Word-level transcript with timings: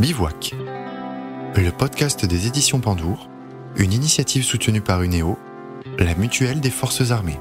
Bivouac, 0.00 0.54
le 1.56 1.70
podcast 1.70 2.24
des 2.24 2.46
éditions 2.46 2.78
Pandour, 2.78 3.28
une 3.76 3.92
initiative 3.92 4.44
soutenue 4.44 4.80
par 4.80 5.02
UNEO, 5.02 5.36
la 5.98 6.14
mutuelle 6.14 6.60
des 6.60 6.70
forces 6.70 7.10
armées. 7.10 7.40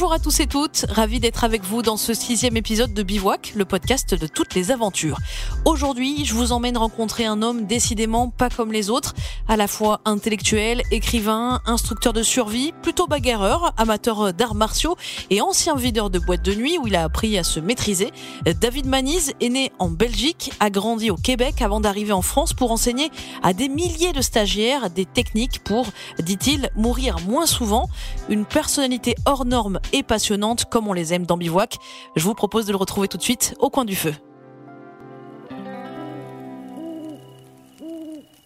Bonjour 0.00 0.14
à 0.14 0.18
tous 0.18 0.40
et 0.40 0.46
toutes, 0.46 0.86
ravi 0.88 1.20
d'être 1.20 1.44
avec 1.44 1.62
vous 1.62 1.82
dans 1.82 1.98
ce 1.98 2.14
sixième 2.14 2.56
épisode 2.56 2.94
de 2.94 3.02
Bivouac, 3.02 3.52
le 3.54 3.66
podcast 3.66 4.14
de 4.14 4.26
toutes 4.26 4.54
les 4.54 4.70
aventures. 4.70 5.18
Aujourd'hui, 5.66 6.24
je 6.24 6.32
vous 6.32 6.52
emmène 6.52 6.78
rencontrer 6.78 7.26
un 7.26 7.42
homme 7.42 7.66
décidément 7.66 8.30
pas 8.30 8.48
comme 8.48 8.72
les 8.72 8.88
autres, 8.88 9.14
à 9.46 9.58
la 9.58 9.68
fois 9.68 10.00
intellectuel, 10.06 10.80
écrivain, 10.90 11.60
instructeur 11.66 12.14
de 12.14 12.22
survie, 12.22 12.72
plutôt 12.80 13.08
bagarreur, 13.08 13.74
amateur 13.76 14.32
d'arts 14.32 14.54
martiaux 14.54 14.96
et 15.28 15.42
ancien 15.42 15.76
videur 15.76 16.08
de 16.08 16.18
boîte 16.18 16.42
de 16.42 16.54
nuit 16.54 16.78
où 16.78 16.86
il 16.86 16.96
a 16.96 17.04
appris 17.04 17.36
à 17.36 17.44
se 17.44 17.60
maîtriser. 17.60 18.10
David 18.58 18.86
Maniz 18.86 19.34
est 19.42 19.50
né 19.50 19.70
en 19.78 19.90
Belgique, 19.90 20.50
a 20.60 20.70
grandi 20.70 21.10
au 21.10 21.16
Québec 21.16 21.60
avant 21.60 21.80
d'arriver 21.80 22.12
en 22.12 22.22
France 22.22 22.54
pour 22.54 22.72
enseigner 22.72 23.10
à 23.42 23.52
des 23.52 23.68
milliers 23.68 24.14
de 24.14 24.22
stagiaires 24.22 24.88
des 24.88 25.04
techniques 25.04 25.62
pour, 25.62 25.88
dit-il, 26.20 26.70
mourir 26.74 27.18
moins 27.28 27.44
souvent. 27.44 27.90
Une 28.30 28.46
personnalité 28.46 29.14
hors 29.26 29.44
norme 29.44 29.78
et 29.92 30.02
passionnante 30.02 30.66
comme 30.66 30.88
on 30.88 30.92
les 30.92 31.14
aime 31.14 31.26
dans 31.26 31.36
Bivouac. 31.36 31.76
Je 32.16 32.24
vous 32.24 32.34
propose 32.34 32.66
de 32.66 32.72
le 32.72 32.76
retrouver 32.76 33.08
tout 33.08 33.16
de 33.16 33.22
suite 33.22 33.54
au 33.58 33.70
coin 33.70 33.84
du 33.84 33.96
feu. 33.96 34.14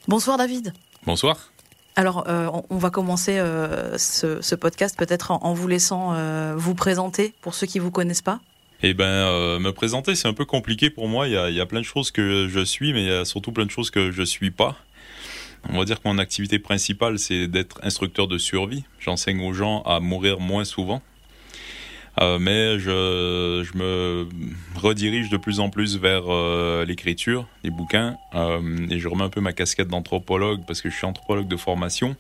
Bonsoir 0.07 0.37
David. 0.37 0.75
Bonsoir. 1.07 1.51
Alors, 1.97 2.25
euh, 2.29 2.51
on 2.71 2.77
va 2.77 2.91
commencer 2.91 3.39
euh, 3.39 3.97
ce, 3.99 4.55
podcast 4.55 4.99
peut-être 4.99 5.31
en, 5.31 5.55
vous 5.55 5.69
laissant 5.69 6.13
euh, 6.15 6.55
vous 6.57 6.75
présenter 6.75 7.33
pour 7.41 7.55
ceux 7.55 7.67
qui 7.67 7.79
vous 7.79 7.93
connaissent 7.93 8.23
pas. 8.23 8.41
Eh 8.83 8.95
ben, 8.95 9.59
me 9.61 9.71
présenter, 9.71 10.15
c'est 10.15 10.29
un 10.29 10.35
peu 10.35 10.45
compliqué 10.45 10.91
pour 10.91 11.09
moi. 11.09 11.29
Il 11.29 11.33
y, 11.33 11.37
a, 11.37 11.49
il 11.49 11.57
y, 11.57 11.61
a, 11.61 11.67
plein 11.67 11.81
de 11.81 11.87
choses 11.87 12.11
que 12.11 12.49
je 12.49 12.61
suis, 12.61 12.93
mais 12.93 13.03
il 13.03 13.09
y 13.09 13.13
a 13.13 13.25
surtout 13.25 13.53
plein 13.53 13.65
de 13.65 13.71
choses 13.71 13.91
que 13.91 14.11
je 14.11 14.23
suis 14.23 14.51
pas. 14.51 14.77
On 15.71 15.79
va 15.79 15.85
dire 15.85 16.03
que 16.03 16.09
mon 16.09 16.19
activité 16.19 16.59
principale, 16.59 17.19
c'est 17.19 17.47
d'être 17.47 17.79
instructeur 17.83 18.29
de 18.29 18.37
survie. 18.37 18.85
J'enseigne 18.99 19.41
aux 19.41 19.55
gens 19.55 19.83
à 19.83 20.01
mourir 20.01 20.41
moins 20.41 20.65
souvent. 20.65 21.01
Euh, 22.21 22.39
mais 22.39 22.79
je, 22.79 23.65
je, 23.65 23.77
me 23.77 24.29
redirige 24.77 25.31
de 25.31 25.37
plus 25.37 25.59
en 25.59 25.69
plus 25.69 25.99
vers 25.99 26.33
euh, 26.33 26.85
l'écriture, 26.85 27.49
les 27.65 27.71
bouquins, 27.71 28.17
euh, 28.35 28.87
et 28.89 29.01
je 29.01 29.09
remets 29.09 29.25
un 29.25 29.31
peu 29.31 29.41
ma 29.41 29.53
casquette 29.53 29.89
d'anthropologue 29.89 30.61
parce 30.67 30.81
que 30.81 30.91
je 30.91 30.97
suis 30.97 31.07
anthropologue 31.07 31.49
de 31.49 31.57
formation. 31.57 32.15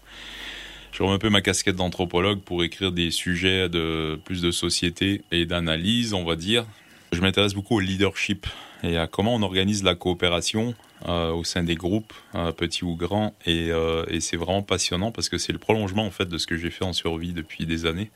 Je 0.90 1.02
remets 1.02 1.14
un 1.14 1.18
peu 1.18 1.30
ma 1.30 1.42
casquette 1.42 1.76
d'anthropologue 1.76 2.40
pour 2.40 2.64
écrire 2.64 2.92
des 2.92 3.10
sujets 3.10 3.68
de 3.68 4.18
plus 4.24 4.42
de 4.42 4.50
société 4.50 5.22
et 5.30 5.46
d'analyse, 5.46 6.12
on 6.12 6.24
va 6.24 6.36
dire. 6.36 6.66
Je 7.12 7.20
m'intéresse 7.20 7.54
beaucoup 7.54 7.76
au 7.76 7.80
leadership 7.80 8.46
et 8.82 8.96
à 8.96 9.06
comment 9.06 9.34
on 9.34 9.42
organise 9.42 9.82
la 9.84 9.94
coopération 9.94 10.74
au 11.06 11.44
sein 11.44 11.62
des 11.62 11.74
groupes, 11.74 12.14
petits 12.56 12.84
ou 12.84 12.96
grands, 12.96 13.34
et, 13.44 13.68
et 14.08 14.20
c'est 14.20 14.38
vraiment 14.38 14.62
passionnant 14.62 15.12
parce 15.12 15.28
que 15.28 15.36
c'est 15.36 15.52
le 15.52 15.58
prolongement 15.58 16.06
en 16.06 16.10
fait 16.10 16.26
de 16.26 16.38
ce 16.38 16.46
que 16.46 16.56
j'ai 16.56 16.70
fait 16.70 16.84
en 16.84 16.94
survie 16.94 17.32
depuis 17.32 17.66
des 17.66 17.84
années. 17.84 18.10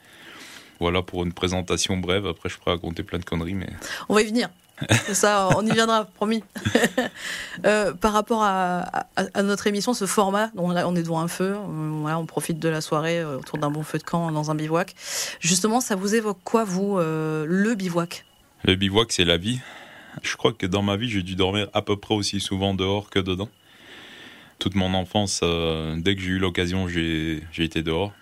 Voilà 0.81 1.03
pour 1.03 1.25
une 1.25 1.33
présentation 1.33 1.97
brève. 1.97 2.27
Après, 2.27 2.49
je 2.49 2.59
pourrais 2.59 2.73
raconter 2.73 3.03
plein 3.03 3.19
de 3.19 3.25
conneries, 3.25 3.55
mais. 3.55 3.71
On 4.09 4.15
va 4.15 4.23
y 4.23 4.27
venir. 4.27 4.49
Ça, 5.13 5.49
on 5.57 5.67
y 5.67 5.73
viendra, 5.73 6.05
promis. 6.05 6.43
euh, 7.65 7.93
par 7.95 8.13
rapport 8.13 8.43
à, 8.43 9.07
à, 9.17 9.43
notre 9.43 9.67
émission, 9.67 9.93
ce 9.93 10.07
format, 10.07 10.51
on, 10.57 10.71
on 10.71 10.97
est 10.97 11.03
devant 11.03 11.21
un 11.21 11.29
feu, 11.29 11.57
voilà, 12.01 12.19
on 12.19 12.27
profite 12.27 12.59
de 12.59 12.69
la 12.69 12.81
soirée 12.81 13.19
euh, 13.19 13.39
autour 13.39 13.59
d'un 13.59 13.71
bon 13.71 13.83
feu 13.83 13.99
de 13.99 14.05
camp 14.05 14.31
dans 14.31 14.51
un 14.51 14.55
bivouac. 14.55 14.95
Justement, 15.41 15.81
ça 15.81 15.97
vous 15.97 16.15
évoque 16.15 16.39
quoi, 16.45 16.65
vous, 16.65 16.99
euh, 16.99 17.45
le 17.49 17.75
bivouac? 17.75 18.25
Le 18.65 18.77
bivouac, 18.77 19.13
c'est 19.13 19.25
la 19.25 19.37
vie. 19.37 19.61
Je 20.23 20.37
crois 20.37 20.53
que 20.53 20.67
dans 20.67 20.83
ma 20.83 20.97
vie, 20.97 21.09
j'ai 21.09 21.23
dû 21.23 21.35
dormir 21.35 21.69
à 21.75 21.83
peu 21.83 21.97
près 21.97 22.15
aussi 22.15 22.41
souvent 22.41 22.75
dehors 22.75 23.11
que 23.11 23.19
dedans. 23.19 23.49
Toute 24.59 24.75
mon 24.75 24.95
enfance, 24.95 25.41
euh, 25.43 25.97
dès 25.99 26.17
que 26.17 26.23
j'ai 26.23 26.31
eu 26.31 26.39
l'occasion, 26.39 26.89
j'ai 26.89 27.43
été 27.57 27.83
dehors. 27.83 28.13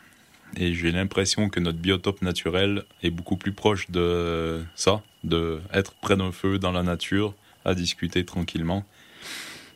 Et 0.56 0.74
j'ai 0.74 0.92
l'impression 0.92 1.48
que 1.48 1.60
notre 1.60 1.78
biotope 1.78 2.22
naturel 2.22 2.84
est 3.02 3.10
beaucoup 3.10 3.36
plus 3.36 3.52
proche 3.52 3.90
de 3.90 4.62
ça, 4.74 5.02
de 5.24 5.60
être 5.72 5.94
près 5.94 6.16
d'un 6.16 6.32
feu 6.32 6.58
dans 6.58 6.72
la 6.72 6.82
nature, 6.82 7.34
à 7.64 7.74
discuter 7.74 8.24
tranquillement, 8.24 8.84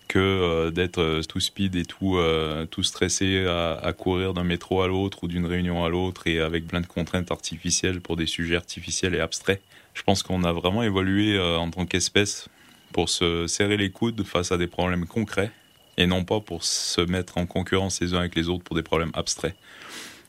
que 0.09 0.19
euh, 0.19 0.71
d'être 0.71 0.99
euh, 0.99 1.23
tout 1.23 1.39
speed 1.39 1.77
et 1.77 1.85
tout, 1.85 2.17
euh, 2.17 2.67
tout 2.67 2.83
stressé 2.83 3.45
à, 3.47 3.75
à 3.75 3.93
courir 3.93 4.35
d'un 4.35 4.45
métro 4.45 4.83
à 4.83 4.89
l'autre 4.89 5.25
ou 5.25 5.29
d'une 5.29 5.47
réunion 5.47 5.85
à 5.85 5.89
l'autre 5.89 6.27
et 6.27 6.41
avec 6.41 6.67
plein 6.67 6.81
de 6.81 6.87
contraintes 6.87 7.31
artificielles 7.31 8.01
pour 8.01 8.17
des 8.17 8.27
sujets 8.27 8.57
artificiels 8.57 9.15
et 9.15 9.21
abstraits. 9.21 9.61
Je 9.95 10.03
pense 10.03 10.23
qu'on 10.23 10.45
a 10.45 10.53
vraiment 10.53 10.83
évolué 10.83 11.39
en 11.39 11.71
tant 11.71 11.85
qu'espèce 11.85 12.49
pour 12.93 13.09
se 13.09 13.47
serrer 13.47 13.77
les 13.77 13.91
coudes 13.91 14.23
face 14.25 14.51
à 14.51 14.57
des 14.57 14.67
problèmes 14.67 15.07
concrets 15.07 15.51
et 15.97 16.07
non 16.07 16.25
pas 16.25 16.41
pour 16.41 16.65
se 16.65 17.01
mettre 17.01 17.39
en 17.39 17.47
concurrence 17.47 18.01
les 18.01 18.15
uns 18.15 18.19
avec 18.19 18.35
les 18.35 18.49
autres 18.49 18.65
pour 18.65 18.77
des 18.77 18.83
problèmes 18.83 19.11
abstraits. 19.15 19.55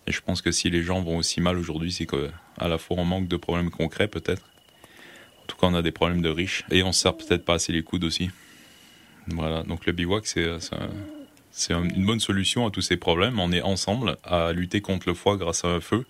Et 0.08 0.12
je 0.12 0.22
pense 0.22 0.42
que 0.42 0.52
si 0.52 0.70
les 0.70 0.84
gens 0.84 1.02
vont 1.02 1.18
aussi 1.18 1.42
mal 1.42 1.58
aujourd'hui, 1.58 1.92
c'est 1.92 2.06
qu'à 2.06 2.68
la 2.68 2.78
fois 2.78 2.98
on 3.00 3.06
manque 3.06 3.28
de 3.28 3.38
problèmes 3.38 3.70
concrets 3.70 4.08
peut-être. 4.08 4.44
En 5.44 5.46
tout 5.48 5.58
cas, 5.58 5.68
on 5.68 5.74
a 5.74 5.82
des 5.82 5.92
problèmes 5.92 6.22
de 6.22 6.30
riches 6.30 6.64
et 6.72 6.84
on 6.84 6.92
se 6.92 7.02
sert 7.02 7.16
peut-être 7.18 7.44
pas 7.44 7.56
assez 7.56 7.74
les 7.74 7.84
coudes 7.84 8.04
aussi. 8.04 8.30
Voilà, 9.28 9.64
donc 9.64 9.86
le 9.86 9.92
bivouac, 9.92 10.26
c'est 10.26 10.48
c'est 11.52 11.74
une 11.74 12.06
bonne 12.06 12.22
solution 12.22 12.66
à 12.66 12.72
tous 12.72 12.82
ces 12.82 12.98
problèmes. 12.98 13.40
On 13.40 13.52
est 13.52 13.62
ensemble 13.62 14.18
à 14.24 14.54
lutter 14.54 14.80
contre 14.82 15.10
le 15.10 15.14
foie 15.14 15.36
grâce 15.36 15.66
à 15.66 15.68
un 15.68 15.82
feu. 15.82 16.06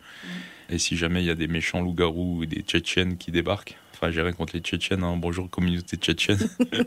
Et 0.69 0.77
si 0.77 0.95
jamais 0.95 1.21
il 1.21 1.25
y 1.25 1.31
a 1.31 1.35
des 1.35 1.47
méchants 1.47 1.81
loups-garous 1.81 2.37
ou 2.39 2.45
des 2.45 2.61
Tchétchènes 2.61 3.17
qui 3.17 3.31
débarquent, 3.31 3.77
enfin 3.93 4.11
j'ai 4.11 4.21
rien 4.21 4.31
contre 4.31 4.55
les 4.55 4.61
Tchétchènes, 4.61 5.03
hein. 5.03 5.17
bonjour 5.17 5.49
communauté 5.49 5.97
tchétchène, 5.97 6.39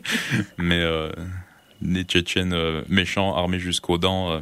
mais 0.56 0.80
euh, 0.80 1.12
des 1.82 2.04
Tchétchènes 2.04 2.54
euh, 2.54 2.82
méchants 2.88 3.36
armés 3.36 3.58
jusqu'aux 3.58 3.98
dents, 3.98 4.30
euh, 4.30 4.40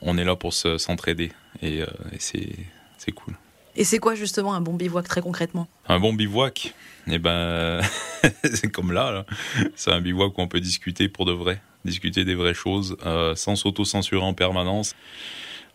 on 0.00 0.18
est 0.18 0.24
là 0.24 0.34
pour 0.34 0.52
s'entraider 0.52 1.30
et, 1.62 1.82
euh, 1.82 1.86
et 2.12 2.18
c'est 2.18 3.12
cool. 3.12 3.34
Et 3.76 3.84
c'est 3.84 3.98
quoi 3.98 4.14
justement 4.14 4.54
un 4.54 4.60
bon 4.60 4.74
bivouac 4.74 5.06
très 5.06 5.20
concrètement? 5.20 5.66
Un 5.88 5.98
bon 5.98 6.12
bivouac? 6.12 6.74
Eh 7.08 7.18
ben, 7.18 7.80
c'est 8.44 8.70
comme 8.70 8.92
là, 8.92 9.10
là. 9.10 9.26
c'est 9.74 9.90
un 9.90 10.00
bivouac 10.00 10.38
où 10.38 10.40
on 10.40 10.48
peut 10.48 10.60
discuter 10.60 11.08
pour 11.08 11.24
de 11.24 11.32
vrai, 11.32 11.60
discuter 11.84 12.24
des 12.24 12.34
vraies 12.34 12.54
choses, 12.54 12.96
euh, 13.04 13.34
sans 13.34 13.56
s'auto-censurer 13.56 14.22
en 14.22 14.32
permanence, 14.32 14.94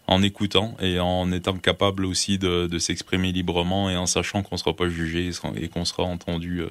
en 0.07 0.23
écoutant 0.23 0.75
et 0.79 0.99
en 0.99 1.31
étant 1.31 1.57
capable 1.57 2.05
aussi 2.05 2.37
de, 2.37 2.67
de 2.67 2.79
s'exprimer 2.79 3.31
librement 3.31 3.89
et 3.89 3.97
en 3.97 4.05
sachant 4.05 4.43
qu'on 4.43 4.55
ne 4.55 4.59
sera 4.59 4.75
pas 4.75 4.89
jugé 4.89 5.29
et 5.57 5.67
qu'on 5.67 5.85
sera 5.85 6.03
entendu 6.03 6.61
euh, 6.61 6.69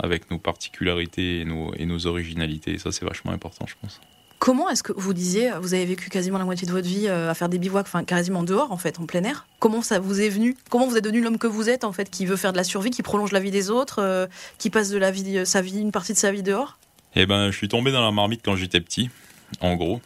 avec 0.00 0.30
nos 0.30 0.38
particularités 0.38 1.40
et 1.40 1.44
nos, 1.44 1.72
et 1.76 1.86
nos 1.86 2.06
originalités. 2.06 2.72
Et 2.72 2.78
ça, 2.78 2.92
c'est 2.92 3.06
vachement 3.06 3.32
important, 3.32 3.66
je 3.66 3.74
pense. 3.80 4.00
Comment 4.38 4.68
est-ce 4.70 4.82
que 4.82 4.92
vous 4.96 5.12
disiez, 5.12 5.50
vous 5.60 5.74
avez 5.74 5.84
vécu 5.84 6.10
quasiment 6.10 6.38
la 6.38 6.44
moitié 6.44 6.66
de 6.66 6.72
votre 6.72 6.86
vie 6.86 7.06
euh, 7.08 7.30
à 7.30 7.34
faire 7.34 7.48
des 7.48 7.58
bivouacs, 7.58 7.86
enfin 7.86 8.04
quasiment 8.04 8.44
dehors 8.44 8.70
en 8.70 8.76
fait, 8.76 9.00
en 9.00 9.06
plein 9.06 9.24
air? 9.24 9.46
Comment 9.58 9.82
ça 9.82 9.98
vous 9.98 10.20
est 10.20 10.28
venu? 10.28 10.56
Comment 10.70 10.86
vous 10.86 10.96
êtes 10.96 11.04
devenu 11.04 11.20
l'homme 11.20 11.38
que 11.38 11.48
vous 11.48 11.68
êtes 11.68 11.82
en 11.82 11.92
fait, 11.92 12.08
qui 12.08 12.24
veut 12.24 12.36
faire 12.36 12.52
de 12.52 12.56
la 12.56 12.64
survie, 12.64 12.90
qui 12.90 13.02
prolonge 13.02 13.32
la 13.32 13.40
vie 13.40 13.50
des 13.50 13.68
autres, 13.70 14.00
euh, 14.00 14.26
qui 14.58 14.70
passe 14.70 14.90
de 14.90 14.98
la 14.98 15.10
vie, 15.10 15.44
sa 15.44 15.60
vie, 15.60 15.80
une 15.80 15.92
partie 15.92 16.12
de 16.12 16.18
sa 16.18 16.30
vie 16.30 16.44
dehors? 16.44 16.78
Eh 17.16 17.26
ben, 17.26 17.50
je 17.50 17.56
suis 17.56 17.68
tombé 17.68 17.90
dans 17.90 18.04
la 18.04 18.12
marmite 18.12 18.42
quand 18.44 18.54
j'étais 18.54 18.80
petit, 18.80 19.10
en 19.60 19.74
gros. 19.74 20.00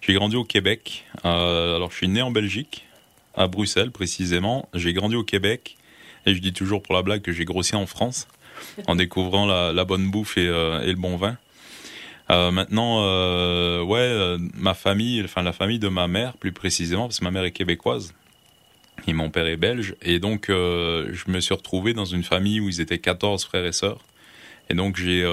J'ai 0.00 0.14
grandi 0.14 0.36
au 0.36 0.44
Québec. 0.44 1.04
Euh, 1.24 1.76
alors, 1.76 1.90
je 1.90 1.96
suis 1.96 2.08
né 2.08 2.22
en 2.22 2.30
Belgique, 2.30 2.86
à 3.34 3.46
Bruxelles 3.46 3.90
précisément. 3.90 4.68
J'ai 4.74 4.92
grandi 4.92 5.16
au 5.16 5.24
Québec 5.24 5.76
et 6.26 6.34
je 6.34 6.40
dis 6.40 6.52
toujours 6.52 6.82
pour 6.82 6.94
la 6.94 7.02
blague 7.02 7.22
que 7.22 7.32
j'ai 7.32 7.44
grossi 7.44 7.74
en 7.76 7.86
France 7.86 8.28
en 8.86 8.96
découvrant 8.96 9.46
la, 9.46 9.84
bonne 9.84 10.10
bouffe 10.10 10.34
euh, 10.36 10.82
et 10.82 10.88
le 10.88 10.96
bon 10.96 11.16
vin. 11.16 11.36
Euh, 12.34 12.50
maintenant, 12.50 13.04
euh, 13.04 13.82
ouais, 13.82 14.00
euh, 14.00 14.38
ma 14.54 14.74
famille, 14.74 15.22
enfin 15.22 15.42
la 15.42 15.52
famille 15.52 15.78
de 15.78 15.88
ma 15.88 16.08
mère, 16.08 16.36
plus 16.36 16.52
précisément, 16.52 17.02
parce 17.06 17.20
que 17.20 17.24
ma 17.24 17.30
mère 17.30 17.44
est 17.44 17.52
québécoise 17.52 18.12
et 19.06 19.12
mon 19.12 19.30
père 19.30 19.46
est 19.46 19.56
belge, 19.56 19.94
et 20.02 20.18
donc 20.18 20.46
je 20.48 21.30
me 21.30 21.40
suis 21.40 21.52
retrouvé 21.52 21.92
dans 21.92 22.06
une 22.06 22.22
famille 22.22 22.60
où 22.60 22.68
ils 22.68 22.80
étaient 22.80 22.98
14 22.98 23.44
frères 23.44 23.66
et 23.66 23.72
sœurs, 23.72 24.00
et 24.70 24.74
donc 24.74 24.96
j'ai, 24.96 25.28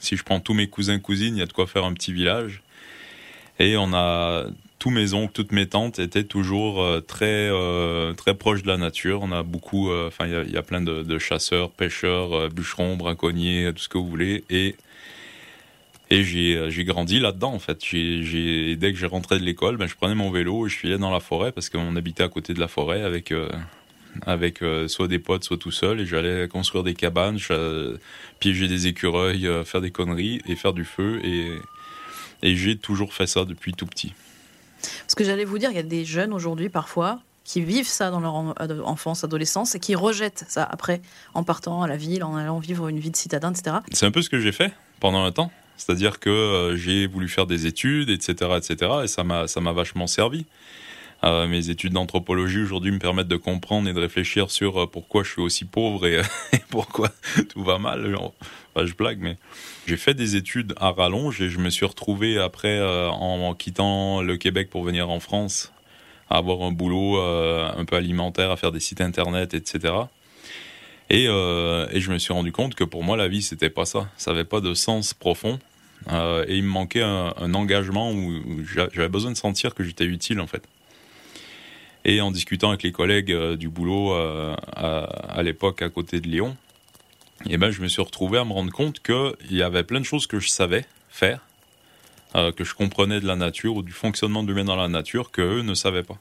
si 0.00 0.16
je 0.16 0.24
prends 0.24 0.40
tous 0.40 0.54
mes 0.54 0.68
cousins 0.68 0.98
cousines, 0.98 1.36
il 1.36 1.38
y 1.38 1.42
a 1.42 1.46
de 1.46 1.52
quoi 1.52 1.68
faire 1.68 1.84
un 1.84 1.92
petit 1.92 2.12
village, 2.12 2.62
et 3.60 3.76
on 3.76 3.92
a 3.92 4.46
tous 4.80 4.90
mes 4.90 5.12
oncles, 5.12 5.32
toutes 5.32 5.52
mes 5.52 5.66
tantes 5.66 6.00
étaient 6.00 6.24
toujours 6.24 6.84
très 7.06 7.50
très 8.16 8.34
proches 8.34 8.62
de 8.62 8.68
la 8.68 8.78
nature. 8.78 9.20
On 9.22 9.30
a 9.30 9.44
beaucoup, 9.44 9.92
enfin 9.92 10.26
il 10.26 10.50
y, 10.50 10.54
y, 10.54 10.56
a 10.56 10.62
plein 10.62 10.80
de, 10.80 11.04
de 11.04 11.18
chasseurs, 11.18 11.70
pêcheurs, 11.70 12.48
bûcherons, 12.48 12.96
braconniers, 12.96 13.70
tout 13.76 13.82
ce 13.82 13.88
que 13.88 13.98
vous 13.98 14.08
voulez, 14.08 14.44
et 14.50 14.74
et 16.10 16.24
j'ai, 16.24 16.70
j'ai 16.70 16.84
grandi 16.84 17.20
là-dedans, 17.20 17.52
en 17.52 17.58
fait. 17.58 17.84
J'ai, 17.84 18.76
dès 18.76 18.92
que 18.92 18.98
j'ai 18.98 19.06
rentré 19.06 19.38
de 19.38 19.44
l'école, 19.44 19.76
ben, 19.76 19.86
je 19.86 19.94
prenais 19.94 20.14
mon 20.14 20.30
vélo 20.30 20.66
et 20.66 20.70
je 20.70 20.76
filais 20.76 20.98
dans 20.98 21.10
la 21.10 21.20
forêt 21.20 21.52
parce 21.52 21.68
qu'on 21.68 21.96
habitait 21.96 22.22
à 22.22 22.28
côté 22.28 22.54
de 22.54 22.60
la 22.60 22.68
forêt 22.68 23.02
avec, 23.02 23.30
euh, 23.30 23.50
avec 24.26 24.62
euh, 24.62 24.88
soit 24.88 25.08
des 25.08 25.18
potes, 25.18 25.44
soit 25.44 25.58
tout 25.58 25.70
seul. 25.70 26.00
Et 26.00 26.06
j'allais 26.06 26.48
construire 26.48 26.82
des 26.82 26.94
cabanes, 26.94 27.38
piéger 28.40 28.68
des 28.68 28.86
écureuils, 28.86 29.46
euh, 29.46 29.64
faire 29.64 29.82
des 29.82 29.90
conneries 29.90 30.40
et 30.46 30.56
faire 30.56 30.72
du 30.72 30.84
feu. 30.84 31.20
Et, 31.24 31.50
et 32.42 32.56
j'ai 32.56 32.78
toujours 32.78 33.12
fait 33.12 33.26
ça 33.26 33.44
depuis 33.44 33.74
tout 33.74 33.86
petit. 33.86 34.14
Ce 35.08 35.14
que 35.14 35.24
j'allais 35.24 35.44
vous 35.44 35.58
dire, 35.58 35.70
il 35.70 35.76
y 35.76 35.80
a 35.80 35.82
des 35.82 36.06
jeunes 36.06 36.32
aujourd'hui 36.32 36.70
parfois 36.70 37.20
qui 37.44 37.62
vivent 37.62 37.88
ça 37.88 38.10
dans 38.10 38.20
leur 38.20 38.34
enfance, 38.86 39.24
adolescence, 39.24 39.74
et 39.74 39.80
qui 39.80 39.94
rejettent 39.94 40.44
ça 40.48 40.64
après 40.64 41.00
en 41.32 41.44
partant 41.44 41.82
à 41.82 41.88
la 41.88 41.96
ville, 41.96 42.22
en 42.22 42.36
allant 42.36 42.58
vivre 42.58 42.88
une 42.88 42.98
vie 42.98 43.10
de 43.10 43.16
citadin, 43.16 43.52
etc. 43.52 43.76
C'est 43.90 44.04
un 44.04 44.10
peu 44.10 44.20
ce 44.20 44.28
que 44.28 44.38
j'ai 44.38 44.52
fait 44.52 44.70
pendant 45.00 45.24
un 45.24 45.32
temps. 45.32 45.50
C'est-à-dire 45.78 46.18
que 46.18 46.28
euh, 46.28 46.76
j'ai 46.76 47.06
voulu 47.06 47.28
faire 47.28 47.46
des 47.46 47.66
études, 47.66 48.10
etc., 48.10 48.50
etc., 48.56 48.92
et 49.04 49.06
ça 49.06 49.24
m'a, 49.24 49.46
ça 49.46 49.60
m'a 49.60 49.72
vachement 49.72 50.06
servi. 50.06 50.44
Euh, 51.24 51.46
mes 51.48 51.70
études 51.70 51.94
d'anthropologie 51.94 52.60
aujourd'hui 52.60 52.92
me 52.92 52.98
permettent 52.98 53.28
de 53.28 53.36
comprendre 53.36 53.88
et 53.88 53.92
de 53.92 53.98
réfléchir 53.98 54.50
sur 54.50 54.82
euh, 54.82 54.86
pourquoi 54.86 55.24
je 55.24 55.30
suis 55.32 55.40
aussi 55.40 55.64
pauvre 55.64 56.06
et, 56.06 56.20
pourquoi 56.70 57.10
tout 57.48 57.62
va 57.62 57.78
mal. 57.78 58.14
je 58.76 58.94
blague, 58.94 59.18
mais 59.20 59.36
j'ai 59.86 59.96
fait 59.96 60.14
des 60.14 60.36
études 60.36 60.74
à 60.78 60.90
rallonge 60.90 61.40
et 61.40 61.48
je 61.48 61.58
me 61.58 61.70
suis 61.70 61.86
retrouvé 61.86 62.38
après, 62.38 62.80
en, 63.10 63.54
quittant 63.54 64.20
le 64.20 64.36
Québec 64.36 64.70
pour 64.70 64.82
venir 64.82 65.10
en 65.10 65.20
France, 65.20 65.72
à 66.28 66.38
avoir 66.38 66.62
un 66.62 66.72
boulot 66.72 67.18
un 67.18 67.84
peu 67.84 67.96
alimentaire, 67.96 68.50
à 68.50 68.56
faire 68.56 68.70
des 68.70 68.80
sites 68.80 69.00
internet, 69.00 69.54
etc. 69.54 69.94
Et, 71.10 71.24
et, 71.24 72.00
je 72.00 72.12
me 72.12 72.18
suis 72.18 72.32
rendu 72.32 72.52
compte 72.52 72.74
que 72.74 72.84
pour 72.84 73.02
moi, 73.02 73.16
la 73.16 73.28
vie, 73.28 73.42
c'était 73.42 73.70
pas 73.70 73.86
ça. 73.86 74.10
Ça 74.18 74.32
n'avait 74.32 74.44
pas 74.44 74.60
de 74.60 74.74
sens 74.74 75.14
profond. 75.14 75.58
Euh, 76.10 76.44
et 76.46 76.56
il 76.56 76.62
me 76.62 76.68
manquait 76.68 77.02
un, 77.02 77.54
engagement 77.54 78.12
où, 78.12 78.62
j'avais 78.72 79.08
besoin 79.08 79.30
de 79.30 79.36
sentir 79.36 79.74
que 79.74 79.82
j'étais 79.82 80.04
utile 80.04 80.40
en 80.40 80.46
fait. 80.46 80.62
Et 82.04 82.20
en 82.20 82.30
discutant 82.30 82.68
avec 82.68 82.82
les 82.82 82.92
collègues 82.92 83.32
euh, 83.32 83.56
du 83.56 83.68
boulot 83.68 84.12
euh, 84.12 84.54
à, 84.74 85.42
l'époque 85.42 85.82
à 85.82 85.88
côté 85.88 86.20
de 86.20 86.28
Lyon, 86.28 86.56
et 87.46 87.54
eh 87.54 87.56
ben, 87.56 87.70
je 87.70 87.80
me 87.82 87.88
suis 87.88 88.02
retrouvé 88.02 88.38
à 88.38 88.44
me 88.44 88.52
rendre 88.52 88.72
compte 88.72 89.00
qu'il 89.00 89.56
y 89.56 89.62
avait 89.62 89.84
plein 89.84 90.00
de 90.00 90.04
choses 90.04 90.26
que 90.26 90.40
je 90.40 90.48
savais 90.48 90.84
faire, 91.08 91.40
que 92.34 92.64
je 92.64 92.74
comprenais 92.74 93.20
de 93.20 93.28
la 93.28 93.36
nature 93.36 93.76
ou 93.76 93.82
du 93.82 93.92
fonctionnement 93.92 94.42
de 94.42 94.48
l'humain 94.48 94.64
dans 94.64 94.74
la 94.74 94.88
nature 94.88 95.30
qu'eux 95.30 95.62
ne 95.62 95.74
savaient 95.74 96.02
pas. 96.02 96.18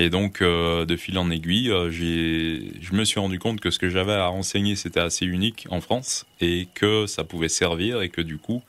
Et 0.00 0.08
donc, 0.08 0.40
euh, 0.40 0.86
de 0.86 0.96
fil 0.96 1.18
en 1.18 1.30
aiguille, 1.30 1.70
euh, 1.70 1.90
je 1.90 2.94
me 2.94 3.04
suis 3.04 3.20
rendu 3.20 3.38
compte 3.38 3.60
que 3.60 3.70
ce 3.70 3.78
que 3.78 3.90
j'avais 3.90 4.14
à 4.14 4.30
enseigner, 4.30 4.74
c'était 4.74 4.98
assez 4.98 5.26
unique 5.26 5.66
en 5.68 5.82
France 5.82 6.24
et 6.40 6.68
que 6.72 7.06
ça 7.06 7.22
pouvait 7.22 7.50
servir 7.50 8.00
et 8.00 8.08
que 8.08 8.22
du 8.22 8.38
coup, 8.38 8.62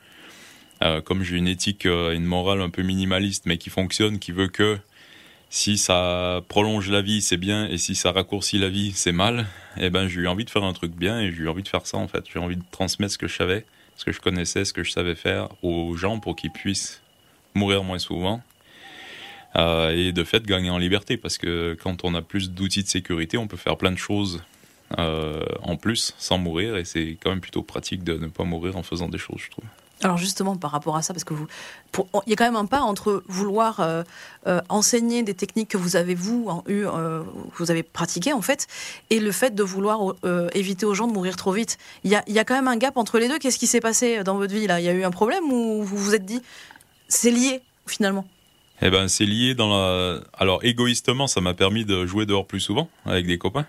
euh, 0.82 1.00
comme 1.00 1.22
j'ai 1.22 1.38
une 1.38 1.48
éthique 1.48 1.86
et 1.86 2.12
une 2.12 2.26
morale 2.26 2.60
un 2.60 2.68
peu 2.68 2.82
minimaliste, 2.82 3.46
mais 3.46 3.56
qui 3.56 3.70
fonctionne, 3.70 4.18
qui 4.18 4.30
veut 4.30 4.48
que 4.48 4.76
si 5.48 5.78
ça 5.78 6.42
prolonge 6.48 6.90
la 6.90 7.00
vie, 7.00 7.22
c'est 7.22 7.38
bien, 7.38 7.66
et 7.66 7.78
si 7.78 7.94
ça 7.94 8.12
raccourcit 8.12 8.58
la 8.58 8.68
vie, 8.68 8.92
c'est 8.94 9.12
mal, 9.12 9.46
eh 9.78 9.88
ben, 9.88 10.08
j'ai 10.08 10.20
eu 10.20 10.28
envie 10.28 10.44
de 10.44 10.50
faire 10.50 10.64
un 10.64 10.74
truc 10.74 10.92
bien 10.92 11.18
et 11.18 11.32
j'ai 11.32 11.44
eu 11.44 11.48
envie 11.48 11.62
de 11.62 11.68
faire 11.68 11.86
ça 11.86 11.96
en 11.96 12.08
fait. 12.08 12.24
J'ai 12.30 12.40
envie 12.40 12.56
de 12.56 12.64
transmettre 12.72 13.14
ce 13.14 13.18
que 13.18 13.26
je 13.26 13.36
savais, 13.36 13.64
ce 13.96 14.04
que 14.04 14.12
je 14.12 14.20
connaissais, 14.20 14.66
ce 14.66 14.74
que 14.74 14.84
je 14.84 14.90
savais 14.90 15.14
faire 15.14 15.48
aux 15.62 15.96
gens 15.96 16.20
pour 16.20 16.36
qu'ils 16.36 16.52
puissent 16.52 17.00
mourir 17.54 17.84
moins 17.84 17.98
souvent 17.98 18.42
et 19.54 20.12
de 20.12 20.24
fait 20.24 20.44
gagner 20.44 20.70
en 20.70 20.78
liberté 20.78 21.16
parce 21.16 21.38
que 21.38 21.76
quand 21.82 22.04
on 22.04 22.14
a 22.14 22.22
plus 22.22 22.50
d'outils 22.50 22.82
de 22.82 22.88
sécurité, 22.88 23.38
on 23.38 23.46
peut 23.46 23.56
faire 23.56 23.76
plein 23.76 23.92
de 23.92 23.98
choses 23.98 24.42
euh, 24.98 25.42
en 25.62 25.76
plus 25.76 26.14
sans 26.18 26.38
mourir 26.38 26.76
et 26.76 26.84
c'est 26.84 27.16
quand 27.22 27.30
même 27.30 27.40
plutôt 27.40 27.62
pratique 27.62 28.04
de 28.04 28.14
ne 28.14 28.26
pas 28.26 28.44
mourir 28.44 28.76
en 28.76 28.82
faisant 28.82 29.08
des 29.08 29.18
choses, 29.18 29.40
je 29.44 29.50
trouve. 29.50 29.64
Alors 30.02 30.18
justement, 30.18 30.56
par 30.56 30.72
rapport 30.72 30.96
à 30.96 31.02
ça, 31.02 31.14
parce 31.14 31.22
que 31.22 31.32
il 32.26 32.30
y 32.30 32.32
a 32.32 32.36
quand 32.36 32.44
même 32.44 32.56
un 32.56 32.66
pas 32.66 32.80
entre 32.80 33.22
vouloir 33.28 33.78
euh, 33.78 34.02
enseigner 34.68 35.22
des 35.22 35.34
techniques 35.34 35.68
que 35.68 35.76
vous 35.76 35.94
avez 35.94 36.16
vous 36.16 36.50
eu, 36.66 36.84
vous 37.56 37.70
avez 37.70 37.84
pratiquées 37.84 38.32
en 38.32 38.42
fait, 38.42 38.66
et 39.10 39.20
le 39.20 39.30
fait 39.30 39.54
de 39.54 39.62
vouloir 39.62 40.14
éviter 40.54 40.86
aux 40.86 40.94
gens 40.94 41.06
de 41.06 41.12
mourir 41.12 41.36
trop 41.36 41.52
vite. 41.52 41.78
Il 42.02 42.10
y 42.10 42.16
a, 42.16 42.24
il 42.26 42.34
y 42.34 42.40
a 42.40 42.44
quand 42.44 42.54
même 42.54 42.68
un 42.68 42.76
gap 42.76 42.96
entre 42.96 43.18
les 43.20 43.28
deux. 43.28 43.38
Qu'est-ce 43.38 43.58
qui 43.58 43.68
s'est 43.68 43.80
passé 43.80 44.24
dans 44.24 44.36
votre 44.36 44.52
vie 44.52 44.66
là? 44.66 44.80
Il 44.80 44.84
y 44.84 44.88
a 44.88 44.92
eu 44.92 45.04
un 45.04 45.12
problème 45.12 45.44
ou 45.52 45.84
vous 45.84 45.96
vous 45.96 46.14
êtes 46.16 46.26
dit 46.26 46.42
c'est 47.06 47.30
lié 47.30 47.60
finalement? 47.86 48.26
Eh 48.82 48.90
ben, 48.90 49.06
c'est 49.06 49.26
lié 49.26 49.54
dans 49.54 49.68
la. 49.68 50.20
Alors, 50.32 50.64
égoïstement, 50.64 51.28
ça 51.28 51.40
m'a 51.40 51.54
permis 51.54 51.84
de 51.84 52.04
jouer 52.04 52.26
dehors 52.26 52.46
plus 52.46 52.60
souvent 52.60 52.90
avec 53.06 53.26
des 53.26 53.38
copains 53.38 53.66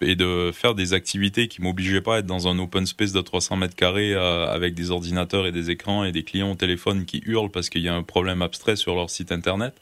et 0.00 0.16
de 0.16 0.50
faire 0.52 0.74
des 0.74 0.94
activités 0.94 1.48
qui 1.48 1.62
m'obligeaient 1.62 2.00
pas 2.00 2.16
à 2.16 2.18
être 2.20 2.26
dans 2.26 2.48
un 2.48 2.58
open 2.58 2.86
space 2.86 3.12
de 3.12 3.20
300 3.20 3.56
mètres 3.56 3.76
carrés 3.76 4.14
euh, 4.14 4.46
avec 4.50 4.74
des 4.74 4.90
ordinateurs 4.90 5.46
et 5.46 5.52
des 5.52 5.70
écrans 5.70 6.02
et 6.02 6.12
des 6.12 6.24
clients 6.24 6.50
au 6.50 6.54
téléphone 6.54 7.04
qui 7.04 7.22
hurlent 7.26 7.50
parce 7.50 7.68
qu'il 7.68 7.82
y 7.82 7.88
a 7.88 7.94
un 7.94 8.02
problème 8.02 8.42
abstrait 8.42 8.76
sur 8.76 8.94
leur 8.94 9.10
site 9.10 9.32
internet. 9.32 9.74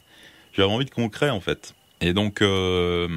J'avais 0.52 0.70
envie 0.70 0.84
de 0.84 0.90
concret 0.90 1.30
en 1.30 1.40
fait. 1.40 1.74
Et 2.00 2.12
donc 2.12 2.42
euh, 2.42 3.08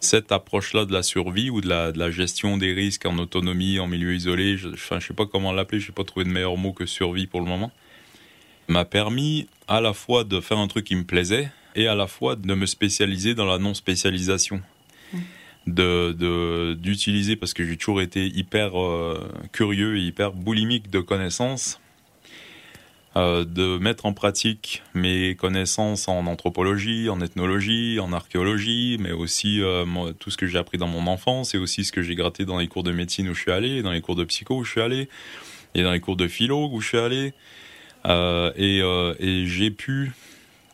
cette 0.00 0.30
approche-là 0.30 0.84
de 0.84 0.92
la 0.92 1.02
survie 1.02 1.50
ou 1.50 1.60
de 1.60 1.68
la, 1.68 1.90
de 1.90 1.98
la, 1.98 2.10
gestion 2.10 2.58
des 2.58 2.74
risques 2.74 3.06
en 3.06 3.18
autonomie, 3.18 3.78
en 3.80 3.88
milieu 3.88 4.14
isolé, 4.14 4.56
je, 4.56 4.68
je 4.76 5.00
sais 5.00 5.14
pas 5.14 5.26
comment 5.26 5.52
l'appeler, 5.52 5.80
je 5.80 5.88
n'ai 5.88 5.94
pas 5.94 6.04
trouvé 6.04 6.24
de 6.24 6.30
meilleur 6.30 6.56
mot 6.56 6.72
que 6.72 6.86
survie 6.86 7.26
pour 7.26 7.40
le 7.40 7.46
moment 7.46 7.72
m'a 8.68 8.84
permis 8.84 9.46
à 9.68 9.80
la 9.80 9.92
fois 9.92 10.24
de 10.24 10.40
faire 10.40 10.58
un 10.58 10.68
truc 10.68 10.86
qui 10.86 10.96
me 10.96 11.04
plaisait 11.04 11.50
et 11.74 11.86
à 11.86 11.94
la 11.94 12.06
fois 12.06 12.36
de 12.36 12.54
me 12.54 12.66
spécialiser 12.66 13.34
dans 13.34 13.46
la 13.46 13.58
non-spécialisation. 13.58 14.60
De 15.66 16.74
d'utiliser 16.74 17.36
parce 17.36 17.54
que 17.54 17.64
j'ai 17.64 17.78
toujours 17.78 18.02
été 18.02 18.26
hyper 18.26 18.78
euh, 18.78 19.32
curieux 19.50 19.96
et 19.96 20.02
hyper 20.02 20.32
boulimique 20.32 20.90
de 20.90 21.00
connaissances 21.00 21.80
euh, 23.16 23.44
de 23.44 23.78
mettre 23.78 24.06
en 24.06 24.12
pratique 24.12 24.82
mes 24.92 25.36
connaissances 25.36 26.08
en 26.08 26.26
anthropologie, 26.26 27.08
en 27.08 27.20
ethnologie, 27.20 28.00
en 28.00 28.12
archéologie, 28.12 28.96
mais 28.98 29.12
aussi 29.12 29.62
euh, 29.62 29.84
tout 30.18 30.32
ce 30.32 30.36
que 30.36 30.48
j'ai 30.48 30.58
appris 30.58 30.78
dans 30.78 30.88
mon 30.88 31.06
enfance 31.06 31.54
et 31.54 31.58
aussi 31.58 31.84
ce 31.84 31.92
que 31.92 32.02
j'ai 32.02 32.16
gratté 32.16 32.44
dans 32.44 32.58
les 32.58 32.66
cours 32.66 32.82
de 32.82 32.90
médecine 32.90 33.28
où 33.28 33.34
je 33.34 33.40
suis 33.40 33.52
allé, 33.52 33.82
dans 33.82 33.92
les 33.92 34.00
cours 34.00 34.16
de 34.16 34.24
psycho 34.24 34.56
où 34.56 34.64
je 34.64 34.70
suis 34.72 34.80
allé, 34.80 35.08
et 35.76 35.84
dans 35.84 35.92
les 35.92 36.00
cours 36.00 36.16
de 36.16 36.26
philo 36.26 36.68
où 36.72 36.80
je 36.80 36.88
suis 36.88 36.98
allé. 36.98 37.34
Euh, 38.06 38.52
euh, 38.58 39.14
et, 39.18 39.46
j'ai 39.46 39.70
pu 39.70 40.12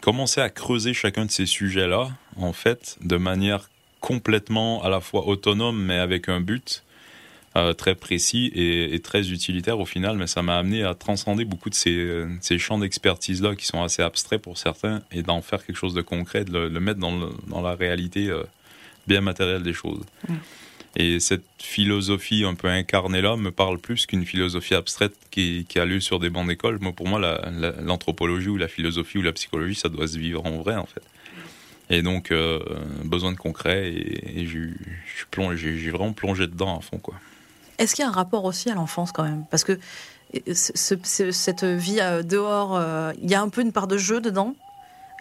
commencer 0.00 0.41
à 0.41 0.50
creuser 0.50 0.94
chacun 0.94 1.27
de 1.27 1.31
ces 1.31 1.47
sujets-là, 1.47 2.11
en 2.37 2.53
fait, 2.53 2.97
de 3.03 3.17
manière 3.17 3.71
complètement 4.00 4.82
à 4.82 4.88
la 4.88 5.00
fois 5.00 5.27
autonome, 5.27 5.81
mais 5.82 5.99
avec 5.99 6.29
un 6.29 6.41
but 6.41 6.82
euh, 7.56 7.75
très 7.75 7.94
précis 7.94 8.50
et, 8.55 8.99
très 9.00 9.31
utilitaire 9.31 9.79
au 9.79 9.85
final. 9.85 10.17
Mais 10.17 10.27
ça 10.27 10.43
m'a 10.43 10.56
amené 10.56 10.82
à 10.82 10.94
transcender 10.94 11.44
beaucoup 11.44 11.71
de 11.71 11.75
ces, 11.75 12.59
champs 12.59 12.79
d'expertise-là 12.79 13.55
qui 13.55 13.67
sont 13.67 13.83
assez 13.83 14.03
abstraits 14.03 14.41
pour 14.41 14.59
certains 14.59 15.03
et 15.12 15.23
d'en 15.23 15.43
faire 15.43 15.65
quelque 15.65 15.76
chose 15.76 15.94
de 15.94 16.03
concret, 16.03 16.44
de 16.44 16.59
le, 16.59 16.81
mettre 16.81 17.00
dans, 17.00 17.61
la 17.61 17.75
réalité 17.75 18.33
bien 19.06 19.21
matérielle 19.21 19.62
des 19.62 19.75
choses. 19.75 20.03
Et 20.97 21.21
cette 21.21 21.45
philosophie 21.59 22.45
un 22.45 22.55
peu 22.55 22.69
incarnée 22.69 23.21
là 23.21 23.37
me 23.37 23.53
parle 23.53 23.79
plus 23.79 24.07
qu'une 24.07 24.25
philosophie 24.25 24.75
abstraite 24.75 25.15
qui, 25.31 25.65
a 25.77 25.85
lieu 25.85 26.01
sur 26.01 26.19
des 26.19 26.31
bancs 26.31 26.47
d'école. 26.47 26.79
Moi, 26.81 26.93
pour 26.93 27.07
moi, 27.07 27.21
l'anthropologie 27.81 28.49
ou 28.49 28.57
la 28.57 28.69
philosophie 28.69 29.19
ou 29.19 29.23
la 29.23 29.33
psychologie, 29.33 29.77
ça 29.77 29.89
doit 29.89 30.09
se 30.09 30.19
vivre 30.19 30.45
en 30.45 30.57
vrai, 30.59 30.75
en 30.75 30.87
fait. 30.87 31.03
Et 31.91 32.03
donc, 32.03 32.31
euh, 32.31 32.61
besoin 33.05 33.33
de 33.33 33.37
concret, 33.37 33.93
et, 33.93 34.47
j'ai 34.47 35.91
vraiment 35.91 36.12
plongé 36.12 36.47
dedans 36.47 36.79
à 36.79 36.81
fond, 36.81 36.99
quoi. 36.99 37.14
Est-ce 37.79 37.95
qu'il 37.95 38.05
y 38.05 38.07
a 38.07 38.11
un 38.11 38.12
rapport 38.14 38.45
aussi 38.45 38.69
à 38.69 38.75
l'enfance 38.75 39.11
quand 39.11 39.23
même? 39.23 39.45
Parce 39.50 39.64
que 39.64 39.79
cette 40.53 41.64
vie 41.64 42.00
euh, 42.00 42.23
dehors, 42.23 42.76
euh, 42.76 43.12
il 43.23 43.31
y 43.31 43.35
a 43.35 43.41
un 43.41 43.49
peu 43.49 43.62
une 43.62 43.73
part 43.73 43.87
de 43.87 43.97
jeu 43.97 44.21
dedans? 44.21 44.55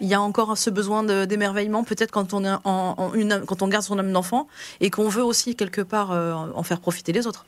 Il 0.00 0.08
y 0.08 0.14
a 0.14 0.20
encore 0.20 0.56
ce 0.56 0.70
besoin 0.70 1.02
d'émerveillement, 1.26 1.84
peut-être 1.84 2.10
quand 2.10 2.34
on 2.34 2.42
quand 2.42 3.62
on 3.62 3.68
garde 3.68 3.84
son 3.84 3.98
âme 3.98 4.12
d'enfant 4.12 4.48
et 4.80 4.90
qu'on 4.90 5.08
veut 5.08 5.22
aussi 5.22 5.56
quelque 5.56 5.80
part 5.82 6.12
euh, 6.12 6.34
en 6.54 6.62
faire 6.62 6.80
profiter 6.80 7.12
les 7.12 7.26
autres. 7.26 7.44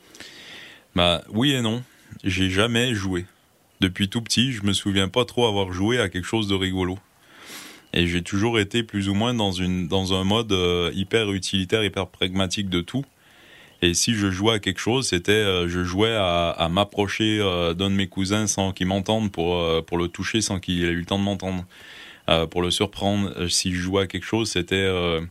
Bah 0.95 1.23
oui 1.29 1.51
et 1.51 1.61
non. 1.61 1.83
J'ai 2.23 2.49
jamais 2.49 2.93
joué. 2.93 3.25
Depuis 3.81 4.07
tout 4.07 4.21
petit, 4.21 4.53
je 4.53 4.63
me 4.63 4.73
souviens 4.73 5.09
pas 5.09 5.25
trop 5.25 5.47
avoir 5.47 5.73
joué 5.73 5.99
à 5.99 6.09
quelque 6.09 6.25
chose 6.25 6.47
de 6.47 6.53
rigolo. 6.53 6.97
Et 7.91 8.07
j'ai 8.07 8.21
toujours 8.21 8.59
été 8.59 8.83
plus 8.83 9.09
ou 9.09 9.13
moins 9.13 9.33
dans 9.33 9.51
une 9.51 9.87
dans 9.87 10.13
un 10.13 10.23
mode 10.23 10.51
euh, 10.51 10.91
hyper 10.93 11.31
utilitaire, 11.31 11.83
hyper 11.83 12.07
pragmatique 12.07 12.69
de 12.69 12.81
tout. 12.81 13.03
Et 13.81 13.93
si 13.93 14.13
je 14.13 14.31
jouais 14.31 14.53
à 14.53 14.59
quelque 14.59 14.79
chose, 14.79 15.07
c'était 15.09 15.31
euh, 15.31 15.67
je 15.67 15.83
jouais 15.83 16.15
à, 16.15 16.49
à 16.51 16.69
m'approcher 16.69 17.39
d'un 17.77 17.89
de 17.89 17.95
mes 17.95 18.07
cousins 18.07 18.47
sans 18.47 18.71
qu'il 18.71 18.87
m'entende 18.87 19.31
pour 19.31 19.83
pour 19.85 19.97
le 19.97 20.07
toucher 20.07 20.41
sans 20.41 20.59
qu'il 20.59 20.83
ait 20.83 20.89
eu 20.89 20.99
le 20.99 21.05
temps 21.05 21.19
de 21.19 21.23
m'entendre. 21.23 21.65
Euh, 22.29 22.47
pour 22.47 22.61
le 22.61 22.71
surprendre, 22.71 23.33
euh, 23.37 23.49
si 23.49 23.73
je 23.73 23.79
jouais 23.79 24.03
à 24.03 24.07
quelque 24.07 24.25
chose, 24.25 24.49
c'était 24.49 24.75
euh, 24.75 25.21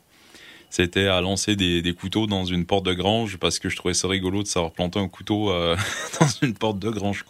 à 0.95 1.21
lancer 1.21 1.57
des, 1.57 1.95
couteaux 1.95 2.27
dans 2.27 2.45
une 2.45 2.67
porte 2.67 2.85
de 2.85 2.93
grange 2.93 3.39
parce 3.39 3.59
que 3.59 3.69
je 3.69 3.77
trouvais 3.77 3.95
ça 3.95 4.09
rigolo 4.09 4.43
de 4.43 4.49
savoir 4.49 4.73
planter 4.73 4.99
un 4.99 5.09
couteau 5.09 5.53
dans 6.21 6.27
une 6.43 6.55
porte 6.55 6.79
de 6.79 6.91
grange. 6.91 7.25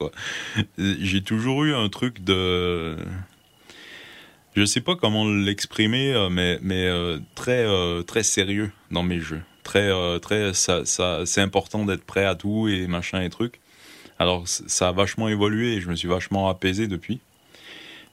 J'ai 0.78 1.23
toujours 1.23 1.64
eu 1.64 1.75
un 1.75 1.88
truc 1.88 2.23
de 2.23 2.97
je 4.54 4.64
sais 4.64 4.83
pas 4.83 4.97
comment 4.97 5.26
l'exprimer 5.26 6.28
mais 6.31 6.59
mais 6.62 6.88
très 7.35 7.66
très 8.04 8.23
sérieux 8.23 8.71
dans 8.92 9.02
mes 9.02 9.19
jeux. 9.19 9.42
Très 9.64 9.90
très 10.21 10.54
ça, 10.54 10.85
ça 10.85 11.23
c'est 11.25 11.40
important 11.40 11.85
d'être 11.85 12.04
prêt 12.04 12.25
à 12.25 12.37
tout 12.37 12.69
et 12.69 12.87
machin 12.87 13.23
et 13.23 13.28
truc. 13.28 13.61
Alors 14.21 14.47
ça 14.47 14.88
a 14.88 14.92
vachement 14.92 15.28
évolué 15.28 15.75
et 15.75 15.81
je 15.81 15.88
me 15.88 15.97
suis 15.97 16.09
vachement 16.09 16.49
apaisé 16.49 16.87
depuis 16.87 17.21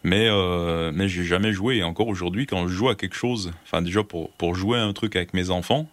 mais 0.04 0.28
euh, 0.30 0.92
mais 0.94 1.10
j'ai 1.10 1.24
jamais 1.24 1.54
joué. 1.54 1.78
Et 1.78 1.84
encore 1.84 2.08
aujourd'hui 2.08 2.46
quand 2.46 2.68
je 2.68 2.74
joue 2.74 2.90
à 2.90 2.96
quelque 2.96 3.16
chose 3.16 3.52
enfin 3.64 3.82
déjà 3.82 4.04
pour 4.04 4.32
pour 4.32 4.56
jouer 4.56 4.78
un 4.80 4.94
truc 4.94 5.16
avec 5.16 5.34
mes 5.34 5.50
enfants 5.50 5.88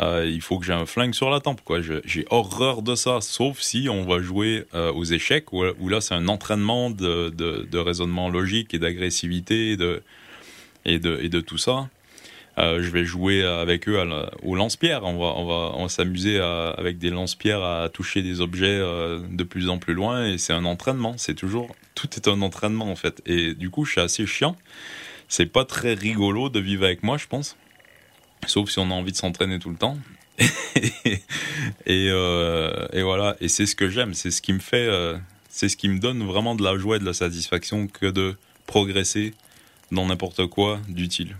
euh, 0.00 0.28
il 0.28 0.40
faut 0.40 0.58
que 0.58 0.66
j'ai 0.66 0.72
un 0.72 0.86
flingue 0.86 1.14
sur 1.14 1.30
la 1.30 1.40
tempe 1.40 1.60
quoi. 1.64 1.78
J'ai 1.80 2.24
horreur 2.30 2.82
de 2.82 2.94
ça. 2.94 3.20
Sauf 3.20 3.60
si 3.60 3.88
on 3.88 4.04
va 4.04 4.18
jouer 4.20 4.64
euh, 4.74 4.92
aux 4.92 5.04
échecs 5.04 5.52
où, 5.52 5.88
là 5.88 6.00
c'est 6.00 6.14
un 6.14 6.26
entraînement 6.28 6.90
de, 6.90 7.30
de, 7.30 7.78
raisonnement 7.78 8.28
logique 8.28 8.74
et 8.74 8.78
d'agressivité 8.78 9.76
de, 9.76 10.02
et 10.84 10.98
de 10.98 11.20
et 11.22 11.28
de 11.28 11.40
tout 11.40 11.58
ça 11.58 11.88
Euh, 12.56 12.82
je 12.82 12.90
vais 12.90 13.04
jouer 13.04 13.44
avec 13.44 13.88
eux 13.88 13.98
au 14.42 14.54
lance-pierre. 14.54 15.02
On 15.04 15.46
va, 15.46 15.88
s'amuser 15.88 16.38
avec 16.38 16.98
des 16.98 17.10
lance-pierres 17.10 17.62
à 17.62 17.88
toucher 17.88 18.22
des 18.22 18.40
objets 18.40 18.66
euh, 18.66 19.20
de 19.30 19.44
plus 19.44 19.68
en 19.68 19.78
plus 19.78 19.94
loin. 19.94 20.26
Et 20.26 20.38
c'est 20.38 20.52
un 20.52 20.64
entraînement. 20.64 21.14
C'est 21.16 21.34
toujours, 21.34 21.74
tout 21.94 22.08
est 22.16 22.28
un 22.28 22.40
entraînement 22.42 22.90
en 22.90 22.96
fait. 22.96 23.22
Et 23.26 23.54
du 23.54 23.70
coup, 23.70 23.84
je 23.84 23.92
suis 23.92 24.00
assez 24.00 24.26
chiant. 24.26 24.56
C'est 25.28 25.46
pas 25.46 25.64
très 25.64 25.94
rigolo 25.94 26.48
de 26.48 26.60
vivre 26.60 26.84
avec 26.84 27.02
moi, 27.02 27.16
je 27.16 27.26
pense. 27.26 27.56
Sauf 28.46 28.70
si 28.70 28.78
on 28.78 28.90
a 28.90 28.94
envie 28.94 29.12
de 29.12 29.16
s'entraîner 29.16 29.58
tout 29.58 29.70
le 29.70 29.76
temps. 29.76 29.98
et, 30.38 31.18
euh, 31.86 32.86
et, 32.92 33.02
voilà. 33.02 33.36
Et 33.40 33.48
c'est 33.48 33.66
ce 33.66 33.74
que 33.74 33.88
j'aime. 33.88 34.14
C'est 34.14 34.30
ce 34.30 34.42
qui 34.42 34.52
me 34.52 34.58
fait, 34.58 34.88
c'est 35.48 35.68
ce 35.68 35.76
qui 35.76 35.88
me 35.88 35.98
donne 35.98 36.24
vraiment 36.24 36.54
de 36.54 36.62
la 36.62 36.76
joie 36.76 36.96
et 36.96 36.98
de 37.00 37.04
la 37.04 37.14
satisfaction 37.14 37.88
que 37.88 38.06
de 38.06 38.36
progresser 38.66 39.34
dans 39.90 40.06
n'importe 40.06 40.46
quoi 40.46 40.80
d'utile. 40.88 41.36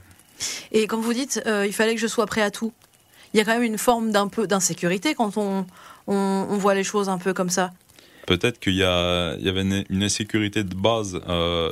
Et 0.72 0.86
quand 0.86 1.00
vous 1.00 1.12
dites 1.12 1.42
euh, 1.46 1.66
il 1.66 1.72
fallait 1.72 1.94
que 1.94 2.00
je 2.00 2.06
sois 2.06 2.26
prêt 2.26 2.42
à 2.42 2.50
tout, 2.50 2.72
il 3.32 3.38
y 3.38 3.40
a 3.40 3.44
quand 3.44 3.54
même 3.54 3.62
une 3.62 3.78
forme 3.78 4.12
d'un 4.12 4.28
peu 4.28 4.46
d'insécurité 4.46 5.14
quand 5.14 5.36
on, 5.36 5.66
on, 6.06 6.56
voit 6.56 6.74
les 6.74 6.84
choses 6.84 7.08
un 7.08 7.18
peu 7.18 7.32
comme 7.32 7.50
ça. 7.50 7.72
Peut-être 8.26 8.58
qu'il 8.58 8.74
y, 8.74 8.78
y, 8.78 8.82
avait 8.84 9.62
une, 9.62 10.02
insécurité 10.02 10.62
de 10.64 10.74
base 10.74 11.20
euh, 11.28 11.70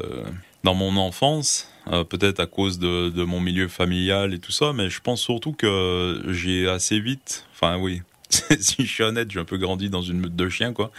dans 0.64 0.74
mon 0.74 0.96
enfance, 0.96 1.68
euh, 1.90 2.04
peut-être 2.04 2.40
à 2.40 2.46
cause 2.46 2.78
de, 2.78 3.24
mon 3.24 3.40
milieu 3.40 3.68
familial 3.68 4.34
et 4.34 4.38
tout 4.38 4.52
ça, 4.52 4.72
mais 4.72 4.90
je 4.90 5.00
pense 5.00 5.20
surtout 5.20 5.52
que 5.52 6.22
j'ai 6.28 6.68
assez 6.68 7.00
vite, 7.00 7.46
enfin 7.54 7.78
oui, 7.78 8.02
si 8.30 8.84
je 8.84 8.92
suis 8.92 9.04
honnête, 9.04 9.30
j'ai 9.30 9.40
un 9.40 9.44
peu 9.44 9.56
grandi 9.56 9.88
dans 9.88 10.02
une 10.02 10.18
meute 10.18 10.36
de 10.36 10.48
chiens, 10.48 10.72
quoi. 10.72 10.90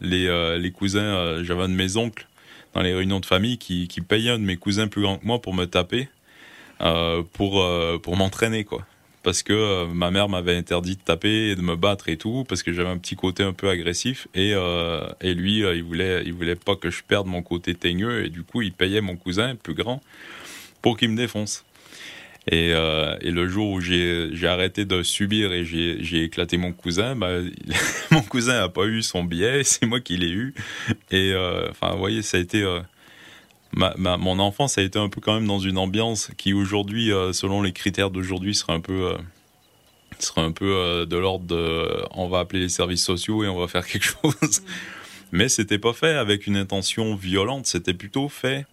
Les, 0.00 0.58
les 0.58 0.70
cousins, 0.70 1.42
j'avais 1.42 1.62
un 1.62 1.68
de 1.68 1.74
mes 1.74 1.96
oncles 1.96 2.26
dans 2.74 2.82
les 2.82 2.94
réunions 2.94 3.20
de 3.20 3.26
famille 3.26 3.58
qui, 3.58 3.88
qui 3.88 4.00
payait 4.00 4.30
un 4.30 4.38
de 4.38 4.44
mes 4.44 4.56
cousins 4.56 4.88
plus 4.88 5.02
grand 5.02 5.18
que 5.18 5.26
moi 5.26 5.40
pour 5.40 5.54
me 5.54 5.64
taper. 5.64 6.08
Euh, 6.84 7.22
pour, 7.32 7.62
euh, 7.62 7.98
pour 7.98 8.16
m'entraîner, 8.16 8.64
quoi. 8.64 8.84
Parce 9.22 9.42
que 9.42 9.54
euh, 9.54 9.86
ma 9.86 10.10
mère 10.10 10.28
m'avait 10.28 10.54
interdit 10.54 10.96
de 10.96 11.00
taper 11.00 11.48
et 11.50 11.56
de 11.56 11.62
me 11.62 11.76
battre 11.76 12.10
et 12.10 12.18
tout, 12.18 12.44
parce 12.46 12.62
que 12.62 12.74
j'avais 12.74 12.90
un 12.90 12.98
petit 12.98 13.16
côté 13.16 13.42
un 13.42 13.54
peu 13.54 13.70
agressif. 13.70 14.28
Et, 14.34 14.52
et 15.22 15.34
lui, 15.34 15.60
il, 15.60 15.82
voulait, 15.82 16.22
il 16.26 16.34
voulait 16.34 16.56
pas 16.56 16.76
que 16.76 16.90
je 16.90 17.02
perde 17.02 17.26
mon 17.26 17.42
côté 17.42 17.74
teigneux, 17.74 18.26
et 18.26 18.28
du 18.28 18.42
coup, 18.42 18.60
il 18.60 18.72
payait 18.72 19.00
mon 19.00 19.16
cousin, 19.16 19.56
plus 19.56 19.72
grand, 19.72 20.02
pour 20.82 20.98
qu'il 20.98 21.08
me 21.08 21.16
défonce. 21.16 21.64
Et, 22.50 22.68
et, 22.68 23.30
le 23.30 23.48
jour 23.48 23.70
où 23.70 23.80
j'ai 23.80 24.46
arrêté 24.46 24.84
de 24.84 25.02
subir 25.02 25.54
et 25.54 25.64
j'ai 25.64 26.24
éclaté 26.24 26.58
mon 26.58 26.72
cousin, 26.72 27.16
bah, 27.16 27.38
mon 28.10 28.20
cousin 28.20 28.60
n'a 28.60 28.68
pas 28.68 28.84
eu 28.84 29.00
son 29.00 29.24
billet, 29.24 29.64
c'est 29.64 29.86
moi 29.86 30.00
qui 30.00 30.18
l'ai 30.18 30.28
eu. 30.28 30.52
Et 31.10 31.32
enfin, 31.70 31.92
vous 31.92 31.98
voyez, 31.98 32.20
ça 32.20 32.36
a 32.36 32.40
été 32.40 32.62
mon 33.76 34.38
enfance 34.38 34.78
a 34.78 34.82
été 34.82 34.98
un 34.98 35.08
peu 35.08 35.20
quand 35.20 35.34
même 35.34 35.46
dans 35.46 35.58
une 35.58 35.78
ambiance 35.78 36.30
qui 36.36 36.52
aujourd'hui, 36.52 37.12
euh, 37.12 37.32
selon 37.32 37.62
les 37.62 37.72
critères 37.72 38.10
d'aujourd'hui, 38.10 38.54
serait 38.54 38.72
un 38.72 38.80
peu, 38.80 39.12
euh, 39.12 39.18
serait 40.18 40.42
un 40.42 40.52
peu 40.52 40.76
euh, 40.76 41.06
de 41.06 41.16
l'ordre 41.16 41.46
de, 41.46 42.04
on 42.12 42.28
va 42.28 42.40
appeler 42.40 42.60
les 42.60 42.68
services 42.68 43.04
sociaux 43.04 43.44
et 43.44 43.48
on 43.48 43.58
va 43.58 43.68
faire 43.68 43.86
quelque 43.88 44.04
chose. 44.04 44.60
Mm. 44.60 44.64
Mais 45.32 45.48
c'était 45.48 45.78
pas 45.78 45.92
fait 45.92 46.14
avec 46.14 46.46
une 46.46 46.56
intention 46.56 47.16
violente, 47.16 47.66
c'était 47.66 47.94
plutôt 47.94 48.28
fait 48.28 48.66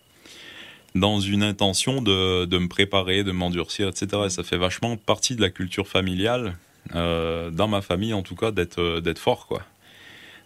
dans 0.93 1.19
une 1.19 1.41
intention 1.41 2.01
de, 2.01 2.45
de 2.45 2.57
me 2.57 2.67
préparer, 2.67 3.23
de 3.23 3.31
m'endurcir, 3.31 3.87
etc. 3.87 4.23
Et 4.25 4.29
ça 4.29 4.43
fait 4.43 4.57
vachement 4.57 4.97
partie 4.97 5.35
de 5.35 5.41
la 5.41 5.49
culture 5.49 5.87
familiale, 5.87 6.57
dans 6.93 7.67
ma 7.69 7.81
famille 7.81 8.13
en 8.13 8.23
tout 8.23 8.35
cas, 8.35 8.51
d'être 8.51 8.99
d'être 8.99 9.19
fort, 9.19 9.47
quoi. 9.47 9.61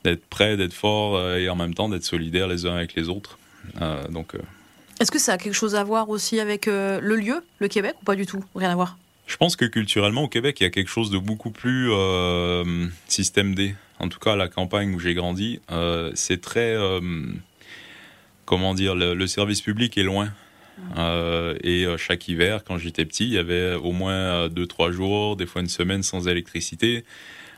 D'être 0.04 0.26
prêt, 0.28 0.56
d'être 0.56 0.74
fort 0.74 1.20
et 1.32 1.50
en 1.50 1.56
même 1.56 1.74
temps 1.74 1.90
d'être 1.90 2.04
solidaire 2.04 2.48
les 2.48 2.68
uns 2.68 2.76
avec 2.76 2.94
les 2.94 3.10
autres. 3.10 3.40
Euh, 3.82 4.08
donc. 4.08 4.36
Euh, 4.36 4.40
Est-ce 5.00 5.12
que 5.12 5.20
ça 5.20 5.34
a 5.34 5.38
quelque 5.38 5.54
chose 5.54 5.76
à 5.76 5.84
voir 5.84 6.10
aussi 6.10 6.40
avec 6.40 6.68
euh, 6.68 7.00
le 7.02 7.16
lieu, 7.16 7.44
le 7.60 7.68
Québec, 7.68 7.96
ou 8.02 8.06
pas 8.06 8.16
du 8.16 8.26
tout? 8.26 8.44
Rien 8.56 8.72
à 8.72 8.76
voir? 8.76 8.98
Je 9.28 9.38
pense 9.38 9.56
que 9.56 9.66
culturellement, 9.66 10.24
au 10.24 10.28
Québec, 10.28 10.60
il 10.60 10.64
y 10.64 10.68
a 10.68 10.70
quelque 10.70 10.90
chose 10.90 11.10
de 11.10 11.18
beaucoup 11.18 11.50
plus 11.50 11.90
système 13.08 13.56
D. 13.56 13.76
En 14.00 14.08
tout 14.08 14.20
cas, 14.20 14.34
à 14.34 14.36
la 14.36 14.48
campagne 14.48 14.94
où 14.94 15.00
j'ai 15.00 15.16
grandi, 15.16 15.60
c'est 16.14 16.42
très. 16.42 16.78
comment 18.46 18.76
dire 18.76 18.94
le, 18.94 19.26
service 19.26 19.62
public 19.62 19.98
est 19.98 20.04
loin. 20.04 20.32
et 21.64 21.88
chaque 21.98 22.28
hiver, 22.28 22.64
quand 22.64 22.78
j'étais 22.78 23.04
petit, 23.04 23.24
il 23.24 23.34
y 23.34 23.40
avait 23.40 23.74
au 23.74 23.94
moins 23.94 24.48
2-3 24.48 24.92
jours, 24.92 25.38
des 25.38 25.48
fois 25.48 25.64
une 25.64 25.70
semaine 25.70 26.04
sans 26.04 26.28
électricité. 26.28 27.04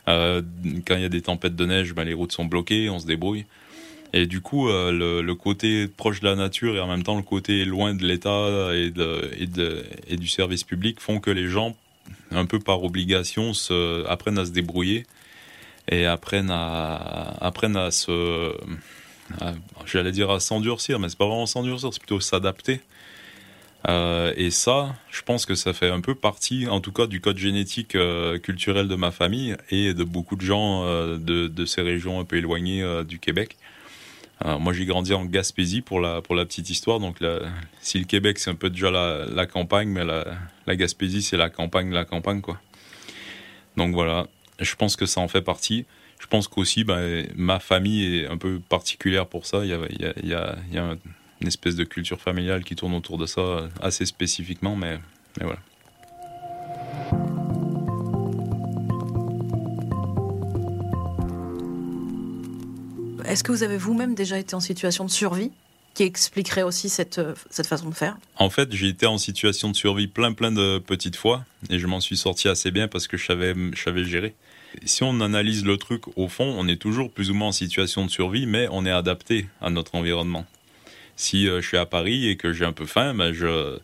quand 0.05 0.95
il 0.95 1.01
y 1.01 1.05
a 1.05 1.09
des 1.09 1.21
tempêtes 1.21 1.57
de 1.57 1.65
neige, 1.65 1.93
ben, 1.93 2.05
les 2.05 2.13
routes 2.13 2.31
sont 2.31 2.45
bloquées, 2.45 2.89
on 2.89 2.99
se 2.99 3.07
débrouille. 3.07 3.45
Et 4.13 4.25
du 4.25 4.41
coup, 4.41 4.69
euh, 4.69 5.21
le, 5.21 5.35
côté 5.35 5.87
proche 5.87 6.21
de 6.21 6.25
la 6.25 6.35
nature 6.35 6.75
et 6.75 6.79
en 6.79 6.87
même 6.87 7.03
temps 7.03 7.17
le 7.17 7.23
côté 7.23 7.65
loin 7.65 7.93
de 7.93 8.05
l'État 8.05 8.73
et, 8.73 10.17
du 10.17 10.27
service 10.27 10.63
public 10.63 10.99
font 10.99 11.19
que 11.19 11.31
les 11.31 11.47
gens, 11.47 11.75
un 12.31 12.45
peu 12.45 12.59
par 12.59 12.83
obligation, 12.83 13.51
apprennent 14.07 14.37
à 14.37 14.45
se 14.45 14.51
débrouiller 14.51 15.05
et 15.89 16.05
apprennent 16.05 16.51
à, 16.51 17.37
apprennent 17.41 17.77
à 17.77 17.91
se... 17.91 18.55
J'allais 19.85 20.13
dire 20.13 20.31
à 20.31 20.39
s'endurcir, 20.39 20.99
mais 20.99 21.09
c'est 21.09 21.17
pas 21.17 21.27
vraiment 21.27 21.45
s'endurcir, 21.45 21.91
c'est 21.91 21.99
plutôt 21.99 22.21
s'adapter. 22.21 22.79
Euh, 23.89 24.33
et 24.37 24.51
ça, 24.51 24.95
je 25.11 25.21
pense 25.21 25.45
que 25.45 25.53
ça 25.53 25.73
fait 25.73 25.89
un 25.89 25.99
peu 25.99 26.15
partie, 26.15 26.67
en 26.67 26.79
tout 26.79 26.93
cas, 26.93 27.07
du 27.07 27.19
code 27.19 27.37
génétique 27.37 27.95
euh, 27.95 28.39
culturel 28.39 28.87
de 28.87 28.95
ma 28.95 29.11
famille 29.11 29.55
et 29.69 29.93
de 29.93 30.03
beaucoup 30.05 30.37
de 30.37 30.41
gens 30.41 30.85
de, 31.17 31.65
ces 31.65 31.81
régions 31.81 32.21
un 32.21 32.23
peu 32.23 32.37
éloignées 32.37 32.85
du 33.05 33.19
Québec 33.19 33.57
moi, 34.45 34.71
j'ai 34.73 34.85
grandi 34.85 35.13
en 35.13 35.25
Gaspésie 35.25 35.81
pour 35.81 35.99
la, 35.99 36.21
petite 36.21 36.69
histoire. 36.69 36.99
Donc, 36.99 37.17
si 37.81 37.99
le 37.99 38.05
Québec, 38.05 38.39
c'est 38.39 38.49
un 38.49 38.55
peu 38.55 38.69
déjà 38.69 38.91
la, 38.91 39.45
campagne, 39.45 39.89
mais 39.89 40.05
la, 40.05 40.75
Gaspésie, 40.75 41.21
c'est 41.21 41.37
la 41.37 41.49
campagne, 41.49 41.91
la 41.91 42.05
campagne, 42.05 42.41
quoi. 42.41 42.59
Donc, 43.77 43.93
voilà. 43.93 44.27
Je 44.59 44.75
pense 44.75 44.95
que 44.95 45.05
ça 45.05 45.21
en 45.21 45.27
fait 45.27 45.41
partie. 45.41 45.85
Je 46.19 46.25
pense 46.25 46.47
qu'aussi, 46.47 46.83
ben, 46.83 47.27
ma 47.35 47.59
famille 47.59 48.17
est 48.17 48.27
un 48.27 48.37
peu 48.37 48.59
particulière 48.59 49.27
pour 49.27 49.45
ça. 49.45 49.63
Il 49.63 49.69
y 49.69 50.33
a, 50.33 50.55
une 51.39 51.47
espèce 51.47 51.75
de 51.75 51.83
culture 51.83 52.19
familiale 52.19 52.63
qui 52.63 52.75
tourne 52.75 52.95
autour 52.95 53.19
de 53.19 53.27
ça 53.27 53.69
assez 53.81 54.05
spécifiquement, 54.05 54.75
mais 54.75 54.99
voilà. 55.39 55.59
Est-ce 63.27 63.43
que 63.43 63.51
vous 63.51 63.63
avez 63.63 63.77
vous-même 63.77 64.15
déjà 64.15 64.39
été 64.39 64.55
en 64.55 64.61
situation 64.61 65.03
de 65.03 65.09
survie 65.09 65.51
qui 65.93 66.03
expliquerait 66.03 66.63
aussi 66.63 66.87
cette, 66.87 67.19
euh, 67.19 67.33
cette 67.49 67.67
façon 67.67 67.89
de 67.89 67.93
faire? 67.93 68.17
En 68.37 68.49
fait, 68.49 68.71
j'ai 68.71 68.87
été 68.87 69.05
en 69.05 69.17
situation 69.17 69.69
de 69.69 69.75
survie 69.75 70.07
plein 70.07 70.31
plein 70.31 70.51
de 70.51 70.79
petites 70.79 71.17
fois 71.17 71.43
et 71.69 71.77
je 71.77 71.87
m'en 71.87 71.99
suis 71.99 72.15
sorti 72.15 72.47
assez 72.47 72.71
bien 72.71 72.87
parce 72.87 73.07
que 73.07 73.17
je 73.17 73.25
savais, 73.25 73.53
je 73.73 73.83
savais 73.83 74.05
gérer. 74.05 74.33
Si 74.85 75.03
on 75.03 75.19
analyse 75.19 75.65
le 75.65 75.75
truc 75.77 76.03
au 76.15 76.29
fond, 76.29 76.55
on 76.57 76.67
est 76.69 76.81
toujours 76.81 77.11
plus 77.11 77.29
ou 77.29 77.33
moins 77.33 77.49
en 77.49 77.51
situation 77.51 78.05
de 78.05 78.11
survie, 78.11 78.45
mais 78.45 78.69
on 78.71 78.85
est 78.85 78.91
adapté 78.91 79.47
à 79.59 79.69
notre 79.69 79.95
environnement. 79.95 80.45
Si 81.17 81.49
euh, 81.49 81.61
je 81.61 81.67
suis 81.67 81.77
à 81.77 81.85
Paris 81.85 82.29
et 82.29 82.37
que 82.37 82.53
j'ai 82.53 82.63
un 82.63 82.73
peu 82.73 82.85
faim, 82.85 83.13
ben 83.13 83.33
je, 83.33 83.77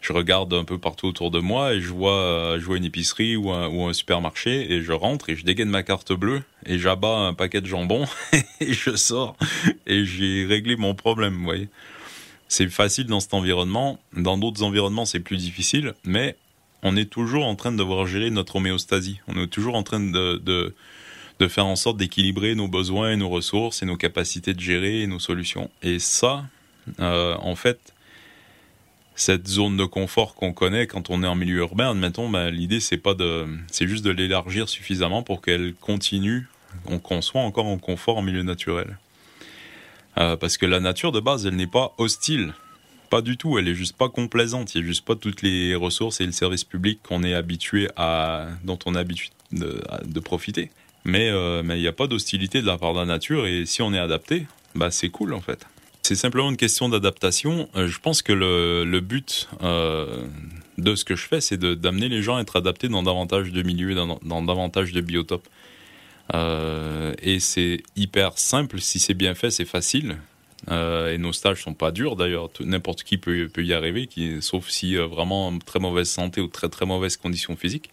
je 0.00 0.12
regarde 0.12 0.52
un 0.54 0.64
peu 0.64 0.78
partout 0.78 1.06
autour 1.06 1.30
de 1.30 1.40
moi 1.40 1.74
et 1.74 1.80
je 1.80 1.88
vois, 1.88 2.16
euh, 2.16 2.60
je 2.60 2.72
une 2.76 2.84
épicerie 2.84 3.36
ou 3.36 3.50
un, 3.50 3.92
supermarché 3.92 4.72
et 4.72 4.82
je 4.82 4.92
rentre 4.92 5.30
et 5.30 5.36
je 5.36 5.44
dégaine 5.44 5.68
ma 5.68 5.82
carte 5.82 6.12
bleue 6.12 6.42
et 6.64 6.78
j'abats 6.78 7.16
un 7.16 7.34
paquet 7.34 7.60
de 7.60 7.66
jambon 7.66 8.06
et 8.60 8.72
je 8.72 8.94
sors 8.96 9.36
et 9.86 10.04
j'ai 10.04 10.44
réglé 10.44 10.76
mon 10.76 10.94
problème, 10.94 11.34
vous 11.34 11.44
voyez. 11.44 11.68
C'est 12.48 12.68
facile 12.68 13.06
dans 13.06 13.20
cet 13.20 13.34
environnement. 13.34 13.98
Dans 14.16 14.38
d'autres 14.38 14.62
environnements, 14.62 15.04
c'est 15.04 15.20
plus 15.20 15.36
difficile, 15.36 15.94
mais 16.04 16.36
on 16.82 16.96
est 16.96 17.10
toujours 17.10 17.44
en 17.44 17.56
train 17.56 17.72
de 17.72 17.76
devoir 17.76 18.06
gérer 18.06 18.30
notre 18.30 18.56
homéostasie. 18.56 19.20
On 19.26 19.42
est 19.42 19.48
toujours 19.48 19.74
en 19.74 19.82
train 19.82 19.98
de, 19.98 20.36
de, 20.36 20.74
de 21.40 21.48
faire 21.48 21.66
en 21.66 21.76
sorte 21.76 21.96
d'équilibrer 21.96 22.54
nos 22.54 22.68
besoins 22.68 23.12
et 23.12 23.16
nos 23.16 23.28
ressources 23.28 23.82
et 23.82 23.86
nos 23.86 23.96
capacités 23.96 24.54
de 24.54 24.60
gérer 24.60 25.02
et 25.02 25.06
nos 25.06 25.18
solutions. 25.18 25.70
Et 25.82 25.98
ça, 25.98 26.44
euh, 27.00 27.36
en 27.40 27.56
fait, 27.56 27.92
cette 29.16 29.48
zone 29.48 29.76
de 29.76 29.84
confort 29.84 30.34
qu'on 30.34 30.52
connaît 30.52 30.86
quand 30.86 31.10
on 31.10 31.22
est 31.22 31.26
en 31.26 31.34
milieu 31.34 31.58
urbain, 31.58 31.90
admettons, 31.90 32.28
ben, 32.28 32.50
l'idée 32.50 32.80
c'est 32.80 32.98
pas 32.98 33.14
de, 33.14 33.46
c'est 33.70 33.88
juste 33.88 34.04
de 34.04 34.10
l'élargir 34.10 34.68
suffisamment 34.68 35.22
pour 35.22 35.40
qu'elle 35.42 35.74
continue, 35.74 36.46
qu'on 37.02 37.22
soit 37.22 37.40
encore 37.40 37.66
en 37.66 37.78
confort 37.78 38.18
en 38.18 38.22
milieu 38.22 38.42
naturel. 38.42 38.98
Euh, 40.18 40.36
parce 40.36 40.56
que 40.56 40.66
la 40.66 40.80
nature 40.80 41.12
de 41.12 41.20
base, 41.20 41.46
elle 41.46 41.56
n'est 41.56 41.66
pas 41.66 41.94
hostile, 41.98 42.54
pas 43.10 43.22
du 43.22 43.36
tout. 43.36 43.58
Elle 43.58 43.68
est 43.68 43.74
juste 43.74 43.96
pas 43.96 44.08
complaisante. 44.08 44.74
Il 44.74 44.80
y 44.80 44.84
a 44.84 44.86
juste 44.86 45.04
pas 45.04 45.14
toutes 45.14 45.42
les 45.42 45.74
ressources 45.74 46.20
et 46.20 46.26
le 46.26 46.32
service 46.32 46.64
public 46.64 47.00
qu'on 47.02 47.22
est 47.22 47.34
habitué 47.34 47.88
à, 47.96 48.46
dont 48.64 48.78
on 48.86 48.94
est 48.94 48.98
habitué 48.98 49.30
de, 49.52 50.20
profiter. 50.20 50.70
Mais 51.04 51.30
euh, 51.30 51.62
il 51.62 51.80
n'y 51.80 51.86
a 51.86 51.92
pas 51.92 52.06
d'hostilité 52.06 52.60
de 52.60 52.66
la 52.66 52.78
part 52.78 52.94
de 52.94 52.98
la 52.98 53.04
nature 53.04 53.46
et 53.46 53.64
si 53.66 53.82
on 53.82 53.94
est 53.94 53.98
adapté, 53.98 54.46
bah 54.74 54.90
c'est 54.90 55.08
cool 55.08 55.34
en 55.34 55.40
fait. 55.40 55.66
C'est 56.06 56.14
simplement 56.14 56.50
une 56.50 56.56
question 56.56 56.88
d'adaptation. 56.88 57.68
Euh, 57.74 57.88
je 57.88 57.98
pense 57.98 58.22
que 58.22 58.32
le, 58.32 59.00
but 59.00 59.48
euh, 59.62 60.24
de 60.78 60.94
ce 60.94 61.04
que 61.04 61.16
je 61.16 61.26
fais, 61.26 61.40
c'est 61.40 61.58
d'amener 61.58 62.08
les 62.08 62.22
gens 62.22 62.36
à 62.36 62.42
être 62.42 62.54
adaptés 62.54 62.86
dans 62.86 63.02
davantage 63.02 63.50
de 63.50 63.60
milieux, 63.62 63.96
dans, 63.96 64.42
davantage 64.42 64.92
de 64.92 65.00
biotopes. 65.00 65.48
Euh, 66.32 67.12
et 67.20 67.40
c'est 67.40 67.82
hyper 67.96 68.38
simple, 68.38 68.80
si 68.80 69.00
c'est 69.00 69.14
bien 69.14 69.34
fait, 69.34 69.50
c'est 69.50 69.64
facile. 69.64 70.18
et 70.70 71.18
nos 71.18 71.32
stages 71.32 71.64
sont 71.64 71.74
pas 71.74 71.90
durs 71.90 72.14
d'ailleurs. 72.14 72.50
N'importe 72.60 73.02
qui 73.02 73.18
peut, 73.18 73.50
y 73.56 73.72
arriver, 73.72 74.08
sauf 74.42 74.68
si 74.68 74.94
vraiment 74.94 75.58
très 75.58 75.80
mauvaise 75.80 76.08
santé 76.08 76.40
ou 76.40 76.46
très 76.46 76.68
très 76.68 76.86
mauvaises 76.86 77.16
conditions 77.16 77.56
physiques. 77.56 77.90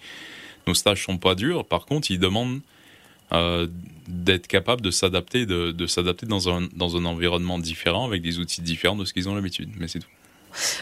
Nos 0.67 0.75
stages 0.75 1.03
sont 1.03 1.17
pas 1.17 1.33
durs. 1.33 1.65
Par 1.65 1.87
contre, 1.87 2.11
ils 2.11 2.19
demandent 2.19 2.61
d'être 4.07 4.47
capable 4.47 4.81
de 4.81 4.91
s'adapter, 4.91 5.45
de, 5.45 5.71
de 5.71 5.87
s'adapter 5.87 6.25
dans 6.25 6.49
un, 6.49 6.67
dans 6.75 6.97
un 6.97 7.05
environnement 7.05 7.59
différent 7.59 8.05
avec 8.05 8.21
des 8.21 8.39
outils 8.39 8.61
différents 8.61 8.95
de 8.95 9.05
ce 9.05 9.13
qu'ils 9.13 9.29
ont 9.29 9.35
l'habitude. 9.35 9.69
Mais 9.77 9.87
c'est 9.87 9.99
tout. 9.99 10.07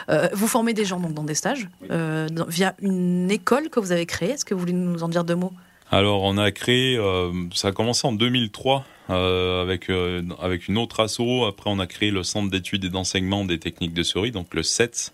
Euh, 0.09 0.27
vous 0.33 0.47
formez 0.47 0.73
des 0.73 0.83
gens 0.83 0.99
donc 0.99 1.13
dans 1.13 1.23
des 1.23 1.35
stages 1.35 1.69
euh, 1.91 2.27
via 2.47 2.75
une 2.81 3.31
école 3.31 3.69
que 3.69 3.79
vous 3.79 3.91
avez 3.91 4.05
créée. 4.05 4.31
Est-ce 4.31 4.45
que 4.45 4.53
vous 4.53 4.59
voulez 4.59 4.73
nous 4.73 5.03
en 5.03 5.09
dire 5.09 5.23
deux 5.23 5.35
mots? 5.35 5.53
Alors, 5.91 6.23
on 6.23 6.37
a 6.37 6.51
créé, 6.51 6.97
ça 7.53 7.69
a 7.69 7.71
commencé 7.73 8.07
en 8.07 8.13
2003 8.13 8.85
avec, 9.09 9.91
avec 10.41 10.69
une 10.69 10.77
autre 10.77 11.01
asso. 11.01 11.43
Après, 11.45 11.69
on 11.69 11.79
a 11.79 11.87
créé 11.87 12.11
le 12.11 12.23
Centre 12.23 12.49
d'études 12.49 12.85
et 12.85 12.89
d'enseignement 12.89 13.43
des 13.43 13.59
techniques 13.59 13.93
de 13.93 14.03
souris, 14.03 14.31
donc 14.31 14.53
le 14.53 14.63
CETS, 14.63 15.11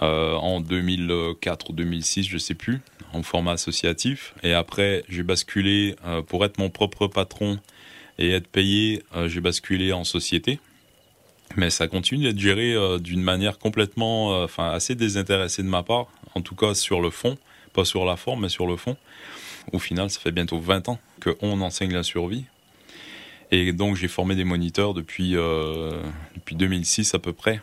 en 0.00 0.60
2004 0.60 1.70
ou 1.70 1.72
2006, 1.72 2.24
je 2.24 2.38
sais 2.38 2.54
plus 2.54 2.80
en 3.12 3.22
format 3.22 3.52
associatif. 3.52 4.34
Et 4.42 4.52
après, 4.52 5.04
j'ai 5.08 5.22
basculé 5.22 5.96
euh, 6.04 6.22
pour 6.22 6.44
être 6.44 6.58
mon 6.58 6.70
propre 6.70 7.06
patron 7.06 7.58
et 8.18 8.30
être 8.30 8.48
payé, 8.48 9.02
euh, 9.16 9.28
j'ai 9.28 9.40
basculé 9.40 9.92
en 9.92 10.04
société. 10.04 10.60
Mais 11.56 11.70
ça 11.70 11.88
continue 11.88 12.24
d'être 12.24 12.38
géré 12.38 12.74
euh, 12.74 12.98
d'une 12.98 13.22
manière 13.22 13.58
complètement, 13.58 14.42
enfin 14.42 14.70
assez 14.70 14.94
désintéressée 14.94 15.62
de 15.62 15.68
ma 15.68 15.82
part, 15.82 16.06
en 16.34 16.42
tout 16.42 16.54
cas 16.54 16.74
sur 16.74 17.00
le 17.00 17.10
fond, 17.10 17.36
pas 17.72 17.84
sur 17.84 18.04
la 18.04 18.16
forme, 18.16 18.42
mais 18.42 18.48
sur 18.48 18.66
le 18.66 18.76
fond. 18.76 18.96
Au 19.72 19.78
final, 19.78 20.10
ça 20.10 20.20
fait 20.20 20.32
bientôt 20.32 20.58
20 20.58 20.88
ans 20.88 20.98
qu'on 21.20 21.60
enseigne 21.60 21.92
la 21.92 22.02
survie. 22.02 22.44
Et 23.50 23.72
donc 23.72 23.96
j'ai 23.96 24.06
formé 24.06 24.36
des 24.36 24.44
moniteurs 24.44 24.94
depuis, 24.94 25.32
depuis 25.32 26.54
2006 26.54 27.14
à 27.14 27.18
peu 27.18 27.32
près. 27.32 27.60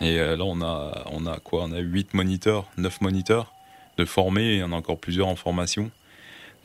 Et 0.00 0.16
là, 0.16 0.44
on 0.44 0.60
a, 0.62 1.04
on 1.12 1.26
a 1.26 1.38
quoi? 1.38 1.64
On 1.64 1.72
a 1.72 1.78
8 1.78 2.14
moniteurs, 2.14 2.66
9 2.76 3.00
moniteurs 3.00 3.52
de 3.98 4.04
former. 4.04 4.54
Il 4.54 4.58
y 4.58 4.62
en 4.62 4.72
a 4.72 4.76
encore 4.76 4.98
plusieurs 4.98 5.28
en 5.28 5.36
formation, 5.36 5.90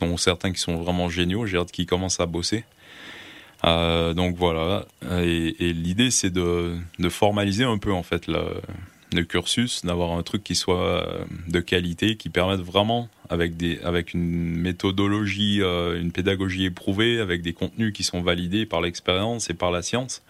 dont 0.00 0.16
certains 0.16 0.52
qui 0.52 0.60
sont 0.60 0.76
vraiment 0.76 1.08
géniaux. 1.08 1.46
J'ai 1.46 1.58
hâte 1.58 1.72
qu'ils 1.72 1.86
commencent 1.86 2.20
à 2.20 2.26
bosser. 2.26 2.64
Euh, 3.64 4.14
donc 4.14 4.36
voilà. 4.36 4.86
Et, 5.20 5.72
l'idée, 5.72 6.10
c'est 6.10 6.30
de, 6.30 6.76
formaliser 7.08 7.64
un 7.64 7.78
peu 7.78 7.92
en 7.92 8.02
fait 8.02 8.26
le, 8.26 9.24
cursus, 9.24 9.84
d'avoir 9.84 10.12
un 10.12 10.22
truc 10.22 10.44
qui 10.44 10.54
soit 10.54 10.80
euh, 10.80 11.24
de 11.48 11.60
qualité, 11.60 12.16
qui 12.16 12.28
permette 12.28 12.60
vraiment, 12.60 13.08
avec, 13.30 13.56
des, 13.56 13.80
avec 13.82 14.14
une 14.14 14.56
méthodologie, 14.56 15.60
euh, 15.62 16.00
une 16.00 16.12
pédagogie 16.12 16.66
éprouvée, 16.66 17.18
avec 17.18 17.42
des 17.42 17.52
contenus 17.52 17.92
qui 17.92 18.04
sont 18.04 18.20
validés 18.20 18.66
par 18.66 18.80
l'expérience 18.80 19.50
et 19.50 19.54
par 19.54 19.70
la 19.70 19.82
science, 19.82 20.22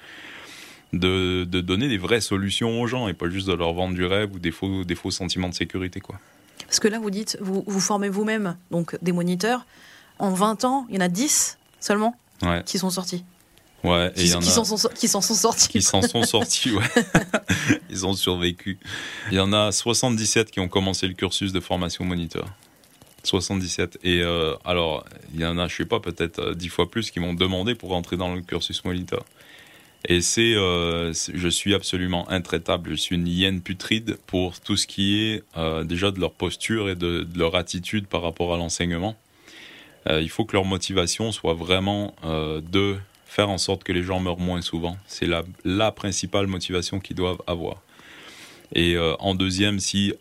de, 0.93 1.45
donner 1.45 1.89
des 1.89 1.99
vraies 1.99 2.21
solutions 2.21 2.81
aux 2.81 2.87
gens 2.87 3.09
et 3.09 3.15
pas 3.15 3.29
juste 3.29 3.47
de 3.47 3.53
leur 3.53 3.73
vendre 3.73 3.95
du 3.95 4.05
rêve 4.05 4.35
ou 4.35 4.39
des 4.39 4.51
faux, 4.51 4.85
des 4.85 4.95
faux 4.95 5.11
sentiments 5.11 5.49
de 5.49 5.55
sécurité. 5.55 6.01
quoi. 6.01 6.19
Parce 6.67 6.81
que 6.81 6.89
là, 6.89 6.99
vous 6.99 7.11
dites, 7.11 7.39
vous, 7.41 7.65
vous 7.67 7.81
formez 7.81 8.09
vous-même 8.09 8.57
donc 8.71 8.97
des 9.03 9.13
moniteurs. 9.13 9.67
En 10.19 10.31
20 10.31 10.65
ans, 10.65 10.87
il 10.89 10.97
y 10.97 10.99
en 10.99 11.03
a 11.03 11.09
10 11.09 11.59
seulement 11.81 12.17
qui 12.67 12.79
sont 12.79 12.91
sortis. 12.91 13.25
Ouais, 13.85 14.11
et 14.17 14.25
qui, 14.25 14.29
s'en 14.29 14.65
sont, 14.65 14.89
qui 14.89 15.07
sont 15.07 15.21
sortis. 15.21 15.69
Qui 15.69 15.83
s'en 15.83 16.03
sont 16.03 16.25
sortis, 16.25 16.73
ouais. 16.73 16.85
Ils 17.91 18.07
ont 18.07 18.13
survécu. 18.13 18.77
Il 19.31 19.37
y 19.37 19.41
en 19.41 19.53
a 19.53 19.71
77 19.71 20.51
qui 20.51 20.59
ont 20.59 20.69
commencé 20.69 21.07
le 21.07 21.15
cursus 21.15 21.53
de 21.53 21.61
formation 21.61 22.05
moniteur. 22.05 22.47
77. 23.23 23.99
Et 24.03 24.21
euh, 24.21 24.55
alors, 24.65 25.05
il 25.33 25.41
y 25.41 25.47
en 25.47 25.59
a, 25.59 25.69
je 25.69 25.77
sais 25.77 25.85
pas, 25.85 26.01
peut-être 26.01 26.55
10 26.55 26.67
euh, 26.67 26.71
fois 26.71 26.91
plus 26.91 27.11
qui 27.11 27.21
m'ont 27.21 27.35
demandé 27.35 27.77
pour 27.77 27.91
rentrer 27.91 28.17
dans 28.17 28.35
le 28.35 28.41
cursus 28.41 28.85
moniteur. 28.85 29.25
Et 30.07 30.21
euh, 30.39 31.13
c'est, 31.13 31.37
je 31.37 31.49
suis 31.49 31.75
absolument 31.75 32.29
intraitable. 32.31 32.91
Je 32.91 32.95
suis 32.97 33.17
une 33.17 33.27
hyène 33.27 33.61
putride 33.61 34.17
pour 34.27 34.61
tout 34.61 34.77
ce 34.77 34.87
qui 34.87 35.23
est 35.23 35.43
euh, 35.57 35.83
déjà 35.85 36.11
de 36.11 36.21
leur 36.21 36.33
posture 36.33 36.89
et 36.89 36.95
de, 36.95 37.27
leur 37.35 37.57
attitude 37.57 38.07
par 38.07 38.23
rapport 38.23 38.55
à 38.55 38.57
l'enseignement. 38.57 39.17
Euh, 40.09 40.23
il 40.23 40.31
faut 40.31 40.45
que 40.45 40.53
leur 40.55 40.65
motivation 40.65 41.33
soit 41.33 41.55
vraiment 41.55 42.15
de 42.23 42.97
faire 43.27 43.51
en 43.51 43.59
sorte 43.59 43.83
que 43.83 43.93
les 43.93 44.03
gens 44.03 44.21
meurent 44.21 44.39
moins 44.39 44.63
souvent. 44.63 44.97
C'est 45.07 45.27
la, 45.27 45.43
la 45.65 45.91
principale 45.91 46.47
motivation 46.47 47.01
qu'ils 47.01 47.17
doivent 47.17 47.43
avoir. 47.47 47.83
Et 48.75 48.97
en 48.99 49.35
deuxième, 49.35 49.81
si 49.81 50.15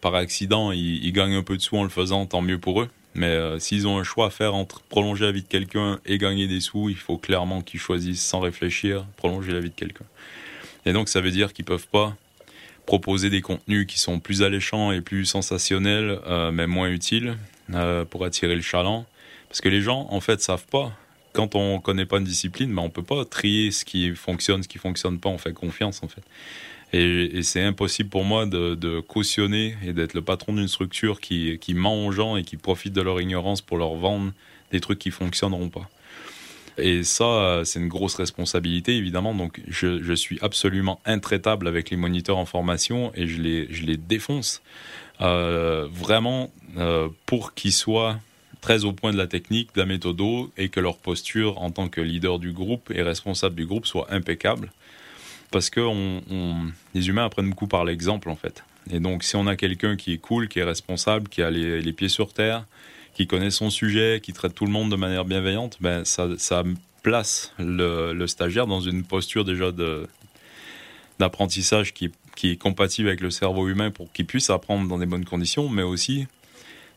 par 0.00 0.14
accident 0.14 0.72
ils, 0.72 1.04
ils 1.04 1.12
gagnent 1.12 1.34
un 1.34 1.42
peu 1.42 1.56
de 1.56 1.62
sous 1.62 1.76
en 1.76 1.82
le 1.82 1.88
faisant, 1.90 2.26
tant 2.26 2.40
mieux 2.40 2.58
pour 2.58 2.80
eux. 2.80 2.88
Mais 3.18 3.26
euh, 3.26 3.58
s'ils 3.58 3.88
ont 3.88 3.98
un 3.98 4.04
choix 4.04 4.26
à 4.26 4.30
faire 4.30 4.54
entre 4.54 4.80
prolonger 4.82 5.24
la 5.24 5.32
vie 5.32 5.42
de 5.42 5.48
quelqu'un 5.48 5.98
et 6.06 6.18
gagner 6.18 6.46
des 6.46 6.60
sous, 6.60 6.88
il 6.88 6.96
faut 6.96 7.18
clairement 7.18 7.62
qu'ils 7.62 7.80
choisissent 7.80 8.22
sans 8.22 8.38
réfléchir 8.38 9.04
prolonger 9.16 9.52
la 9.52 9.58
vie 9.58 9.70
de 9.70 9.74
quelqu'un. 9.74 10.04
Et 10.86 10.92
donc 10.92 11.08
ça 11.08 11.20
veut 11.20 11.32
dire 11.32 11.52
qu'ils 11.52 11.64
peuvent 11.64 11.88
pas 11.88 12.16
proposer 12.86 13.28
des 13.28 13.40
contenus 13.40 13.88
qui 13.88 13.98
sont 13.98 14.20
plus 14.20 14.44
alléchants 14.44 14.92
et 14.92 15.00
plus 15.00 15.24
sensationnels, 15.24 16.20
euh, 16.28 16.52
mais 16.52 16.68
moins 16.68 16.88
utiles 16.88 17.36
euh, 17.74 18.04
pour 18.04 18.24
attirer 18.24 18.54
le 18.54 18.62
chaland. 18.62 19.04
Parce 19.48 19.60
que 19.60 19.68
les 19.68 19.80
gens, 19.80 20.06
en 20.10 20.20
fait, 20.20 20.40
savent 20.40 20.66
pas. 20.66 20.92
Quand 21.32 21.56
on 21.56 21.80
connaît 21.80 22.06
pas 22.06 22.18
une 22.18 22.24
discipline, 22.24 22.70
mais 22.70 22.80
on 22.80 22.88
peut 22.88 23.02
pas 23.02 23.24
trier 23.24 23.72
ce 23.72 23.84
qui 23.84 24.14
fonctionne, 24.14 24.62
ce 24.62 24.68
qui 24.68 24.78
fonctionne 24.78 25.18
pas. 25.18 25.28
On 25.28 25.38
fait 25.38 25.52
confiance, 25.52 26.02
en 26.04 26.08
fait. 26.08 26.22
Et, 26.92 27.42
c'est 27.42 27.62
impossible 27.62 28.08
pour 28.08 28.24
moi 28.24 28.46
de, 28.46 29.00
cautionner 29.00 29.76
et 29.84 29.92
d'être 29.92 30.14
le 30.14 30.22
patron 30.22 30.54
d'une 30.54 30.68
structure 30.68 31.20
qui, 31.20 31.58
ment 31.74 32.06
aux 32.06 32.12
gens 32.12 32.36
et 32.36 32.44
qui 32.44 32.56
profite 32.56 32.92
de 32.92 33.02
leur 33.02 33.20
ignorance 33.20 33.60
pour 33.60 33.78
leur 33.78 33.94
vendre 33.94 34.32
des 34.72 34.80
trucs 34.80 34.98
qui 34.98 35.10
fonctionneront 35.10 35.68
pas. 35.68 35.88
Et 36.78 37.02
ça, 37.02 37.62
c'est 37.64 37.80
une 37.80 37.88
grosse 37.88 38.14
responsabilité, 38.14 38.96
évidemment. 38.96 39.34
Donc, 39.34 39.60
je, 39.66 40.14
suis 40.14 40.38
absolument 40.40 41.00
intraitable 41.04 41.66
avec 41.66 41.90
les 41.90 41.96
moniteurs 41.96 42.38
en 42.38 42.46
formation 42.46 43.12
et 43.14 43.26
je 43.26 43.42
les, 43.42 43.66
je 43.72 43.84
les 43.84 43.96
défonce. 43.96 44.62
Euh, 45.20 45.88
vraiment, 45.90 46.52
euh, 46.76 47.08
pour 47.26 47.54
qu'ils 47.54 47.72
soient 47.72 48.20
très 48.60 48.84
au 48.84 48.92
point 48.92 49.12
de 49.12 49.16
la 49.16 49.26
technique, 49.26 49.74
de 49.74 49.80
la 49.80 49.86
méthode 49.86 50.20
et 50.56 50.68
que 50.68 50.80
leur 50.80 50.96
posture 50.96 51.60
en 51.60 51.70
tant 51.70 51.88
que 51.88 52.00
leader 52.00 52.38
du 52.38 52.52
groupe 52.52 52.90
et 52.94 53.02
responsable 53.02 53.56
du 53.56 53.66
groupe 53.66 53.86
soit 53.86 54.12
impeccable 54.12 54.70
parce 55.50 55.70
que 55.70 55.80
on, 55.80 56.72
les 56.94 57.08
humains 57.08 57.24
apprennent 57.24 57.50
beaucoup 57.50 57.66
par 57.66 57.84
l'exemple 57.84 58.28
en 58.30 58.36
fait. 58.36 58.64
Et 58.90 59.00
donc 59.00 59.24
si 59.24 59.36
on 59.36 59.46
a 59.46 59.56
quelqu'un 59.56 59.96
qui 59.96 60.12
est 60.14 60.18
cool, 60.18 60.48
qui 60.48 60.58
est 60.58 60.64
responsable, 60.64 61.28
qui 61.28 61.42
a 61.42 61.50
les, 61.50 61.92
pieds 61.92 62.08
sur 62.08 62.32
terre, 62.32 62.64
qui 63.14 63.26
connaît 63.26 63.50
son 63.50 63.70
sujet, 63.70 64.20
qui 64.22 64.32
traite 64.32 64.54
tout 64.54 64.66
le 64.66 64.72
monde 64.72 64.90
de 64.90 64.96
manière 64.96 65.24
bienveillante, 65.24 65.78
ben 65.80 66.04
ça, 66.04 66.28
place 67.02 67.52
le, 67.58 68.26
stagiaire 68.26 68.66
dans 68.66 68.80
une 68.80 69.04
posture 69.04 69.44
déjà 69.44 69.70
d'apprentissage 71.18 71.94
qui, 71.94 72.10
qui 72.36 72.50
est 72.50 72.56
compatible 72.56 73.08
avec 73.08 73.20
le 73.20 73.30
cerveau 73.30 73.68
humain 73.68 73.90
pour 73.90 74.12
qu'il 74.12 74.26
puisse 74.26 74.50
apprendre 74.50 74.88
dans 74.88 74.98
des 74.98 75.06
bonnes 75.06 75.24
conditions, 75.24 75.68
mais 75.68 75.82
aussi 75.82 76.26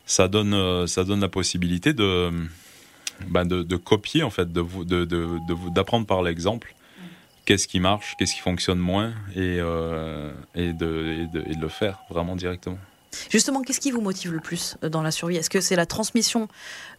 ça 0.04 0.28
donne, 0.28 0.86
ça 0.86 1.04
donne 1.04 1.20
la 1.20 1.28
possibilité 1.28 1.92
de, 1.92 2.30
ben 3.28 3.44
de, 3.44 3.76
copier 3.76 4.22
en 4.22 4.30
fait, 4.30 4.52
d'apprendre 4.52 4.84
de, 4.84 5.04
de, 5.04 6.06
par 6.06 6.22
l'exemple 6.22 6.74
qu'est-ce 7.44 7.68
qui 7.68 7.80
marche, 7.80 8.14
qu'est-ce 8.18 8.34
qui 8.34 8.40
fonctionne 8.40 8.78
moins, 8.78 9.12
et, 9.34 9.58
euh, 9.58 10.32
et, 10.54 10.72
de, 10.72 11.26
et, 11.46 11.54
de, 11.54 11.60
le 11.60 11.68
faire 11.68 11.98
vraiment 12.10 12.36
directement. 12.36 12.78
Justement, 13.30 13.62
qu'est-ce 13.62 13.80
qui 13.80 13.90
vous 13.90 14.00
motive 14.00 14.32
le 14.32 14.40
plus 14.40 14.76
euh, 14.82 14.88
dans 14.88 15.02
la 15.02 15.10
survie? 15.10 15.36
Est-ce 15.36 15.50
que 15.50 15.60
c'est 15.60 15.76
la 15.76 15.86
transmission 15.86 16.48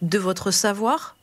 de 0.01 0.17
votre 0.17 0.51
savoir 0.51 1.15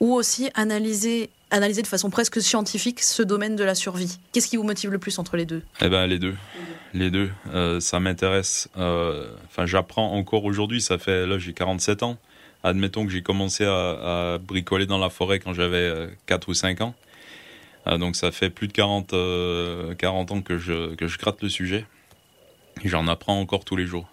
ou 0.00 0.12
aussi 0.12 0.50
analyser, 0.54 1.30
analyser 1.50 1.82
de 1.82 1.86
façon 1.86 2.10
presque 2.10 2.42
scientifique 2.42 3.00
ce 3.00 3.22
domaine 3.22 3.54
de 3.54 3.64
la 3.64 3.74
survie? 3.74 4.18
Qu'est-ce 4.32 4.48
qui 4.48 4.56
vous 4.56 4.64
motive 4.64 4.90
le 4.90 4.98
plus 4.98 5.18
entre 5.18 5.36
les 5.36 5.46
deux? 5.46 5.62
Eh 5.80 5.88
ben 5.88 6.06
les 6.06 6.18
deux. 6.18 6.34
Les 6.94 7.10
deux. 7.10 7.30
Euh, 7.52 7.80
ça 7.80 8.00
m'intéresse. 8.00 8.68
Enfin, 8.74 9.66
j'apprends 9.66 10.12
encore 10.12 10.44
aujourd'hui. 10.44 10.80
Ça 10.80 10.98
fait 10.98 11.26
là, 11.26 11.38
j'ai 11.38 11.52
47 11.52 12.02
ans. 12.02 12.18
Admettons 12.64 13.04
que 13.04 13.12
j'ai 13.12 13.22
commencé 13.22 13.64
à, 13.64 14.32
à, 14.34 14.38
bricoler 14.38 14.86
dans 14.86 14.98
la 14.98 15.10
forêt 15.10 15.38
quand 15.38 15.52
j'avais 15.52 16.08
4 16.26 16.48
ou 16.48 16.54
5 16.54 16.80
ans. 16.80 16.94
Ah, 17.86 17.98
donc 17.98 18.16
ça 18.16 18.32
fait 18.32 18.50
plus 18.50 18.68
de 18.68 18.72
40, 18.72 19.08
40 19.08 19.14
euh, 19.14 20.34
ans 20.34 20.40
que 20.40 20.58
je, 20.58 20.94
que 20.94 21.06
je 21.06 21.18
gratte 21.18 21.42
le 21.42 21.48
sujet. 21.48 21.86
J'en 22.84 23.08
apprends 23.08 23.38
encore 23.38 23.64
tous 23.64 23.76
les 23.76 23.86
jours. 23.86 24.08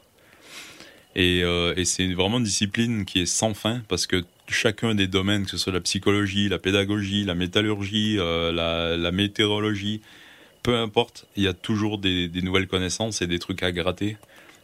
Et, 1.15 1.41
euh, 1.43 1.73
et 1.75 1.85
c'est 1.85 2.07
vraiment 2.13 2.37
une 2.37 2.43
discipline 2.43 3.05
qui 3.05 3.21
est 3.21 3.25
sans 3.25 3.53
fin 3.53 3.81
parce 3.87 4.07
que 4.07 4.23
chacun 4.47 4.95
des 4.95 5.07
domaines, 5.07 5.45
que 5.45 5.51
ce 5.51 5.57
soit 5.57 5.73
la 5.73 5.81
psychologie, 5.81 6.49
la 6.49 6.59
pédagogie, 6.59 7.23
la 7.23 7.35
métallurgie, 7.35 8.17
euh, 8.19 8.51
la, 8.51 8.97
la, 8.97 9.11
météorologie, 9.11 10.01
peu 10.63 10.77
importe, 10.77 11.25
il 11.35 11.43
y 11.43 11.47
a 11.47 11.53
toujours 11.53 11.97
des, 11.97 12.27
des, 12.27 12.41
nouvelles 12.41 12.67
connaissances 12.67 13.21
et 13.21 13.27
des 13.27 13.39
trucs 13.39 13.63
à 13.63 13.71
gratter 13.71 14.17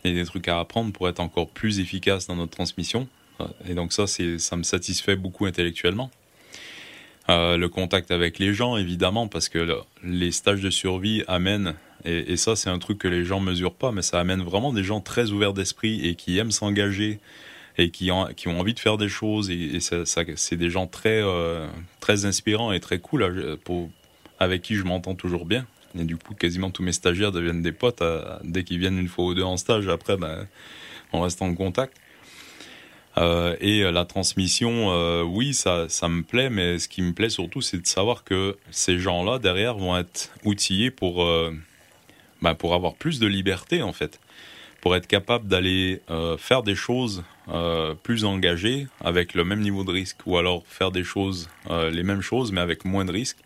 et 0.03 0.13
des 0.13 0.25
trucs 0.25 0.47
à 0.47 0.59
apprendre 0.59 0.93
pour 0.93 1.09
être 1.09 1.19
encore 1.19 1.49
plus 1.49 1.79
efficace 1.79 2.27
dans 2.27 2.35
notre 2.35 2.51
transmission. 2.51 3.07
Et 3.67 3.73
donc 3.73 3.93
ça, 3.93 4.05
ça 4.07 4.55
me 4.55 4.63
satisfait 4.63 5.15
beaucoup 5.15 5.45
intellectuellement. 5.45 6.11
Euh, 7.29 7.57
le 7.57 7.67
contact 7.67 8.11
avec 8.11 8.39
les 8.39 8.53
gens, 8.53 8.77
évidemment, 8.77 9.27
parce 9.27 9.49
que 9.49 9.81
les 10.03 10.31
stages 10.31 10.61
de 10.61 10.69
survie 10.69 11.23
amènent, 11.27 11.75
et, 12.05 12.37
ça 12.37 12.55
c'est 12.55 12.69
un 12.69 12.79
truc 12.79 12.99
que 12.99 13.07
les 13.07 13.25
gens 13.25 13.41
mesurent 13.41 13.75
pas, 13.75 13.91
mais 13.91 14.01
ça 14.01 14.19
amène 14.19 14.41
vraiment 14.41 14.71
des 14.71 14.83
gens 14.83 15.01
très 15.01 15.31
ouverts 15.31 15.53
d'esprit 15.53 16.07
et 16.07 16.15
qui 16.15 16.37
aiment 16.37 16.51
s'engager 16.51 17.19
et 17.77 17.91
qui 17.91 18.11
ont, 18.11 18.27
qui 18.35 18.47
ont 18.47 18.59
envie 18.59 18.73
de 18.73 18.79
faire 18.79 18.97
des 18.97 19.09
choses. 19.09 19.49
Et, 19.49 19.79
ça, 19.81 20.05
c'est 20.05 20.55
des 20.55 20.69
gens 20.69 20.87
très, 20.87 21.21
euh, 21.21 21.67
très 21.99 22.25
inspirants 22.25 22.71
et 22.71 22.79
très 22.79 22.99
cool 22.99 23.57
pour, 23.65 23.89
avec 24.39 24.61
qui 24.61 24.75
je 24.75 24.83
m'entends 24.83 25.15
toujours 25.15 25.45
bien. 25.45 25.65
Et 25.99 26.03
du 26.05 26.15
coup, 26.15 26.33
quasiment 26.33 26.69
tous 26.69 26.83
mes 26.83 26.91
stagiaires 26.93 27.31
deviennent 27.31 27.61
des 27.61 27.71
potes. 27.71 28.03
dès 28.43 28.63
qu'ils 28.63 28.79
viennent 28.79 28.99
une 28.99 29.07
fois 29.07 29.25
ou 29.25 29.33
deux 29.33 29.43
en 29.43 29.57
stage, 29.57 29.87
après, 29.89 30.15
ben, 30.15 30.47
on 31.11 31.21
reste 31.21 31.41
en 31.41 31.53
contact. 31.53 31.97
Euh, 33.17 33.55
et 33.59 33.81
la 33.91 34.05
transmission, 34.05 34.91
euh, 34.91 35.23
oui, 35.23 35.53
ça, 35.53 35.87
me 36.07 36.21
plaît, 36.21 36.49
mais 36.49 36.77
ce 36.79 36.87
qui 36.87 37.01
me 37.01 37.13
plaît 37.13 37.29
surtout, 37.29 37.61
c'est 37.61 37.79
de 37.79 37.87
savoir 37.87 38.23
que 38.23 38.57
ces 38.71 38.99
gens-là, 38.99 39.39
derrière, 39.39 39.75
vont 39.75 39.97
être 39.97 40.31
outillés 40.45 40.91
pour, 40.91 41.23
euh, 41.23 41.51
ben, 42.41 42.53
pour 42.53 42.73
avoir 42.73 42.93
plus 42.93 43.19
de 43.19 43.27
liberté, 43.27 43.81
en 43.81 43.93
fait. 43.93 44.19
Pour 44.81 44.95
être 44.95 45.07
capable 45.07 45.47
d'aller 45.47 46.01
faire 46.37 46.61
des 46.63 46.75
choses 46.75 47.23
plus 48.03 48.23
engagées, 48.23 48.87
avec 49.03 49.33
le 49.33 49.43
même 49.43 49.59
niveau 49.59 49.83
de 49.83 49.91
risque, 49.91 50.19
ou 50.25 50.37
alors 50.37 50.63
faire 50.67 50.91
des 50.91 51.03
choses, 51.03 51.49
les 51.69 52.03
mêmes 52.03 52.21
choses, 52.21 52.51
mais 52.51 52.61
avec 52.61 52.85
moins 52.85 53.03
de 53.03 53.11
risque 53.11 53.37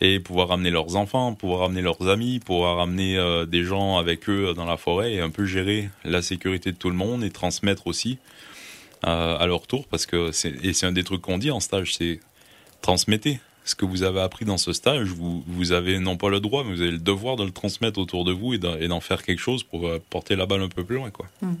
et 0.00 0.20
pouvoir 0.20 0.48
ramener 0.48 0.70
leurs 0.70 0.96
enfants, 0.96 1.34
pouvoir 1.34 1.60
ramener 1.60 1.82
leurs 1.82 2.08
amis, 2.08 2.40
pouvoir 2.40 2.76
ramener 2.76 3.16
euh, 3.16 3.46
des 3.46 3.64
gens 3.64 3.96
avec 3.96 4.28
eux 4.28 4.52
dans 4.54 4.64
la 4.64 4.76
forêt 4.76 5.14
et 5.14 5.20
un 5.20 5.30
peu 5.30 5.44
gérer 5.44 5.90
la 6.04 6.22
sécurité 6.22 6.72
de 6.72 6.76
tout 6.76 6.90
le 6.90 6.96
monde 6.96 7.24
et 7.24 7.30
transmettre 7.30 7.86
aussi 7.86 8.18
à 9.04 9.46
leur 9.46 9.66
tour 9.66 9.86
parce 9.86 10.06
que 10.06 10.32
c'est 10.32 10.54
et 10.64 10.72
c'est 10.72 10.86
un 10.86 10.92
des 10.92 11.04
trucs 11.04 11.22
qu'on 11.22 11.38
dit 11.38 11.50
en 11.50 11.60
stage, 11.60 11.94
c'est 11.94 12.20
transmettez 12.82 13.40
ce 13.64 13.74
que 13.74 13.84
vous 13.84 14.02
avez 14.02 14.20
appris 14.20 14.44
dans 14.44 14.58
ce 14.58 14.72
stage. 14.72 15.08
Vous, 15.08 15.42
vous 15.46 15.72
avez 15.72 15.98
non 15.98 16.16
pas 16.16 16.28
le 16.28 16.40
droit, 16.40 16.64
mais 16.64 16.74
vous 16.74 16.82
avez 16.82 16.90
le 16.90 16.98
devoir 16.98 17.36
de 17.36 17.44
le 17.44 17.50
transmettre 17.50 17.98
autour 17.98 18.24
de 18.24 18.32
vous 18.32 18.54
et 18.54 18.58
d'en 18.58 19.00
faire 19.00 19.22
quelque 19.22 19.40
chose 19.40 19.62
pour 19.62 19.86
euh, 19.86 20.02
porter 20.10 20.36
la 20.36 20.46
balle 20.46 20.62
un 20.62 20.68
peu 20.68 20.84
plus 20.84 20.96
loin, 20.96 21.10
quoi. 21.10 21.26
Hmm. 21.40 21.54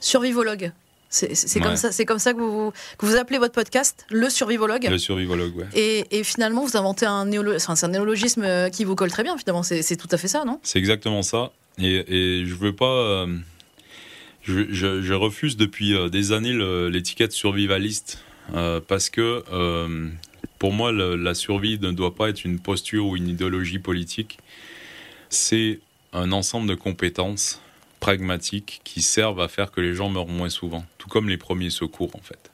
Survivologue. 0.00 0.72
C'est 1.10 1.60
comme 1.60 1.76
ça, 1.76 1.90
c'est 1.90 2.04
comme 2.04 2.18
ça 2.18 2.34
que 2.34 2.38
vous, 2.38 2.70
que 2.98 3.06
vous 3.06 3.16
appelez 3.16 3.38
votre 3.38 3.54
podcast, 3.54 4.04
le 4.10 4.28
survivologue. 4.28 4.88
Le 4.90 4.98
survivologue, 4.98 5.56
ouais. 5.56 5.66
Et, 5.74 6.18
et 6.18 6.22
finalement, 6.22 6.64
vous 6.66 6.76
inventez 6.76 7.06
un, 7.06 7.24
néologisme, 7.24 7.74
un 7.82 7.88
néologisme 7.88 8.42
euh, 8.42 8.68
qui 8.68 8.84
vous 8.84 8.94
colle 8.94 9.10
très 9.10 9.22
bien. 9.22 9.38
Finalement, 9.38 9.62
c'est 9.62 9.96
tout 9.96 10.08
à 10.10 10.18
fait 10.18 10.28
ça, 10.28 10.44
non? 10.44 10.60
C'est 10.62 10.78
exactement 10.78 11.22
ça. 11.22 11.52
Et, 11.78 12.04
et 12.08 12.46
je 12.46 12.54
veux 12.54 12.74
pas. 12.74 12.84
Euh, 12.84 13.38
je, 14.42 15.12
refuse 15.12 15.56
depuis 15.56 15.94
euh, 15.94 16.08
des 16.08 16.32
années 16.32 16.54
l'étiquette 16.90 17.32
survivaliste 17.32 18.22
parce 18.88 19.10
que 19.10 19.44
pour 20.58 20.72
moi, 20.72 20.90
la 20.90 21.34
survie 21.34 21.78
ne 21.78 21.90
doit 21.90 22.14
pas 22.14 22.30
être 22.30 22.44
une 22.44 22.58
posture 22.58 23.06
ou 23.06 23.16
une 23.16 23.28
idéologie 23.28 23.78
politique. 23.78 24.38
C'est 25.28 25.80
un 26.12 26.32
ensemble 26.32 26.68
de 26.68 26.74
compétences 26.74 27.60
pragmatiques 28.00 28.80
qui 28.84 29.02
servent 29.02 29.40
à 29.40 29.48
faire 29.48 29.70
que 29.70 29.80
les 29.80 29.94
gens 29.94 30.08
meurent 30.08 30.28
moins 30.28 30.48
souvent, 30.48 30.84
tout 30.98 31.08
comme 31.08 31.28
les 31.28 31.36
premiers 31.36 31.70
secours 31.70 32.14
en 32.14 32.20
fait. 32.20 32.50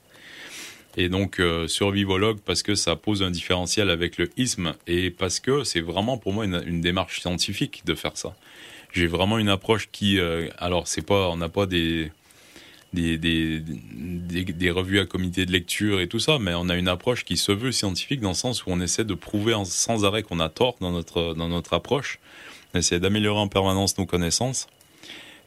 Et 0.97 1.09
donc 1.09 1.41
euh, 1.41 1.67
survivologue 1.67 2.39
parce 2.45 2.63
que 2.63 2.75
ça 2.75 2.97
pose 2.97 3.23
un 3.23 3.31
différentiel 3.31 3.91
avec 3.91 4.17
le 4.17 4.31
isme 4.37 4.75
et 4.87 5.11
parce 5.11 5.41
que 5.41 5.65
c'est 5.65 5.81
vraiment 5.81 6.19
pour 6.19 6.33
moi 6.33 6.45
une, 6.45 6.81
démarche 6.81 7.21
scientifique 7.21 7.83
de 7.85 7.95
faire 7.95 8.17
ça. 8.17 8.35
J'ai 8.95 9.09
vraiment 9.09 9.39
une 9.39 9.49
approche 9.49 9.89
qui, 9.91 10.19
euh, 10.19 10.49
alors 10.57 10.87
c'est 10.87 11.05
pas, 11.05 11.29
on 11.29 11.37
n'a 11.37 11.49
pas 11.49 11.67
des 11.67 12.11
des, 12.93 13.19
des, 13.19 13.59
des, 14.45 14.71
revues 14.71 15.01
à 15.01 15.05
comité 15.05 15.47
de 15.47 15.51
lecture 15.51 16.01
et 16.01 16.07
tout 16.07 16.21
ça, 16.21 16.39
mais 16.39 16.55
on 16.55 16.69
a 16.69 16.77
une 16.77 16.87
approche 16.87 17.25
qui 17.25 17.37
se 17.37 17.51
veut 17.51 17.73
scientifique 17.73 18.21
dans 18.21 18.29
le 18.29 18.35
sens 18.35 18.65
où 18.65 18.71
on 18.71 18.81
essaie 18.81 19.05
de 19.05 19.15
prouver 19.15 19.57
sans 19.65 20.05
arrêt 20.05 20.23
qu'on 20.23 20.39
a 20.39 20.49
tort 20.49 20.77
dans 20.81 20.93
notre, 20.93 21.35
dans 21.35 21.49
notre 21.49 21.75
approche. 21.75 22.21
On 22.73 22.79
essaie 22.79 23.01
d'améliorer 23.01 23.41
en 23.41 23.49
permanence 23.49 23.99
nos 23.99 24.07
connaissances. 24.07 24.69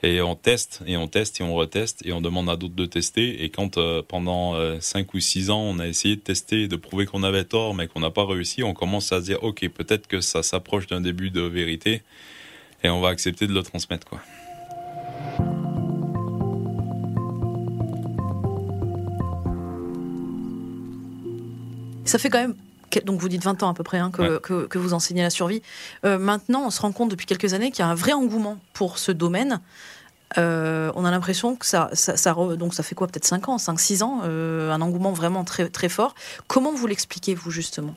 Et 0.03 0.21
on 0.21 0.35
teste, 0.35 0.81
et 0.85 0.95
on 0.95 1.07
teste, 1.07 1.41
et 1.41 1.43
on 1.43 1.55
reteste, 1.55 2.05
et 2.05 2.11
on 2.11 2.21
demande 2.21 2.49
à 2.49 2.55
d'autres 2.55 2.75
de 2.75 2.85
tester. 2.85 3.43
Et 3.43 3.49
quand 3.49 3.77
euh, 3.77 4.03
pendant 4.07 4.53
euh, 4.55 4.77
5 4.79 5.13
ou 5.13 5.19
6 5.19 5.49
ans, 5.49 5.61
on 5.61 5.79
a 5.79 5.87
essayé 5.87 6.17
de 6.17 6.21
tester 6.21 6.67
de 6.67 6.75
prouver 6.75 7.05
qu'on 7.05 7.23
avait 7.23 7.45
tort, 7.45 7.73
mais 7.73 7.87
qu'on 7.87 8.01
n'a 8.01 8.11
pas 8.11 8.25
réussi, 8.25 8.61
on 8.61 8.73
commence 8.73 9.11
à 9.11 9.21
se 9.21 9.25
dire, 9.25 9.41
OK, 9.43 9.67
peut-être 9.69 10.07
que 10.07 10.21
ça 10.21 10.43
s'approche 10.43 10.85
d'un 10.85 11.01
début 11.01 11.31
de 11.31 11.41
vérité, 11.41 12.03
et 12.83 12.89
on 12.89 13.01
va 13.01 13.09
accepter 13.09 13.47
de 13.47 13.53
le 13.53 13.63
transmettre. 13.63 14.07
quoi. 14.07 14.19
Ça 22.05 22.17
fait 22.17 22.29
quand 22.29 22.39
même 22.39 22.55
donc 23.05 23.19
vous 23.19 23.29
dites 23.29 23.43
20 23.43 23.63
ans 23.63 23.69
à 23.69 23.73
peu 23.73 23.83
près 23.83 23.97
hein, 23.97 24.11
que, 24.11 24.39
que, 24.39 24.77
vous 24.77 24.93
enseignez 24.93 25.21
la 25.21 25.29
survie. 25.29 25.61
Euh, 26.05 26.17
maintenant, 26.17 26.65
on 26.65 26.69
se 26.69 26.81
rend 26.81 26.91
compte 26.91 27.09
depuis 27.09 27.25
quelques 27.25 27.53
années 27.53 27.71
qu'il 27.71 27.79
y 27.79 27.87
a 27.87 27.87
un 27.87 27.95
vrai 27.95 28.13
engouement 28.13 28.57
pour 28.73 28.97
ce 28.97 29.11
domaine. 29.11 29.61
Euh, 30.37 30.91
on 30.95 31.05
a 31.05 31.11
l'impression 31.11 31.55
que 31.55 31.65
ça, 31.65 31.89
ça, 31.93 32.33
donc 32.33 32.73
ça 32.73 32.83
fait 32.83 32.95
quoi 32.95 33.07
peut-être 33.07 33.25
5 33.25 33.49
ans, 33.49 33.57
5 33.57 33.79
6 33.79 34.03
ans, 34.03 34.21
euh, 34.25 34.71
un 34.71 34.81
engouement 34.81 35.13
vraiment 35.13 35.43
très 35.43 35.69
très 35.69 35.89
fort. 35.89 36.15
Comment 36.47 36.73
vous 36.73 36.87
l'expliquez 36.87 37.33
vous 37.33 37.51
justement? 37.51 37.95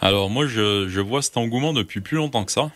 Alors 0.00 0.28
moi 0.28 0.46
je, 0.46 0.86
je, 0.88 1.00
vois 1.00 1.22
cet 1.22 1.36
engouement 1.38 1.72
depuis 1.72 2.00
plus 2.00 2.16
longtemps 2.16 2.44
que 2.44 2.52
ça. 2.52 2.70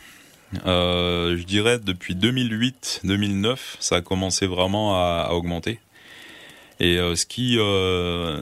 Je 0.53 1.43
dirais 1.45 1.79
depuis 1.79 2.15
2008-2009, 2.15 3.59
ça 3.81 3.97
a 3.97 4.01
commencé 4.01 4.47
vraiment 4.47 4.95
à, 4.95 5.31
augmenter. 5.33 5.79
Et 6.81 6.97
euh, 6.99 7.17
ce 7.17 7.27
qui, 7.27 7.59
euh, 7.59 8.37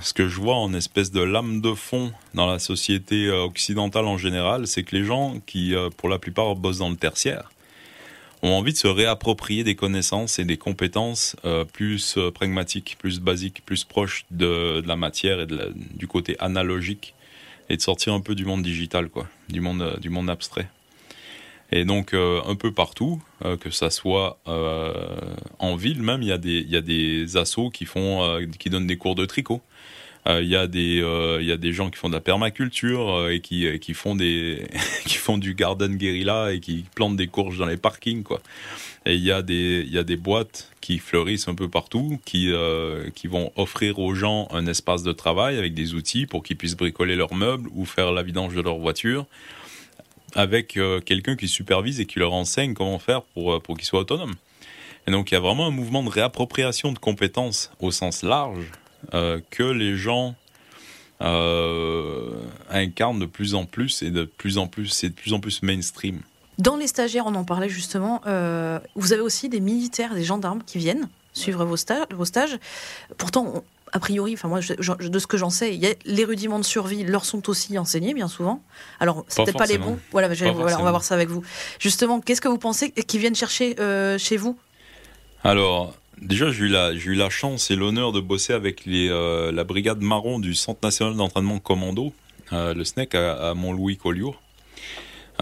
ce 0.00 0.12
que 0.12 0.26
je 0.26 0.40
vois 0.40 0.56
en 0.56 0.74
espèce 0.74 1.12
de 1.12 1.20
lame 1.20 1.60
de 1.60 1.72
fond 1.72 2.12
dans 2.34 2.46
la 2.46 2.58
société 2.58 3.26
euh, 3.26 3.44
occidentale 3.44 4.06
en 4.06 4.18
général, 4.18 4.66
c'est 4.66 4.82
que 4.82 4.96
les 4.96 5.04
gens 5.04 5.36
qui, 5.46 5.74
pour 5.96 6.08
la 6.08 6.18
plupart, 6.18 6.56
bossent 6.56 6.78
dans 6.78 6.90
le 6.90 6.96
tertiaire, 6.96 7.52
ont 8.42 8.52
envie 8.52 8.72
de 8.72 8.78
se 8.78 8.88
réapproprier 8.88 9.62
des 9.62 9.76
connaissances 9.76 10.38
et 10.38 10.44
des 10.44 10.56
compétences 10.56 11.36
plus 11.72 12.18
pragmatiques, 12.34 12.96
plus 12.98 13.20
basiques, 13.20 13.64
plus 13.64 13.84
proches 13.84 14.26
de, 14.30 14.82
la 14.86 14.96
matière 14.96 15.40
et 15.40 15.46
du 15.94 16.06
côté 16.06 16.36
analogique, 16.38 17.14
et 17.70 17.76
de 17.76 17.82
sortir 17.82 18.12
un 18.12 18.20
peu 18.20 18.34
du 18.34 18.44
monde 18.44 18.62
digital, 18.62 19.08
quoi, 19.08 19.26
du 19.48 19.60
monde 19.60 20.30
abstrait. 20.30 20.68
Et 21.72 21.84
donc 21.84 22.14
euh, 22.14 22.40
un 22.46 22.54
peu 22.54 22.72
partout, 22.72 23.20
euh, 23.44 23.56
que 23.56 23.70
ça 23.70 23.90
soit 23.90 24.38
euh, 24.46 24.92
en 25.58 25.74
ville 25.74 26.02
même, 26.02 26.22
il 26.22 26.28
y 26.28 26.32
a 26.32 26.38
des 26.38 26.58
il 26.58 26.70
y 26.70 26.76
a 26.76 26.80
des 26.80 27.36
assos 27.36 27.70
qui 27.70 27.84
font 27.86 28.40
qui 28.58 28.70
donnent 28.70 28.86
des 28.86 28.96
cours 28.96 29.14
de 29.14 29.26
tricot. 29.26 29.62
Il 30.28 30.48
y 30.48 30.56
a 30.56 30.66
des 30.66 30.96
y 31.40 31.52
a 31.52 31.56
des 31.56 31.72
gens 31.72 31.88
qui 31.88 31.98
font 31.98 32.08
de 32.08 32.14
la 32.14 32.20
permaculture 32.20 33.28
et 33.30 33.40
qui 33.40 33.78
qui 33.78 33.94
font 33.94 34.16
des 34.16 34.66
qui 35.06 35.14
font 35.14 35.38
du 35.38 35.54
garden 35.54 35.94
guérilla 35.96 36.52
et 36.52 36.58
qui 36.58 36.84
plantent 36.96 37.16
des 37.16 37.28
courges 37.28 37.58
dans 37.58 37.66
les 37.66 37.76
parkings 37.76 38.24
quoi. 38.24 38.40
Et 39.04 39.14
il 39.14 39.22
y 39.22 39.30
a 39.30 39.42
des 39.42 39.86
y 39.88 39.98
a 39.98 40.02
des 40.02 40.16
boîtes 40.16 40.72
qui 40.80 40.98
fleurissent 40.98 41.46
un 41.46 41.54
peu 41.54 41.68
partout, 41.68 42.18
qui 42.24 42.52
qui 43.14 43.28
vont 43.28 43.52
offrir 43.54 44.00
aux 44.00 44.14
gens 44.14 44.48
un 44.50 44.66
espace 44.66 45.04
de 45.04 45.12
travail 45.12 45.58
avec 45.58 45.74
des 45.74 45.94
outils 45.94 46.26
pour 46.26 46.42
qu'ils 46.42 46.56
puissent 46.56 46.76
bricoler 46.76 47.14
leurs 47.14 47.34
meubles 47.34 47.68
ou 47.72 47.84
faire 47.84 48.10
la 48.10 48.24
vidange 48.24 48.54
de 48.54 48.62
leur 48.62 48.78
voiture 48.78 49.26
avec 50.34 50.76
euh, 50.76 51.00
quelqu'un 51.00 51.36
qui 51.36 51.48
supervise 51.48 52.00
et 52.00 52.06
qui 52.06 52.18
leur 52.18 52.32
enseigne 52.32 52.74
comment 52.74 52.98
faire 52.98 53.22
pour, 53.22 53.54
euh, 53.54 53.60
pour 53.60 53.76
qu'ils 53.76 53.86
soient 53.86 54.00
autonomes. 54.00 54.34
Et 55.06 55.10
donc 55.10 55.30
il 55.30 55.34
y 55.34 55.36
a 55.36 55.40
vraiment 55.40 55.66
un 55.66 55.70
mouvement 55.70 56.02
de 56.02 56.08
réappropriation 56.08 56.92
de 56.92 56.98
compétences 56.98 57.70
au 57.80 57.90
sens 57.90 58.22
large 58.22 58.70
euh, 59.14 59.40
que 59.50 59.62
les 59.62 59.96
gens 59.96 60.34
incarnent 61.18 63.18
de 63.18 63.24
plus 63.24 63.54
en 63.54 63.64
plus 63.64 64.02
et 64.02 64.10
de 64.10 64.24
plus 64.24 64.58
en 64.58 64.66
plus, 64.66 64.88
c'est 64.88 65.08
de 65.08 65.14
plus 65.14 65.32
en 65.32 65.40
plus 65.40 65.62
mainstream. 65.62 66.20
Dans 66.58 66.76
les 66.76 66.88
stagiaires, 66.88 67.24
on 67.24 67.34
en 67.34 67.44
parlait 67.44 67.70
justement, 67.70 68.20
vous 68.96 69.12
avez 69.14 69.22
aussi 69.22 69.48
des 69.48 69.60
militaires, 69.60 70.14
des 70.14 70.24
gendarmes 70.24 70.62
qui 70.62 70.76
viennent 70.76 71.08
suivre 71.32 71.64
vos, 71.64 71.78
stages, 71.78 72.04
vos 72.10 72.26
stages. 72.26 72.58
Pourtant, 73.16 73.64
a 73.92 74.00
priori, 74.00 74.34
enfin 74.34 74.48
moi, 74.48 74.60
de 74.60 75.18
ce 75.18 75.26
que 75.26 75.36
j'en 75.36 75.50
sais, 75.50 75.78
les 76.04 76.24
rudiments 76.24 76.58
de 76.58 76.64
survie 76.64 77.04
leur 77.04 77.24
sont 77.24 77.48
aussi 77.48 77.78
enseignés 77.78 78.14
bien 78.14 78.28
souvent. 78.28 78.62
Alors, 79.00 79.24
c'est 79.28 79.44
peut-être 79.44 79.58
pas 79.58 79.66
les 79.66 79.78
bons. 79.78 79.98
Voilà, 80.10 80.28
on 80.48 80.82
va 80.82 80.90
voir 80.90 81.04
ça 81.04 81.14
avec 81.14 81.28
vous. 81.28 81.42
Justement, 81.78 82.20
qu'est-ce 82.20 82.40
que 82.40 82.48
vous 82.48 82.58
pensez 82.58 82.90
qu'ils 82.90 83.20
viennent 83.20 83.34
chercher 83.34 83.76
euh, 83.80 84.18
chez 84.18 84.36
vous? 84.36 84.58
Alors, 85.44 85.94
déjà, 86.20 86.50
j'ai 86.50 86.64
eu 86.64 86.68
la, 86.68 86.92
eu 86.92 87.14
la 87.14 87.30
chance 87.30 87.70
et 87.70 87.76
l'honneur 87.76 88.12
de 88.12 88.20
bosser 88.20 88.52
avec 88.52 88.84
les, 88.86 89.08
euh, 89.08 89.52
la 89.52 89.64
brigade 89.64 90.02
marron 90.02 90.40
du 90.40 90.54
Centre 90.54 90.80
national 90.82 91.14
d'entraînement 91.14 91.58
commando, 91.60 92.12
euh, 92.52 92.74
le 92.74 92.84
SNEC 92.84 93.14
à, 93.14 93.50
à 93.50 93.54
Montlouis-Collioure. 93.54 94.42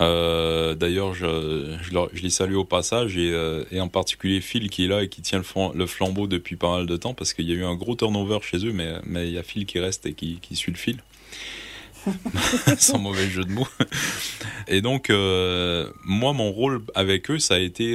Euh, 0.01 0.75
d'ailleurs, 0.75 1.15
je, 1.15 1.77
je, 1.83 2.23
les 2.23 2.31
salue 2.31 2.55
au 2.55 2.65
passage 2.65 3.17
et, 3.17 3.31
euh, 3.33 3.65
et, 3.71 3.81
en 3.81 3.89
particulier 3.89 4.41
Phil 4.41 4.69
qui 4.69 4.85
est 4.85 4.89
là 4.89 5.05
et 5.05 5.09
qui 5.09 5.23
tient 5.23 5.41
le, 5.75 5.87
flambeau 5.87 6.27
depuis 6.27 6.57
pas 6.57 6.71
mal 6.71 6.87
de 6.87 6.97
temps 6.97 7.15
parce 7.15 7.33
qu'il 7.33 7.49
y 7.49 7.53
a 7.53 7.55
eu 7.55 7.65
un 7.65 7.75
gros 7.75 7.95
turnover 7.95 8.39
chez 8.43 8.67
eux, 8.67 8.73
mais, 8.73 8.95
mais 9.05 9.29
il 9.29 9.35
y 9.35 9.39
a 9.39 9.43
Phil 9.43 9.67
qui 9.67 9.79
reste 9.79 10.07
et 10.07 10.15
qui, 10.15 10.39
qui 10.41 10.57
suit 10.57 10.73
le 10.73 10.79
fil. 10.79 11.03
Sans 12.79 12.99
mauvais 12.99 13.29
jeu 13.31 13.45
de 13.45 13.53
mots. 13.53 13.69
Et 14.69 14.83
donc, 14.83 15.09
euh, 15.11 15.89
moi, 16.05 16.33
mon 16.33 16.51
rôle 16.51 16.83
avec 16.95 17.31
eux, 17.31 17.39
ça 17.39 17.55
a 17.55 17.59
été 17.59 17.95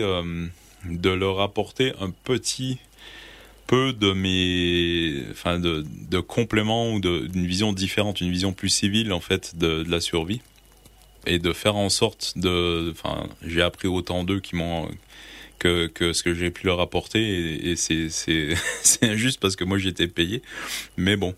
de 0.85 1.09
leur 1.09 1.41
apporter 1.41 1.93
un 1.99 2.09
petit 2.09 2.79
peu 3.67 3.93
de 3.93 4.13
mes, 4.13 5.29
enfin, 5.31 5.59
de, 5.59 5.85
de 6.09 6.19
compléments 6.19 6.91
ou 6.91 6.99
d'une 6.99 7.45
vision 7.45 7.71
différente, 7.71 8.19
une 8.19 8.31
vision 8.31 8.51
plus 8.51 8.69
civile 8.69 9.13
en 9.13 9.19
fait 9.19 9.57
de, 9.57 9.83
de 9.83 9.91
la 9.91 10.01
survie 10.01 10.41
et 11.25 11.39
de 11.39 11.53
faire 11.53 11.75
en 11.75 11.89
sorte 11.89 12.37
de. 12.37 12.91
Enfin, 12.91 13.27
j'ai 13.45 13.61
appris 13.61 13.87
autant 13.87 14.23
d'eux 14.23 14.39
qui 14.39 14.55
m'ont. 14.55 14.89
Que, 15.59 15.87
que, 15.87 16.13
ce 16.13 16.23
que 16.23 16.33
j'ai 16.33 16.51
pu 16.51 16.67
leur 16.67 16.79
apporter 16.79 17.19
et, 17.19 17.71
et 17.71 17.75
c'est 17.75 18.55
injuste 19.01 19.41
parce 19.41 19.57
que 19.57 19.65
moi 19.65 19.77
j'étais 19.77 20.07
payé 20.07 20.41
mais 20.95 21.17
bon 21.17 21.35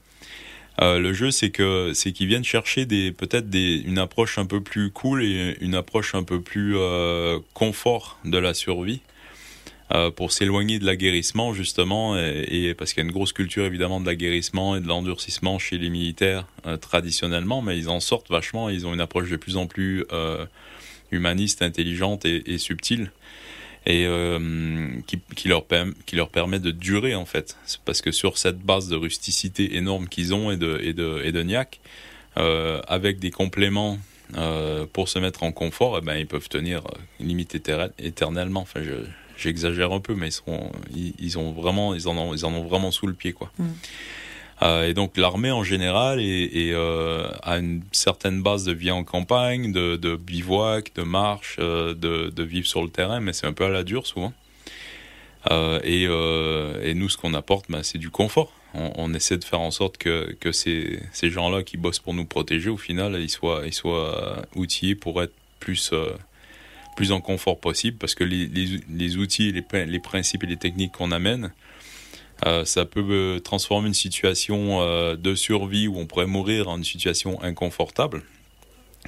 Euh, 0.81 0.99
le 0.99 1.13
jeu, 1.13 1.31
c'est 1.31 1.51
que 1.51 1.91
c'est 1.93 2.11
qu'ils 2.11 2.27
viennent 2.27 2.43
chercher 2.43 2.85
des 2.85 3.11
peut-être 3.11 3.49
des 3.49 3.83
une 3.85 3.99
approche 3.99 4.37
un 4.37 4.45
peu 4.45 4.61
plus 4.61 4.89
cool 4.91 5.23
et 5.23 5.57
une 5.61 5.75
approche 5.75 6.15
un 6.15 6.23
peu 6.23 6.41
plus 6.41 6.75
euh, 6.77 7.39
confort 7.53 8.19
de 8.25 8.37
la 8.37 8.53
survie 8.53 9.01
pour 10.15 10.31
s'éloigner 10.31 10.79
de 10.79 10.85
l'aguerrissement 10.85 11.53
justement 11.53 12.17
et, 12.17 12.73
parce 12.77 12.93
qu'il 12.93 13.03
y 13.03 13.05
a 13.05 13.07
une 13.07 13.13
grosse 13.13 13.33
culture 13.33 13.65
évidemment 13.65 13.99
de 13.99 14.05
l'aguerrissement 14.05 14.75
et 14.75 14.79
de 14.79 14.87
l'endurcissement 14.87 15.59
chez 15.59 15.77
les 15.77 15.89
militaires 15.89 16.47
euh, 16.65 16.77
traditionnellement, 16.77 17.61
mais 17.61 17.77
ils 17.77 17.89
en 17.89 17.99
sortent 17.99 18.29
vachement. 18.29 18.69
Ils 18.69 18.85
ont 18.85 18.93
une 18.93 19.01
approche 19.01 19.29
de 19.29 19.35
plus 19.35 19.57
en 19.57 19.67
plus 19.67 20.05
euh, 20.11 20.45
humaniste, 21.11 21.61
intelligente 21.61 22.25
et, 22.25 22.57
subtile 22.57 23.11
et 23.85 24.05
euh, 24.05 24.89
qui, 25.07 25.47
leur 25.47 25.65
permet 25.65 26.59
de 26.59 26.71
durer 26.71 27.15
en 27.15 27.25
fait. 27.25 27.57
Parce 27.85 28.01
que 28.01 28.11
sur 28.11 28.37
cette 28.37 28.59
base 28.59 28.87
de 28.87 28.95
rusticité 28.95 29.75
énorme 29.75 30.07
qu'ils 30.07 30.33
ont 30.33 30.51
et 30.51 30.57
de, 30.57 30.79
et 31.23 31.43
niaque, 31.43 31.79
euh, 32.37 32.81
avec 32.87 33.19
des 33.19 33.31
compléments 33.31 33.97
euh, 34.37 34.85
pour 34.93 35.09
se 35.09 35.19
mettre 35.19 35.43
en 35.43 35.51
confort, 35.51 35.97
eh 35.97 36.01
ben, 36.01 36.15
ils 36.15 36.27
peuvent 36.27 36.47
tenir 36.47 36.79
euh, 36.79 36.91
limite 37.19 37.57
éternellement. 37.99 38.65
J'exagère 39.41 39.91
un 39.91 39.99
peu, 39.99 40.15
mais 40.15 40.27
ils, 40.27 40.31
sont, 40.31 40.71
ils, 40.95 41.13
ils, 41.19 41.37
ont 41.37 41.51
vraiment, 41.51 41.93
ils 41.93 42.07
en 42.07 42.17
ont, 42.17 42.33
ils 42.33 42.45
en 42.45 42.53
ont 42.53 42.63
vraiment 42.63 42.91
sous 42.91 43.07
le 43.07 43.13
pied, 43.13 43.33
quoi. 43.33 43.51
Mm. 43.57 43.65
Euh, 44.63 44.87
et 44.87 44.93
donc 44.93 45.17
l'armée 45.17 45.49
en 45.49 45.63
général 45.63 46.19
est, 46.21 46.43
est 46.43 46.71
euh, 46.73 47.27
a 47.41 47.57
une 47.57 47.81
certaine 47.91 48.43
base 48.43 48.63
de 48.63 48.71
vie 48.71 48.91
en 48.91 49.03
campagne, 49.03 49.71
de, 49.71 49.95
de 49.95 50.15
bivouac, 50.15 50.93
de 50.95 51.01
marche, 51.01 51.57
euh, 51.59 51.95
de, 51.95 52.29
de, 52.29 52.43
vivre 52.43 52.67
sur 52.67 52.83
le 52.83 52.89
terrain, 52.89 53.19
mais 53.21 53.33
c'est 53.33 53.47
un 53.47 53.53
peu 53.53 53.65
à 53.65 53.69
la 53.69 53.83
dure 53.83 54.05
souvent. 54.05 54.33
Et, 55.83 56.03
et, 56.03 56.93
nous, 56.93 57.09
ce 57.09 57.17
qu'on 57.17 57.33
apporte, 57.33 57.65
bah, 57.69 57.79
c'est 57.81 57.97
du 57.97 58.11
confort. 58.11 58.53
On, 58.75 58.91
on, 58.95 59.13
essaie 59.15 59.39
de 59.39 59.43
faire 59.43 59.59
en 59.59 59.71
sorte 59.71 59.97
que, 59.97 60.37
que 60.39 60.51
ces, 60.51 61.01
ces 61.11 61.31
gens-là 61.31 61.63
qui 61.63 61.77
bossent 61.77 61.99
pour 61.99 62.13
nous 62.13 62.25
protéger, 62.25 62.69
au 62.69 62.77
final, 62.77 63.19
ils 63.19 63.29
soient, 63.29 63.63
ils 63.65 63.73
soient 63.73 64.43
outillés 64.55 64.93
pour 64.93 65.23
être 65.23 65.33
plus, 65.59 65.91
plus 66.95 67.11
en 67.11 67.21
confort 67.21 67.59
possible, 67.59 67.97
parce 67.97 68.15
que 68.15 68.23
les, 68.23 68.47
les, 68.47 69.17
outils, 69.17 69.51
les, 69.51 69.85
les 69.85 69.99
principes 69.99 70.43
et 70.43 70.47
les 70.47 70.57
techniques 70.57 70.93
qu'on 70.93 71.11
amène, 71.11 71.51
euh, 72.45 72.65
ça 72.65 72.85
peut 72.85 73.05
euh, 73.09 73.39
transformer 73.39 73.87
une 73.87 73.93
situation 73.93 74.81
euh, 74.81 75.15
de 75.15 75.35
survie 75.35 75.87
où 75.87 75.97
on 75.97 76.07
pourrait 76.07 76.25
mourir 76.25 76.69
en 76.69 76.77
une 76.77 76.83
situation 76.83 77.41
inconfortable. 77.43 78.23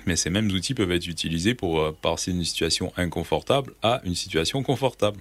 Mais 0.05 0.15
ces 0.15 0.29
mêmes 0.29 0.51
outils 0.51 0.73
peuvent 0.73 0.91
être 0.91 1.07
utilisés 1.07 1.53
pour 1.53 1.93
passer 1.95 2.31
d'une 2.31 2.43
situation 2.43 2.91
inconfortable 2.97 3.73
à 3.83 4.01
une 4.03 4.15
situation 4.15 4.63
confortable. 4.63 5.19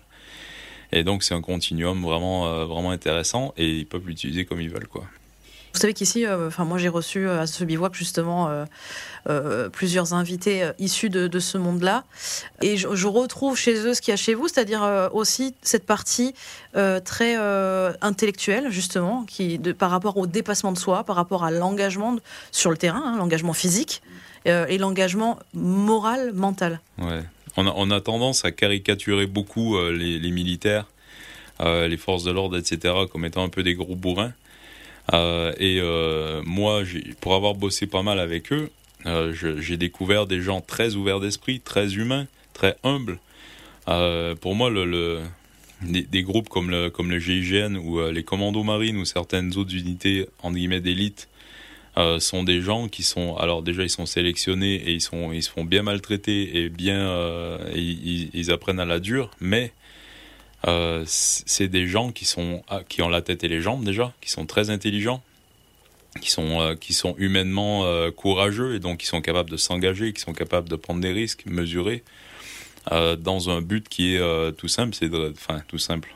Et 0.92 1.04
donc 1.04 1.22
c'est 1.22 1.34
un 1.34 1.42
continuum 1.42 2.02
vraiment, 2.02 2.66
vraiment 2.66 2.90
intéressant 2.90 3.52
et 3.58 3.68
ils 3.68 3.86
peuvent 3.86 4.06
l'utiliser 4.06 4.46
comme 4.46 4.62
ils 4.62 4.70
veulent. 4.70 4.88
quoi. 4.88 5.04
Vous 5.72 5.80
savez 5.80 5.94
qu'ici, 5.94 6.26
euh, 6.26 6.48
enfin 6.48 6.64
moi 6.64 6.76
j'ai 6.76 6.88
reçu 6.88 7.26
euh, 7.26 7.40
à 7.40 7.46
ce 7.46 7.64
bivouac 7.64 7.94
justement 7.94 8.50
euh, 9.28 9.68
plusieurs 9.70 10.12
invités 10.12 10.68
issus 10.78 11.08
de, 11.08 11.38
ce 11.38 11.56
monde-là, 11.56 12.04
et 12.60 12.76
je, 12.76 13.06
retrouve 13.06 13.56
chez 13.56 13.74
eux 13.74 13.94
ce 13.94 14.02
qu'il 14.02 14.12
y 14.12 14.14
a 14.14 14.16
chez 14.16 14.34
vous, 14.34 14.48
c'est-à-dire 14.48 15.10
aussi 15.12 15.54
cette 15.62 15.86
partie 15.86 16.34
très 17.04 17.36
intellectuelle 18.00 18.70
justement, 18.70 19.24
qui 19.24 19.58
par 19.58 19.90
rapport 19.90 20.16
au 20.16 20.26
dépassement 20.26 20.72
de 20.72 20.78
soi, 20.78 21.04
par 21.04 21.16
rapport 21.16 21.44
à 21.44 21.50
l'engagement 21.50 22.16
sur 22.50 22.70
le 22.70 22.76
terrain, 22.76 23.02
hein, 23.04 23.16
l'engagement 23.16 23.52
physique 23.52 24.02
et 24.44 24.78
l'engagement 24.78 25.38
moral, 25.54 26.32
mental. 26.32 26.80
Ouais. 26.98 27.22
On 27.56 27.90
a, 27.90 28.00
tendance 28.00 28.44
à 28.44 28.50
caricaturer 28.50 29.26
beaucoup 29.26 29.78
les, 29.90 30.30
militaires, 30.30 30.86
les 31.60 31.96
forces 31.96 32.24
de 32.24 32.30
l'ordre, 32.30 32.56
etc., 32.56 32.94
comme 33.10 33.24
étant 33.24 33.44
un 33.44 33.48
peu 33.48 33.62
des 33.62 33.74
gros 33.74 33.96
bourrins. 33.96 34.32
Euh, 35.12 35.52
et 35.58 35.78
euh, 35.80 36.42
moi, 36.44 36.82
pour 37.20 37.34
avoir 37.34 37.54
bossé 37.54 37.86
pas 37.86 38.02
mal 38.02 38.18
avec 38.18 38.52
eux, 38.52 38.70
euh, 39.06 39.32
j'ai 39.58 39.76
découvert 39.76 40.26
des 40.26 40.40
gens 40.40 40.60
très 40.60 40.94
ouverts 40.94 41.20
d'esprit, 41.20 41.60
très 41.60 41.94
humains, 41.94 42.26
très 42.52 42.76
humbles. 42.84 43.18
pour 43.86 44.54
moi, 44.54 44.70
des, 45.82 46.22
groupes 46.22 46.48
comme 46.48 46.70
le, 46.70 47.18
GIGN 47.18 47.76
ou 47.76 48.00
les 48.10 48.22
commandos 48.22 48.62
marines 48.62 48.96
ou 48.96 49.04
certaines 49.04 49.56
autres 49.56 49.74
unités 49.74 50.28
en 50.42 50.52
guillemets 50.52 50.80
d'élite 50.80 51.28
sont 52.20 52.44
des 52.44 52.62
gens 52.62 52.88
qui 52.88 53.02
sont 53.02 53.36
alors 53.36 53.62
déjà 53.62 53.82
ils 53.82 53.90
sont 53.90 54.06
sélectionnés 54.06 54.76
et 54.76 54.92
ils 54.92 55.02
sont 55.02 55.30
ils 55.32 55.42
se 55.42 55.50
font 55.50 55.64
bien 55.64 55.82
maltraiter 55.82 56.62
et 56.62 56.70
bien 56.70 57.58
ils, 57.74 58.30
ils, 58.32 58.50
apprennent 58.50 58.80
à 58.80 58.86
la 58.86 58.98
dure 58.98 59.30
mais 59.40 59.72
euh, 60.68 61.02
c'est 61.06 61.68
des 61.68 61.86
gens 61.86 62.12
qui 62.12 62.24
sont 62.24 62.62
ah, 62.68 62.82
qui 62.88 63.02
ont 63.02 63.08
la 63.08 63.22
tête 63.22 63.42
et 63.44 63.48
les 63.48 63.60
jambes 63.60 63.84
déjà, 63.84 64.12
qui 64.20 64.30
sont 64.30 64.46
très 64.46 64.70
intelligents, 64.70 65.22
qui 66.20 66.30
sont 66.30 66.60
euh, 66.60 66.74
qui 66.76 66.92
sont 66.92 67.14
humainement 67.18 67.84
euh, 67.84 68.10
courageux 68.10 68.76
et 68.76 68.78
donc 68.78 68.98
qui 68.98 69.06
sont 69.06 69.20
capables 69.20 69.50
de 69.50 69.56
s'engager, 69.56 70.12
qui 70.12 70.20
sont 70.20 70.32
capables 70.32 70.68
de 70.68 70.76
prendre 70.76 71.00
des 71.00 71.12
risques 71.12 71.44
mesurés 71.46 72.04
dans 72.90 73.48
un 73.48 73.60
but 73.60 73.88
qui 73.88 74.16
est 74.16 74.52
tout 74.56 74.66
simple, 74.66 74.92
c'est 74.92 75.08
enfin 75.14 75.62
tout 75.68 75.78
simple, 75.78 76.12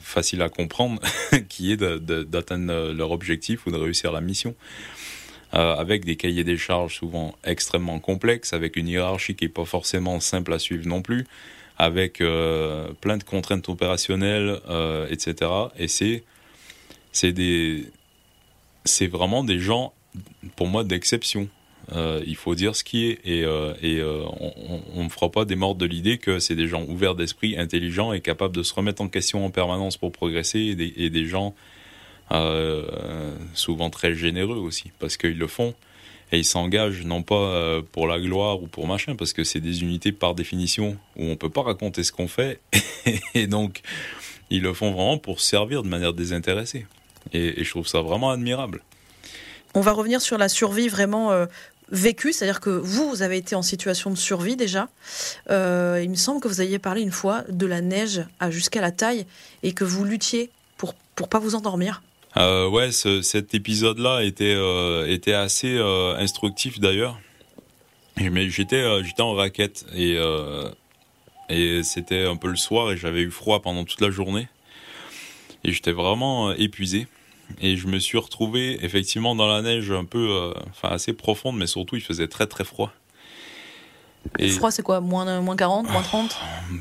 facile 0.00 0.40
à 0.40 0.48
comprendre, 0.48 1.02
qui 1.48 1.72
est 1.72 1.76
d'atteindre 1.76 2.92
leur 2.92 3.10
objectif 3.10 3.66
ou 3.66 3.72
de 3.72 3.76
réussir 3.76 4.12
la 4.12 4.20
mission. 4.20 4.54
avec 5.50 6.04
des 6.04 6.14
cahiers 6.14 6.44
des 6.44 6.58
charges 6.58 6.94
souvent 6.94 7.34
extrêmement 7.42 7.98
complexes, 7.98 8.52
avec 8.52 8.76
une 8.76 8.86
hiérarchie 8.86 9.34
qui 9.34 9.46
est 9.46 9.48
pas 9.48 9.64
forcément 9.64 10.20
simple 10.20 10.52
à 10.52 10.60
suivre 10.60 10.86
non 10.86 11.02
plus, 11.02 11.26
avec 11.76 12.20
euh, 12.20 12.88
plein 13.00 13.16
de 13.16 13.24
contraintes 13.24 13.68
opérationnelles, 13.68 14.60
euh, 14.68 15.08
etc. 15.10 15.50
Et 15.78 15.88
c'est 15.88 16.24
c'est 17.12 17.32
des 17.32 17.86
c'est 18.84 19.06
vraiment 19.06 19.44
des 19.44 19.58
gens 19.58 19.92
pour 20.56 20.68
moi 20.68 20.84
d'exception. 20.84 21.48
Euh, 21.92 22.22
il 22.26 22.36
faut 22.36 22.54
dire 22.54 22.74
ce 22.76 22.82
qui 22.82 23.06
est 23.06 23.20
et, 23.26 23.44
on 23.46 25.04
ne 25.04 25.08
fera 25.08 25.30
pas 25.30 25.44
des 25.44 25.56
morts 25.56 25.74
de 25.74 25.84
l'idée 25.84 26.18
que 26.18 26.38
c'est 26.38 26.54
des 26.54 26.68
gens 26.68 26.84
ouverts 26.84 27.14
d'esprit, 27.14 27.58
intelligents 27.58 28.12
et 28.12 28.20
capables 28.20 28.56
de 28.56 28.62
se 28.62 28.72
remettre 28.72 29.02
en 29.02 29.08
question 29.08 29.44
en 29.44 29.50
permanence 29.50 29.96
pour 29.98 30.10
progresser 30.12 30.60
et 30.96 31.10
des, 31.10 31.26
gens 31.26 31.54
souvent 33.52 33.90
très 33.90 34.14
généreux 34.14 34.56
aussi 34.56 34.92
parce 34.98 35.18
qu'ils 35.18 35.38
le 35.38 35.46
font 35.46 35.74
et 36.32 36.38
ils 36.38 36.44
s'engagent 36.44 37.04
non 37.04 37.22
pas 37.22 37.34
euh, 37.34 37.82
pour 37.92 38.06
la 38.06 38.18
gloire 38.18 38.62
ou 38.62 38.66
pour 38.66 38.86
machin, 38.86 39.16
parce 39.16 39.32
que 39.32 39.44
c'est 39.44 39.60
des 39.60 39.82
unités 39.82 40.12
par 40.12 40.34
définition 40.34 40.96
où 41.16 41.24
on 41.24 41.36
peut 41.36 41.50
pas 41.50 41.62
raconter 41.62 42.04
ce 42.04 42.12
qu'on 42.12 42.28
fait, 42.28 42.60
et 43.34 43.46
donc 43.46 43.82
ils 44.50 44.62
le 44.62 44.74
font 44.74 44.92
vraiment 44.92 45.18
pour 45.18 45.40
servir 45.40 45.82
de 45.82 45.88
manière 45.88 46.12
désintéressée. 46.12 46.86
Et, 47.32 47.64
je 47.64 47.70
trouve 47.70 47.86
ça 47.86 48.02
vraiment 48.02 48.30
admirable. 48.30 48.82
On 49.74 49.80
va 49.80 49.92
revenir 49.92 50.20
sur 50.20 50.38
la 50.38 50.48
survie 50.48 50.88
vraiment 50.88 51.32
euh, 51.32 51.46
vécue, 51.90 52.32
c'est-à-dire 52.32 52.60
que 52.60 52.70
vous, 52.70 53.08
vous 53.08 53.22
avez 53.22 53.38
été 53.38 53.54
en 53.54 53.62
situation 53.62 54.10
de 54.10 54.16
survie 54.16 54.56
déjà. 54.56 54.88
Euh, 55.50 56.00
il 56.02 56.10
me 56.10 56.14
semble 56.14 56.40
que 56.40 56.48
vous 56.48 56.60
aviez 56.60 56.78
parlé 56.78 57.00
une 57.02 57.10
fois 57.10 57.42
de 57.48 57.66
la 57.66 57.80
neige 57.80 58.24
jusqu'à 58.50 58.80
la 58.80 58.90
taille 58.90 59.26
et 59.62 59.72
que 59.72 59.84
vous 59.84 60.04
luttiez 60.04 60.50
pour 60.76 60.94
pour 61.14 61.28
pas 61.28 61.38
vous 61.38 61.54
endormir. 61.54 62.02
Euh, 62.36 62.68
ouais, 62.68 62.90
ce, 62.90 63.22
cet 63.22 63.54
épisode-là 63.54 64.24
était 64.24 64.54
euh, 64.56 65.06
était 65.06 65.34
assez 65.34 65.76
euh, 65.76 66.16
instructif 66.16 66.80
d'ailleurs. 66.80 67.20
Mais 68.18 68.48
j'étais 68.48 68.84
j'étais 69.02 69.22
en 69.22 69.34
raquette 69.34 69.86
et 69.92 70.16
et 71.48 71.82
c'était 71.82 72.24
un 72.24 72.36
peu 72.36 72.48
le 72.48 72.56
soir 72.56 72.92
et 72.92 72.96
j'avais 72.96 73.22
eu 73.22 73.30
froid 73.30 73.60
pendant 73.60 73.84
toute 73.84 74.00
la 74.00 74.10
journée 74.10 74.46
et 75.64 75.72
j'étais 75.72 75.90
vraiment 75.90 76.52
épuisé 76.52 77.08
et 77.60 77.76
je 77.76 77.88
me 77.88 77.98
suis 77.98 78.16
retrouvé 78.16 78.78
effectivement 78.84 79.34
dans 79.34 79.48
la 79.48 79.62
neige 79.62 79.90
un 79.90 80.04
peu 80.04 80.54
enfin 80.70 80.90
assez 80.90 81.12
profonde 81.12 81.56
mais 81.56 81.66
surtout 81.66 81.96
il 81.96 82.02
faisait 82.02 82.28
très 82.28 82.46
très 82.46 82.62
froid. 82.62 82.92
Et 84.38 84.48
froid, 84.48 84.70
c'est 84.70 84.82
quoi 84.82 85.00
moins, 85.00 85.40
moins 85.40 85.56
40, 85.56 85.90
moins 85.90 86.02
30 86.02 86.36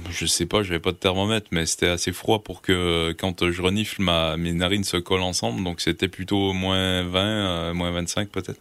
Je 0.10 0.26
sais 0.26 0.46
pas, 0.46 0.64
j'avais 0.64 0.80
pas 0.80 0.92
de 0.92 0.98
thermomètre, 0.98 1.48
mais 1.52 1.66
c'était 1.66 1.88
assez 1.88 2.12
froid 2.12 2.44
pour 2.44 2.62
que 2.62 3.14
quand 3.18 3.52
je 3.52 3.62
renifle, 3.62 4.02
ma, 4.02 4.38
mes 4.38 4.54
narines 4.54 4.84
se 4.84 4.98
collent 4.98 5.22
ensemble. 5.22 5.64
Donc 5.64 5.82
c'était 5.82 6.08
plutôt 6.08 6.54
moins 6.54 7.04
20, 7.04 7.20
euh, 7.20 7.74
moins 7.74 7.92
25 7.92 8.30
peut-être. 8.30 8.60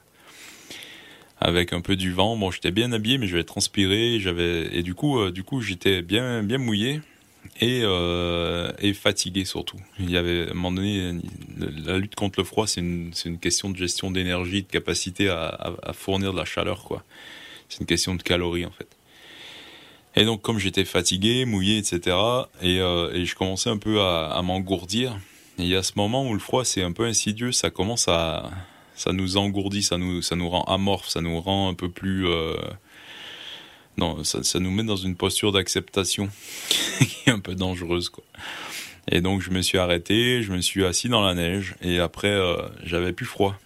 Avec 1.41 1.73
un 1.73 1.81
peu 1.81 1.97
du 1.97 2.13
vent. 2.13 2.37
Bon, 2.37 2.51
j'étais 2.51 2.71
bien 2.71 2.93
habillé, 2.93 3.19
mais 3.19 3.27
j'avais 3.27 3.45
transpiré. 3.45 4.19
J'avais 4.21 4.69
et 4.77 4.83
du 4.83 4.95
coup, 4.95 5.19
euh, 5.19 5.33
du 5.33 5.43
coup, 5.43 5.61
j'étais 5.61 6.03
bien, 6.03 6.43
bien 6.43 6.59
mouillé 6.59 7.01
et, 7.61 7.81
euh, 7.83 8.71
et 8.79 8.93
fatigué 8.93 9.45
surtout. 9.45 9.79
Il 9.99 10.11
y 10.11 10.17
avait 10.17 10.49
à 10.49 10.51
un 10.51 10.55
moment 10.55 10.73
donné, 10.73 11.19
la 11.59 11.99
lutte 11.99 12.15
contre 12.15 12.39
le 12.39 12.45
froid, 12.45 12.67
c'est 12.67 12.81
une, 12.81 13.13
une 13.25 13.39
question 13.39 13.71
de 13.71 13.77
gestion 13.77 14.11
d'énergie, 14.11 14.63
de 14.63 14.69
capacité 14.69 15.29
à, 15.29 15.47
à, 15.47 15.73
à 15.83 15.93
fournir 15.93 16.33
de 16.33 16.39
la 16.39 16.45
chaleur, 16.45 16.85
quoi. 16.85 17.03
C'est 17.73 17.81
une 17.81 17.87
question 17.87 18.15
de 18.15 18.23
calories 18.23 18.67
en 18.67 18.71
fait. 18.71 18.89
Et 20.15 20.27
donc 20.27 20.43
comme 20.43 20.59
j'étais 20.59 20.85
fatigué, 20.85 21.47
mouillé, 21.47 21.79
etc. 21.79 22.15
Et, 22.61 22.81
euh, 22.81 23.11
et 23.15 23.25
je 23.25 23.35
commençais 23.35 23.71
un 23.71 23.79
peu 23.79 24.03
à, 24.03 24.39
m'engourdir. 24.45 25.19
Et 25.59 25.63
il 25.63 25.69
y 25.69 25.75
a 25.75 25.83
ce 25.83 25.93
moment 25.97 26.29
où 26.29 26.35
le 26.35 26.39
froid 26.39 26.67
c'est 26.67 26.83
un 26.83 26.93
peu 26.93 27.07
insidieux, 27.07 27.51
ça 27.51 27.71
commence 27.71 28.09
à, 28.09 28.51
ça 28.95 29.13
nous 29.13 29.39
engourdit, 29.39 29.83
ça 29.83 29.97
nous, 29.97 30.21
ça 30.21 30.37
nous 30.37 30.51
rend 30.51 30.65
amorphe, 30.65 31.09
ça 31.09 31.23
nous 31.23 31.41
rend 31.41 31.71
un 31.71 31.75
peu 31.75 31.89
plus, 31.89 32.27
euh, 32.27 32.57
non, 33.97 34.23
ça, 34.23 34.43
ça 34.43 34.61
nous 34.61 34.71
met 34.71 34.83
dans 34.83 34.97
une 34.97 35.17
posture 35.17 35.51
d'acceptation 35.51 36.29
qui 36.99 37.17
est 37.27 37.31
un 37.31 37.41
peu 37.41 37.55
dangereuse 37.55 38.11
quoi. 38.11 38.25
Et 39.11 39.23
donc 39.23 39.41
je 39.41 39.51
me 39.51 39.63
suis 39.63 39.79
arrêté, 39.79 40.43
je 40.43 40.53
me 40.53 40.61
suis 40.61 40.85
assis 40.85 41.09
dans 41.09 41.23
la 41.23 41.33
neige 41.33 41.75
et 41.81 42.01
après 42.01 42.29
euh, 42.29 42.69
j'avais 42.85 43.15
plus 43.15 43.27
froid. 43.27 43.57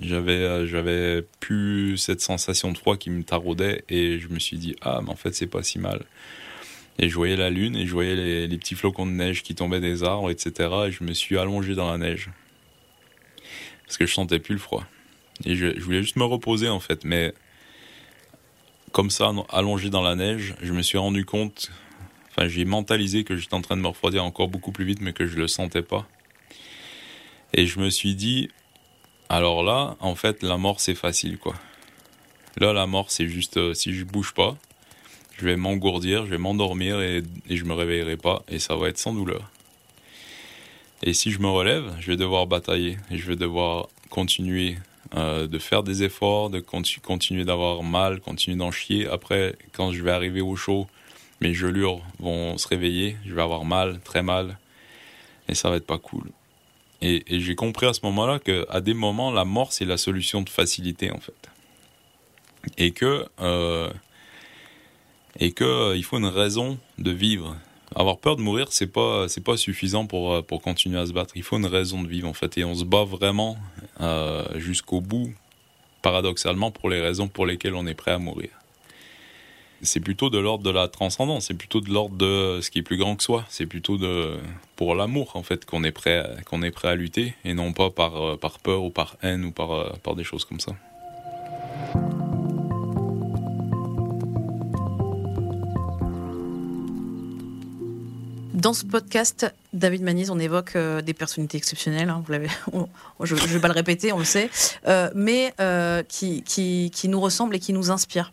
J'avais, 0.00 0.32
euh, 0.32 0.66
j'avais 0.66 1.22
plus 1.40 1.98
cette 1.98 2.20
sensation 2.20 2.72
de 2.72 2.78
froid 2.78 2.96
qui 2.96 3.10
me 3.10 3.22
taraudait 3.22 3.84
et 3.88 4.18
je 4.18 4.28
me 4.28 4.38
suis 4.38 4.56
dit 4.56 4.74
ah 4.80 5.00
mais 5.02 5.10
en 5.10 5.16
fait 5.16 5.34
c'est 5.34 5.46
pas 5.46 5.62
si 5.62 5.78
mal. 5.78 6.04
Et 6.98 7.08
je 7.08 7.14
voyais 7.14 7.36
la 7.36 7.50
lune 7.50 7.76
et 7.76 7.86
je 7.86 7.92
voyais 7.92 8.46
les, 8.46 8.58
petits 8.58 8.74
flocons 8.74 9.06
de 9.06 9.12
neige 9.12 9.42
qui 9.42 9.54
tombaient 9.54 9.80
des 9.80 10.02
arbres, 10.02 10.30
etc. 10.30 10.70
Et 10.86 10.92
je 10.92 11.04
me 11.04 11.12
suis 11.12 11.38
allongé 11.38 11.74
dans 11.74 11.90
la 11.90 11.98
neige 11.98 12.30
parce 13.84 13.98
que 13.98 14.06
je 14.06 14.14
sentais 14.14 14.38
plus 14.38 14.54
le 14.54 14.60
froid. 14.60 14.84
Et 15.44 15.56
je, 15.56 15.78
je 15.78 15.84
voulais 15.84 16.02
juste 16.02 16.16
me 16.16 16.24
reposer 16.24 16.68
en 16.68 16.80
fait, 16.80 17.04
mais 17.04 17.34
comme 18.92 19.10
ça, 19.10 19.32
allongé 19.48 19.90
dans 19.90 20.02
la 20.02 20.14
neige, 20.14 20.54
je 20.62 20.72
me 20.72 20.82
suis 20.82 20.98
rendu 20.98 21.24
compte, 21.24 21.70
enfin 22.30 22.46
j'ai 22.46 22.64
mentalisé 22.64 23.24
que 23.24 23.36
j'étais 23.36 23.54
en 23.54 23.62
train 23.62 23.76
de 23.76 23.82
me 23.82 23.88
refroidir 23.88 24.24
encore 24.24 24.48
beaucoup 24.48 24.70
plus 24.70 24.84
vite, 24.84 25.00
mais 25.00 25.14
que 25.14 25.26
je 25.26 25.36
le 25.36 25.48
sentais 25.48 25.82
pas. 25.82 26.06
Et 27.54 27.66
je 27.66 27.80
me 27.80 27.90
suis 27.90 28.14
dit, 28.14 28.50
alors 29.32 29.62
là, 29.62 29.96
en 30.00 30.14
fait, 30.14 30.42
la 30.42 30.58
mort 30.58 30.78
c'est 30.78 30.94
facile 30.94 31.38
quoi. 31.38 31.54
Là, 32.58 32.74
la 32.74 32.86
mort 32.86 33.10
c'est 33.10 33.28
juste 33.28 33.56
euh, 33.56 33.72
si 33.72 33.94
je 33.94 34.04
bouge 34.04 34.34
pas, 34.34 34.56
je 35.38 35.46
vais 35.46 35.56
m'engourdir, 35.56 36.26
je 36.26 36.32
vais 36.32 36.38
m'endormir 36.38 37.00
et, 37.00 37.22
et 37.48 37.56
je 37.56 37.64
me 37.64 37.72
réveillerai 37.72 38.18
pas 38.18 38.42
et 38.48 38.58
ça 38.58 38.76
va 38.76 38.88
être 38.88 38.98
sans 38.98 39.14
douleur. 39.14 39.50
Et 41.02 41.14
si 41.14 41.30
je 41.30 41.40
me 41.40 41.48
relève, 41.48 41.90
je 41.98 42.10
vais 42.10 42.18
devoir 42.18 42.46
batailler 42.46 42.98
et 43.10 43.16
je 43.16 43.26
vais 43.26 43.36
devoir 43.36 43.88
continuer 44.10 44.76
euh, 45.14 45.46
de 45.46 45.58
faire 45.58 45.82
des 45.82 46.02
efforts, 46.02 46.50
de 46.50 46.60
continuer 46.60 47.44
d'avoir 47.44 47.82
mal, 47.82 48.20
continuer 48.20 48.58
d'en 48.58 48.70
chier. 48.70 49.08
Après, 49.08 49.56
quand 49.72 49.92
je 49.92 50.02
vais 50.02 50.10
arriver 50.10 50.42
au 50.42 50.56
chaud, 50.56 50.88
mes 51.40 51.54
gelures 51.54 52.02
vont 52.18 52.58
se 52.58 52.68
réveiller, 52.68 53.16
je 53.26 53.34
vais 53.34 53.42
avoir 53.42 53.64
mal, 53.64 54.00
très 54.04 54.22
mal, 54.22 54.58
et 55.48 55.54
ça 55.54 55.70
va 55.70 55.76
être 55.76 55.86
pas 55.86 55.98
cool. 55.98 56.30
Et, 57.02 57.40
j'ai 57.40 57.56
compris 57.56 57.86
à 57.86 57.92
ce 57.92 58.00
moment-là 58.04 58.38
que 58.38 58.64
à 58.70 58.80
des 58.80 58.94
moments, 58.94 59.32
la 59.32 59.44
mort 59.44 59.72
c'est 59.72 59.84
la 59.84 59.96
solution 59.96 60.40
de 60.42 60.48
facilité 60.48 61.10
en 61.10 61.18
fait, 61.18 61.50
et 62.78 62.92
que 62.92 63.26
euh, 63.40 63.92
et 65.40 65.52
que 65.52 65.64
euh, 65.64 65.96
il 65.96 66.04
faut 66.04 66.18
une 66.18 66.26
raison 66.26 66.78
de 66.98 67.10
vivre. 67.10 67.56
Avoir 67.94 68.18
peur 68.18 68.36
de 68.36 68.40
mourir, 68.40 68.68
c'est 68.70 68.86
pas 68.86 69.28
c'est 69.28 69.44
pas 69.44 69.56
suffisant 69.56 70.06
pour 70.06 70.46
pour 70.46 70.62
continuer 70.62 70.98
à 70.98 71.06
se 71.06 71.12
battre. 71.12 71.36
Il 71.36 71.42
faut 71.42 71.58
une 71.58 71.66
raison 71.66 72.02
de 72.02 72.08
vivre 72.08 72.28
en 72.28 72.32
fait, 72.32 72.56
et 72.56 72.64
on 72.64 72.74
se 72.74 72.84
bat 72.84 73.04
vraiment 73.04 73.58
euh, 74.00 74.44
jusqu'au 74.58 75.00
bout, 75.00 75.34
paradoxalement, 76.02 76.70
pour 76.70 76.88
les 76.88 77.00
raisons 77.00 77.28
pour 77.28 77.46
lesquelles 77.46 77.74
on 77.74 77.86
est 77.86 77.94
prêt 77.94 78.12
à 78.12 78.18
mourir. 78.18 78.50
C'est 79.84 80.00
plutôt 80.00 80.30
de 80.30 80.38
l'ordre 80.38 80.62
de 80.62 80.70
la 80.70 80.86
transcendance, 80.86 81.46
c'est 81.46 81.54
plutôt 81.54 81.80
de 81.80 81.90
l'ordre 81.90 82.14
de 82.14 82.60
ce 82.62 82.70
qui 82.70 82.78
est 82.78 82.82
plus 82.82 82.96
grand 82.96 83.16
que 83.16 83.22
soi, 83.24 83.44
c'est 83.48 83.66
plutôt 83.66 83.98
de 83.98 84.38
pour 84.76 84.94
l'amour 84.94 85.32
en 85.34 85.42
fait 85.42 85.64
qu'on 85.64 85.82
est 85.82 85.90
prêt 85.90 86.24
est 86.62 86.70
prêt 86.70 86.88
à 86.88 86.94
lutter 86.94 87.34
et 87.44 87.52
non 87.52 87.72
pas 87.72 87.90
par 87.90 88.16
euh, 88.16 88.36
peur 88.60 88.84
ou 88.84 88.90
par 88.90 89.16
haine 89.22 89.44
ou 89.44 89.50
par 89.50 89.72
euh, 89.72 89.92
par 90.04 90.14
des 90.14 90.24
choses 90.24 90.44
comme 90.44 90.60
ça. 90.60 90.72
Dans 98.52 98.74
ce 98.74 98.84
podcast, 98.84 99.50
David 99.72 100.02
Manise, 100.02 100.30
on 100.30 100.38
évoque 100.38 100.76
euh, 100.76 101.00
des 101.00 101.14
personnalités 101.14 101.56
exceptionnelles, 101.56 102.10
hein, 102.10 102.22
vous 102.24 102.32
l'avez, 102.32 102.48
je 103.22 103.34
ne 103.34 103.40
vais 103.40 103.60
pas 103.60 103.68
le 103.68 103.74
répéter, 103.74 104.12
on 104.12 104.18
le 104.18 104.26
sait, 104.26 104.50
euh, 104.86 105.08
mais 105.14 105.54
euh, 105.58 106.02
qui, 106.02 106.92
nous 107.04 107.20
ressemblent 107.20 107.56
et 107.56 107.58
qui 107.58 107.72
nous 107.72 107.90
inspirent 107.90 108.30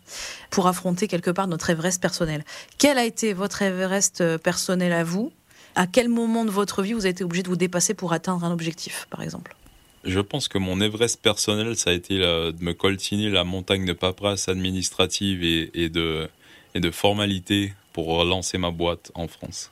pour 0.49 0.67
affronter 0.67 1.07
quelque 1.07 1.31
part 1.31 1.47
notre 1.47 1.69
Everest 1.69 2.01
personnel. 2.01 2.43
Quel 2.77 2.97
a 2.97 3.05
été 3.05 3.31
votre 3.31 3.61
Everest 3.61 4.37
personnel 4.39 4.91
à 4.91 5.05
vous? 5.05 5.31
À 5.75 5.87
quel 5.87 6.09
moment 6.09 6.43
de 6.43 6.51
votre 6.51 6.81
vie 6.81 6.91
vous 6.91 7.01
avez 7.01 7.11
été 7.11 7.23
obligé 7.23 7.43
de 7.43 7.47
vous 7.47 7.55
dépasser 7.55 7.93
pour 7.93 8.11
atteindre 8.11 8.43
un 8.43 8.51
objectif, 8.51 9.07
par 9.09 9.21
exemple? 9.21 9.55
Je 10.03 10.19
pense 10.19 10.49
que 10.49 10.57
mon 10.57 10.81
Everest 10.81 11.21
personnel, 11.21 11.77
ça 11.77 11.91
a 11.91 11.93
été 11.93 12.17
de 12.17 12.61
me 12.61 12.73
coltiner 12.73 13.29
la 13.29 13.45
montagne 13.45 13.85
de 13.85 13.93
paperasse 13.93 14.49
administrative 14.49 15.43
et 15.43 15.87
de, 15.87 16.27
et 16.75 16.81
de 16.81 16.91
formalités 16.91 17.73
pour 17.93 18.25
lancer 18.25 18.57
ma 18.57 18.71
boîte 18.71 19.11
en 19.15 19.29
France. 19.29 19.71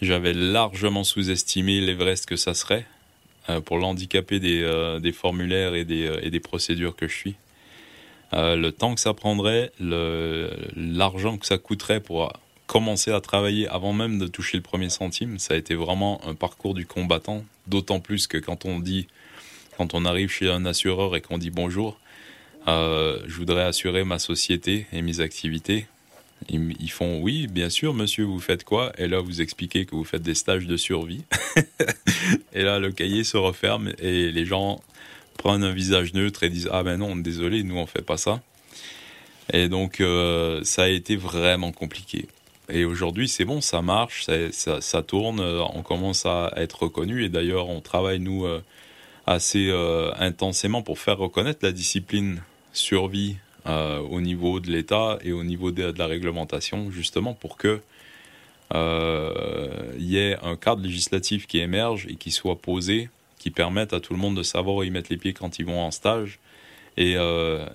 J'avais 0.00 0.32
largement 0.32 1.04
sous-estimé 1.04 1.80
l'Everest 1.80 2.24
que 2.24 2.36
ça 2.36 2.54
serait 2.54 2.86
euh, 3.50 3.60
pour 3.60 3.78
l'handicapé 3.78 4.40
des, 4.40 4.62
euh, 4.62 4.98
des, 4.98 5.12
formulaires 5.12 5.74
et 5.74 5.84
des, 5.84 6.06
euh, 6.06 6.20
et 6.22 6.30
des, 6.30 6.40
procédures 6.40 6.96
que 6.96 7.06
je 7.06 7.14
suis. 7.14 7.34
le 8.32 8.70
temps 8.70 8.94
que 8.94 9.00
ça 9.00 9.12
prendrait, 9.12 9.72
l'argent 9.80 11.36
que 11.36 11.46
ça 11.46 11.58
coûterait 11.58 12.00
pour 12.00 12.32
commencer 12.66 13.10
à 13.10 13.20
travailler 13.20 13.68
avant 13.68 13.92
même 13.92 14.18
de 14.18 14.26
toucher 14.26 14.56
le 14.56 14.62
premier 14.62 14.88
centime, 14.88 15.38
ça 15.38 15.54
a 15.54 15.56
été 15.56 15.74
vraiment 15.74 16.20
un 16.26 16.34
parcours 16.34 16.72
du 16.72 16.86
combattant, 16.86 17.44
d'autant 17.66 18.00
plus 18.00 18.26
que 18.26 18.38
quand 18.38 18.64
on 18.64 18.78
dit, 18.78 19.08
quand 19.76 19.92
on 19.94 20.04
arrive 20.04 20.30
chez 20.30 20.48
un 20.48 20.64
assureur 20.64 21.16
et 21.16 21.20
qu'on 21.20 21.38
dit 21.38 21.50
bonjour, 21.50 21.98
je 22.66 23.34
voudrais 23.36 23.64
assurer 23.64 24.04
ma 24.04 24.20
société 24.20 24.86
et 24.92 25.02
mes 25.02 25.20
activités, 25.20 25.86
ils, 26.48 26.90
font 26.90 27.20
oui, 27.20 27.46
bien 27.46 27.68
sûr, 27.68 27.94
monsieur, 27.94 28.24
vous 28.24 28.40
faites 28.40 28.64
quoi? 28.64 28.92
Et 28.98 29.06
là, 29.08 29.20
vous 29.20 29.40
expliquez 29.40 29.84
que 29.84 29.94
vous 29.94 30.04
faites 30.04 30.22
des 30.22 30.34
stages 30.34 30.66
de 30.66 30.76
survie. 30.76 31.24
et 32.52 32.62
là, 32.62 32.78
le 32.78 32.92
cahier 32.92 33.24
se 33.24 33.36
referme 33.36 33.92
et 33.98 34.30
les 34.32 34.46
gens 34.46 34.80
prennent 35.36 35.64
un 35.64 35.72
visage 35.72 36.14
neutre 36.14 36.42
et 36.42 36.50
disent 36.50 36.68
ah 36.72 36.82
ben 36.82 36.98
non, 36.98 37.16
désolé, 37.16 37.62
nous 37.62 37.76
on 37.76 37.86
fait 37.86 38.02
pas 38.02 38.16
ça. 38.16 38.42
Et 39.52 39.68
donc 39.68 40.00
euh, 40.00 40.60
ça 40.64 40.84
a 40.84 40.88
été 40.88 41.16
vraiment 41.16 41.72
compliqué. 41.72 42.26
Et 42.68 42.84
aujourd'hui, 42.84 43.28
c'est 43.28 43.44
bon, 43.44 43.60
ça 43.60 43.82
marche, 43.82 44.26
ça, 44.52 45.02
tourne, 45.02 45.40
euh, 45.40 45.62
on 45.74 45.82
commence 45.82 46.24
à 46.24 46.52
être 46.56 46.84
reconnu. 46.84 47.24
Et 47.24 47.28
d'ailleurs, 47.28 47.68
on 47.68 47.80
travaille 47.80 48.20
nous 48.20 48.44
euh, 48.44 48.62
assez 49.26 49.72
intensément 50.18 50.82
pour 50.82 50.98
faire 50.98 51.18
reconnaître 51.18 51.60
la 51.62 51.72
discipline 51.72 52.42
survie 52.72 53.36
au 53.66 54.20
niveau 54.20 54.60
de 54.60 54.70
l'État 54.70 55.18
et 55.22 55.32
au 55.32 55.44
niveau 55.44 55.70
de, 55.70 55.92
la 55.96 56.06
réglementation, 56.06 56.90
justement 56.90 57.34
pour 57.34 57.56
que 57.56 57.80
euh, 58.74 59.92
il 59.96 60.04
y 60.04 60.16
ait 60.16 60.36
un 60.42 60.56
cadre 60.56 60.82
législatif 60.82 61.46
qui 61.46 61.58
émerge 61.58 62.06
et 62.08 62.14
qui 62.14 62.30
soit 62.30 62.56
posé, 62.56 63.08
qui 63.38 63.50
permette 63.50 63.92
à 63.92 64.00
tout 64.00 64.12
le 64.12 64.18
monde 64.18 64.36
de 64.36 64.42
savoir 64.42 64.76
où 64.76 64.82
ils 64.82 64.92
mettent 64.92 65.08
les 65.08 65.16
pieds 65.16 65.32
quand 65.32 65.58
ils 65.58 65.66
vont 65.66 65.80
en 65.80 65.90
stage, 65.90 66.38
et 66.96 67.14
euh, 67.16 67.66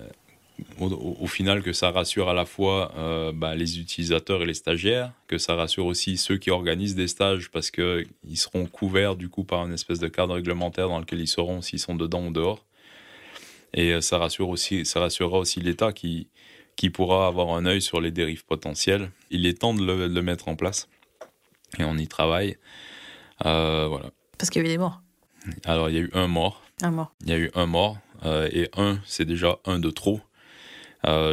au, 0.80 1.26
final 1.26 1.62
que 1.62 1.72
ça 1.72 1.90
rassure 1.90 2.30
à 2.30 2.34
la 2.34 2.46
fois 2.46 2.92
bah, 3.34 3.54
les 3.54 3.78
utilisateurs 3.78 4.42
et 4.42 4.46
les 4.46 4.54
stagiaires, 4.54 5.12
que 5.26 5.36
ça 5.36 5.54
rassure 5.54 5.86
aussi 5.86 6.16
ceux 6.16 6.38
qui 6.38 6.50
organisent 6.50 6.94
des 6.94 7.08
stages 7.08 7.50
parce 7.50 7.70
qu'ils 7.70 8.06
seront 8.34 8.66
couverts 8.66 9.16
du 9.16 9.28
coup 9.28 9.44
par 9.44 9.66
une 9.66 9.74
espèce 9.74 9.98
de 9.98 10.08
cadre 10.08 10.34
réglementaire 10.34 10.88
dans 10.88 10.98
lequel 10.98 11.20
ils 11.20 11.28
sauront 11.28 11.60
s'ils 11.60 11.78
sont 11.78 11.94
dedans 11.94 12.26
ou 12.26 12.30
dehors. 12.30 12.64
Et 13.76 13.92
euh, 13.92 14.00
ça, 14.00 14.18
rassure 14.18 14.48
aussi, 14.48 14.84
ça 14.84 15.00
rassurera 15.00 15.38
aussi 15.38 15.60
l'État 15.60 15.92
qui, 15.92 16.28
qui 16.74 16.90
pourra 16.90 17.28
avoir 17.28 17.50
un 17.50 17.66
œil 17.66 17.82
sur 17.82 18.00
les 18.00 18.10
dérives 18.10 18.44
potentielles. 18.44 19.10
Il 19.30 19.46
est 19.46 19.60
temps 19.60 19.74
de 19.74 19.84
le, 19.84 20.22
mettre 20.22 20.48
en 20.48 20.56
place. 20.56 20.88
Et 21.78 21.84
on 21.84 21.96
y 21.96 22.08
travaille. 22.08 22.56
Euh, 23.44 23.86
voilà. 23.86 24.10
Parce 24.38 24.50
qu'il 24.50 24.62
y 24.62 24.64
a 24.64 24.68
eu 24.68 24.72
des 24.72 24.78
morts. 24.78 25.02
Alors, 25.64 25.90
il 25.90 25.94
y 25.94 25.98
a 25.98 26.02
eu 26.02 26.10
un 26.14 26.26
mort. 26.26 26.62
Un 26.82 26.90
mort. 26.90 27.14
Il 27.22 27.28
y 27.28 27.32
a 27.32 27.38
eu 27.38 27.50
un 27.54 27.66
mort. 27.66 27.98
Euh, 28.24 28.48
et 28.50 28.70
un, 28.76 28.98
c'est 29.04 29.26
déjà 29.26 29.58
un 29.64 29.78
de 29.78 29.90
trop. 29.90 30.20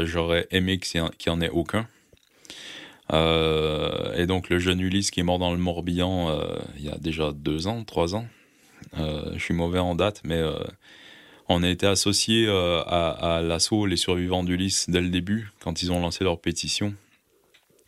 J'aurais 0.04 0.46
aimé 0.52 0.78
qu'il 0.78 1.02
n'y 1.02 1.32
en 1.32 1.42
ait 1.42 1.50
aucun. 1.50 1.88
et 3.12 4.26
donc, 4.28 4.50
le 4.50 4.60
jeune 4.60 4.80
Ulysse 4.80 5.10
qui 5.10 5.20
est 5.20 5.24
mort 5.24 5.40
dans 5.40 5.52
le 5.52 5.58
Morbihan 5.58 6.30
il 6.78 6.86
y 6.86 6.90
a 6.90 6.98
déjà 7.00 7.32
deux 7.32 7.66
ans, 7.66 7.84
trois 7.84 8.14
ans. 8.14 8.28
je 8.96 9.40
suis 9.40 9.56
mauvais 9.56 9.80
en 9.80 9.96
date, 9.96 10.22
mais 10.24 10.44
on 11.50 11.64
a 11.64 11.70
été 11.70 11.86
associé 11.86 12.46
euh, 12.48 12.82
à, 12.86 13.42
l'assaut 13.42 13.86
Les 13.86 13.98
Survivants 13.98 14.44
d'Ulysse 14.44 14.90
dès 14.90 15.02
le 15.02 15.10
début, 15.10 15.52
quand 15.60 15.84
ils 15.84 15.92
ont 15.92 16.00
lancé 16.00 16.24
leur 16.24 16.40
pétition. 16.40 16.94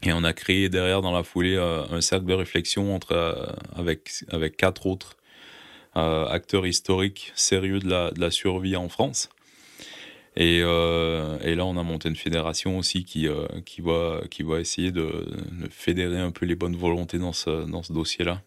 Et 0.03 0.11
on 0.13 0.23
a 0.23 0.33
créé 0.33 0.69
derrière, 0.69 1.01
dans 1.01 1.11
la 1.11 1.23
foulée, 1.23 1.55
euh, 1.55 1.83
un 1.89 2.01
cercle 2.01 2.25
de 2.25 2.33
réflexion 2.33 2.93
entre, 2.93 3.13
euh, 3.13 3.45
avec, 3.75 4.23
avec 4.29 4.57
quatre 4.57 4.85
autres 4.85 5.17
acteurs 5.97 6.67
historiques 6.67 7.31
sérieux 7.35 7.79
de 7.79 7.89
la, 7.89 8.11
de 8.11 8.19
la, 8.19 8.29
survie 8.29 8.75
en 8.75 8.89
France. 8.89 9.29
Et, 10.35 10.59
là, 10.59 11.65
on 11.65 11.77
a 11.77 11.83
monté 11.83 12.09
une 12.09 12.17
fédération 12.17 12.77
aussi 12.77 13.05
qui, 13.05 13.29
qui, 13.65 13.79
va, 13.79 14.19
qui 14.29 14.43
va 14.43 14.59
essayer 14.59 14.91
de, 14.91 15.25
de, 15.53 15.69
fédérer 15.69 16.19
un 16.19 16.31
peu 16.31 16.45
les 16.45 16.55
bonnes 16.55 16.75
volontés 16.75 17.17
dans 17.17 17.31
ce, 17.31 17.65
dans 17.65 17.81
ce 17.81 17.93
dossier-là 17.93 18.41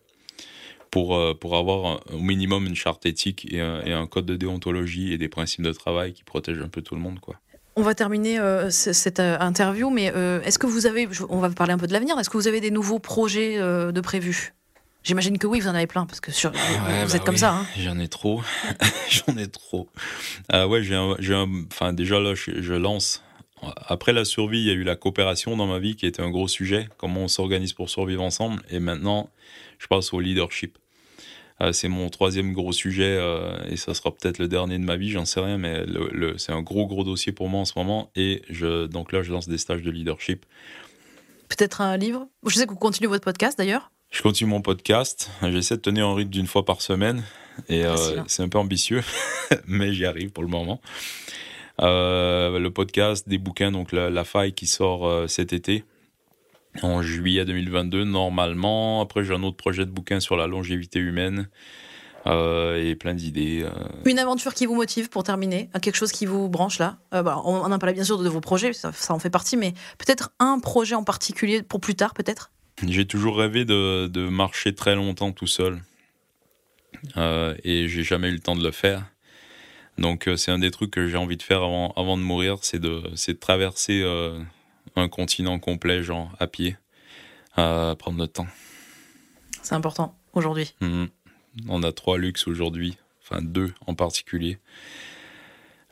pour, 0.91 1.17
euh, 1.17 1.35
pour 1.35 1.57
avoir 1.57 2.01
au 2.13 2.21
minimum 2.21 2.67
une 2.67 2.75
charte 2.75 3.07
éthique 3.07 3.47
et 3.53 3.61
un, 3.61 4.07
code 4.07 4.27
de 4.27 4.37
déontologie 4.37 5.13
et 5.13 5.19
des 5.19 5.29
principes 5.29 5.63
de 5.63 5.73
travail 5.73 6.13
qui 6.13 6.25
protègent 6.25 6.63
un 6.63 6.69
peu 6.69 6.83
tout 6.83 6.95
le 6.95 7.01
monde. 7.01 7.21
Quoi. 7.21 7.37
On 7.77 7.83
va 7.83 7.95
terminer 7.95 8.39
euh, 8.39 8.71
cette 8.71 9.21
euh, 9.21 9.39
interview, 9.41 9.91
mais 9.91 10.07
est-ce 10.45 10.59
que 10.59 10.67
vous 10.67 10.87
avez, 10.87 11.09
on 11.29 11.39
va 11.39 11.51
parler 11.51 11.73
un 11.73 11.79
peu 11.79 11.87
de 11.87 11.93
l'avenir, 11.93 12.19
est-ce 12.19 12.31
que 12.31 12.37
vous 12.37 12.49
avez 12.49 12.61
des 12.61 12.71
nouveaux 12.71 12.99
projets 12.99 13.59
de 13.59 14.01
prévus? 14.01 14.55
J'imagine 15.05 15.39
que 15.39 15.47
oui, 15.47 15.61
vous 15.61 15.69
en 15.69 15.75
avez 15.75 15.87
plein, 15.87 16.05
parce 16.07 16.21
que 16.21 16.33
sur, 16.33 16.51
vous 16.51 17.15
êtes 17.15 17.21
bah 17.21 17.25
comme 17.25 17.37
ça. 17.37 17.55
Hein. 17.55 17.67
J'en 17.79 17.99
ai 17.99 18.09
trop. 18.09 18.43
J'en 19.09 19.37
ai 19.37 19.47
trop. 19.47 19.89
ouais, 20.53 20.83
j'ai 20.83 20.97
enfin, 21.71 21.93
déjà 21.93 22.19
là, 22.19 22.35
je, 22.35 22.61
je, 22.61 22.75
lance. 22.75 23.23
Après 23.63 24.13
la 24.13 24.25
survie, 24.25 24.61
il 24.61 24.67
y 24.67 24.71
a 24.71 24.75
eu 24.75 24.83
la 24.83 24.97
coopération 24.97 25.57
dans 25.57 25.67
ma 25.67 25.79
vie 25.79 25.97
qui 25.97 26.07
était 26.07 26.23
un 26.23 26.31
gros 26.31 26.49
sujet. 26.49 26.89
Comment 26.97 27.23
on 27.23 27.29
s'organise 27.29 27.73
pour 27.73 27.91
survivre 27.91 28.23
ensemble. 28.23 28.63
Et 28.71 28.79
maintenant, 28.79 29.31
je 29.79 29.87
passe 29.87 30.13
au 30.13 30.21
leadership. 30.21 30.79
Euh, 31.61 31.73
c'est 31.73 31.89
mon 31.89 32.09
troisième 32.09 32.53
gros 32.53 32.73
sujet 32.73 33.17
euh, 33.19 33.57
et 33.69 33.77
ça 33.77 33.93
sera 33.93 34.13
peut-être 34.13 34.39
le 34.39 34.47
dernier 34.47 34.79
de 34.79 34.85
ma 34.85 34.97
vie, 34.97 35.11
j'en 35.11 35.25
sais 35.25 35.41
rien, 35.41 35.59
mais 35.59 35.85
le, 35.87 36.39
c'est 36.39 36.53
un 36.53 36.63
gros 36.63 36.87
gros 36.87 37.03
dossier 37.03 37.33
pour 37.33 37.49
moi 37.49 37.61
en 37.61 37.65
ce 37.65 37.73
moment. 37.77 38.11
Et 38.15 38.43
je, 38.49 38.87
donc 38.87 39.13
là, 39.13 39.23
je 39.23 39.33
lance 39.33 39.49
des 39.49 39.59
stages 39.59 39.83
de 39.83 39.91
leadership. 39.91 40.47
Peut-être 41.49 41.81
un 41.81 41.97
livre? 41.97 42.29
Je 42.47 42.55
sais 42.55 42.67
que 42.67 42.71
vous 42.71 42.79
continuez 42.79 43.09
votre 43.09 43.25
podcast 43.25 43.59
d'ailleurs. 43.59 43.91
Je 44.11 44.23
continue 44.23 44.51
mon 44.51 44.63
podcast. 44.63 45.31
J'essaie 45.43 45.77
de 45.77 45.83
tenir 45.83 46.07
un 46.07 46.15
rythme 46.15 46.31
d'une 46.31 46.47
fois 46.47 46.65
par 46.65 46.81
semaine 46.81 47.25
et 47.69 47.85
euh, 47.85 48.23
c'est 48.27 48.43
un 48.43 48.49
peu 48.49 48.59
ambitieux, 48.59 49.03
mais 49.67 49.93
j'y 49.93 50.07
arrive 50.07 50.31
pour 50.31 50.45
le 50.45 50.49
moment. 50.49 50.81
Le 51.81 52.69
podcast, 52.69 53.29
des 53.29 53.39
bouquins, 53.39 53.71
donc 53.71 53.93
la 53.93 54.25
faille 54.25 54.53
qui 54.53 54.67
sort 54.67 55.29
cet 55.29 55.53
été 55.53 55.85
en 56.83 57.03
juillet 57.03 57.45
2022 57.45 58.05
normalement. 58.05 59.01
Après 59.01 59.25
j'ai 59.25 59.35
un 59.35 59.43
autre 59.43 59.57
projet 59.57 59.85
de 59.85 59.91
bouquin 59.91 60.21
sur 60.21 60.37
la 60.37 60.47
longévité 60.47 60.99
humaine. 60.99 61.49
Euh, 62.27 62.77
et 62.77 62.95
plein 62.95 63.15
d'idées. 63.15 63.63
Euh. 63.63 63.71
Une 64.05 64.19
aventure 64.19 64.53
qui 64.53 64.67
vous 64.67 64.75
motive 64.75 65.09
pour 65.09 65.23
terminer, 65.23 65.71
quelque 65.81 65.95
chose 65.95 66.13
qui 66.13 66.27
vous 66.27 66.49
branche 66.49 66.79
là? 66.79 66.99
Euh, 67.15 67.23
bah, 67.23 67.41
on 67.45 67.55
en 67.55 67.73
a 67.73 67.79
parlé 67.79 67.95
bien 67.95 68.05
sûr 68.05 68.19
de 68.19 68.29
vos 68.29 68.41
projets, 68.41 68.73
ça, 68.73 68.93
en 69.11 69.19
fait 69.19 69.31
partie, 69.31 69.57
mais 69.57 69.73
peut-être 69.99 70.33
un 70.39 70.59
projet 70.59 70.95
en 70.95 71.05
particulier 71.05 71.63
pour 71.63 71.81
plus 71.81 71.95
tard 71.95 72.13
peut-être? 72.15 72.51
J'ai 72.87 73.07
toujours 73.07 73.39
rêvé 73.39 73.65
de, 73.65 74.09
de, 74.09 74.29
marcher 74.29 74.75
très 74.75 74.95
longtemps 74.95 75.33
tout 75.33 75.47
seul 75.47 75.81
et 77.17 77.89
j'ai 77.89 78.03
jamais 78.03 78.29
eu 78.29 78.33
le 78.33 78.41
temps 78.41 78.57
de 78.57 78.63
le 78.63 78.73
faire. 78.73 79.05
Donc 79.99 80.29
c'est 80.37 80.51
un 80.51 80.59
des 80.59 80.71
trucs 80.71 80.91
que 80.91 81.09
j'ai 81.09 81.17
envie 81.17 81.37
de 81.37 81.43
faire 81.43 81.63
avant, 81.63 81.93
avant 81.97 82.17
de 82.17 82.23
mourir, 82.23 82.59
c'est 82.63 82.79
de, 82.79 83.03
de 83.11 83.33
traverser 83.33 84.05
un 84.97 85.09
continent 85.09 85.59
complet, 85.59 86.03
genre 86.03 86.31
à 86.39 86.47
pied, 86.47 86.77
à 87.57 87.95
prendre 87.99 88.19
notre 88.19 88.35
temps. 88.35 88.47
C'est 89.63 89.75
important 89.75 90.17
aujourd'hui. 90.33 90.75
Mhm. 90.81 91.09
On 91.69 91.83
a 91.83 91.93
trois 91.93 92.19
luxes 92.19 92.47
aujourd'hui, 92.47 92.97
enfin 93.23 93.43
deux 93.43 93.73
en 93.87 93.95
particulier. 93.95 94.59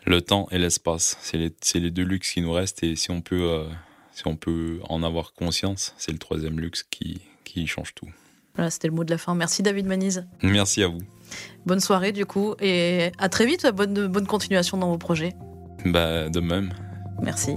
Le 0.05 0.23
temps 0.23 0.47
et 0.53 0.59
l'espace, 0.59 1.19
c'est 1.21 1.37
les, 1.37 1.53
les, 1.75 1.91
deux 1.91 2.05
luxes 2.05 2.33
qui 2.33 2.41
nous 2.41 2.53
restent 2.53 2.85
et 2.85 2.95
si 2.95 3.11
on 3.11 3.21
peut, 3.21 3.43
euh, 3.43 3.69
si 4.13 4.27
on 4.27 4.37
peut 4.37 4.79
en 4.89 5.03
avoir 5.03 5.33
conscience, 5.33 5.95
c'est 5.99 6.13
le 6.13 6.19
troisième 6.19 6.61
luxe 6.61 6.85
qui, 6.85 7.21
qui 7.45 7.67
change 7.67 7.93
tout. 7.95 8.09
Voilà, 8.55 8.71
c'était 8.71 8.87
le 8.87 8.95
mot 8.95 9.03
de 9.03 9.11
la 9.11 9.19
fin. 9.19 9.35
Merci 9.35 9.65
David 9.65 9.87
Manise. 9.87 10.25
Merci 10.43 10.85
à 10.85 10.89
vous. 10.89 11.03
Bonne 11.67 11.81
soirée 11.81 12.13
du 12.13 12.27
coup 12.27 12.55
et 12.61 13.11
à 13.19 13.29
très 13.29 13.47
vite. 13.47 13.67
Bonne, 13.75 14.07
bonne 14.07 14.27
continuation 14.27 14.79
dans 14.79 14.91
vos 14.91 14.99
projets. 14.99 15.35
Bah, 15.85 16.29
de 16.29 16.41
même. 16.41 16.73
Merci. 17.23 17.57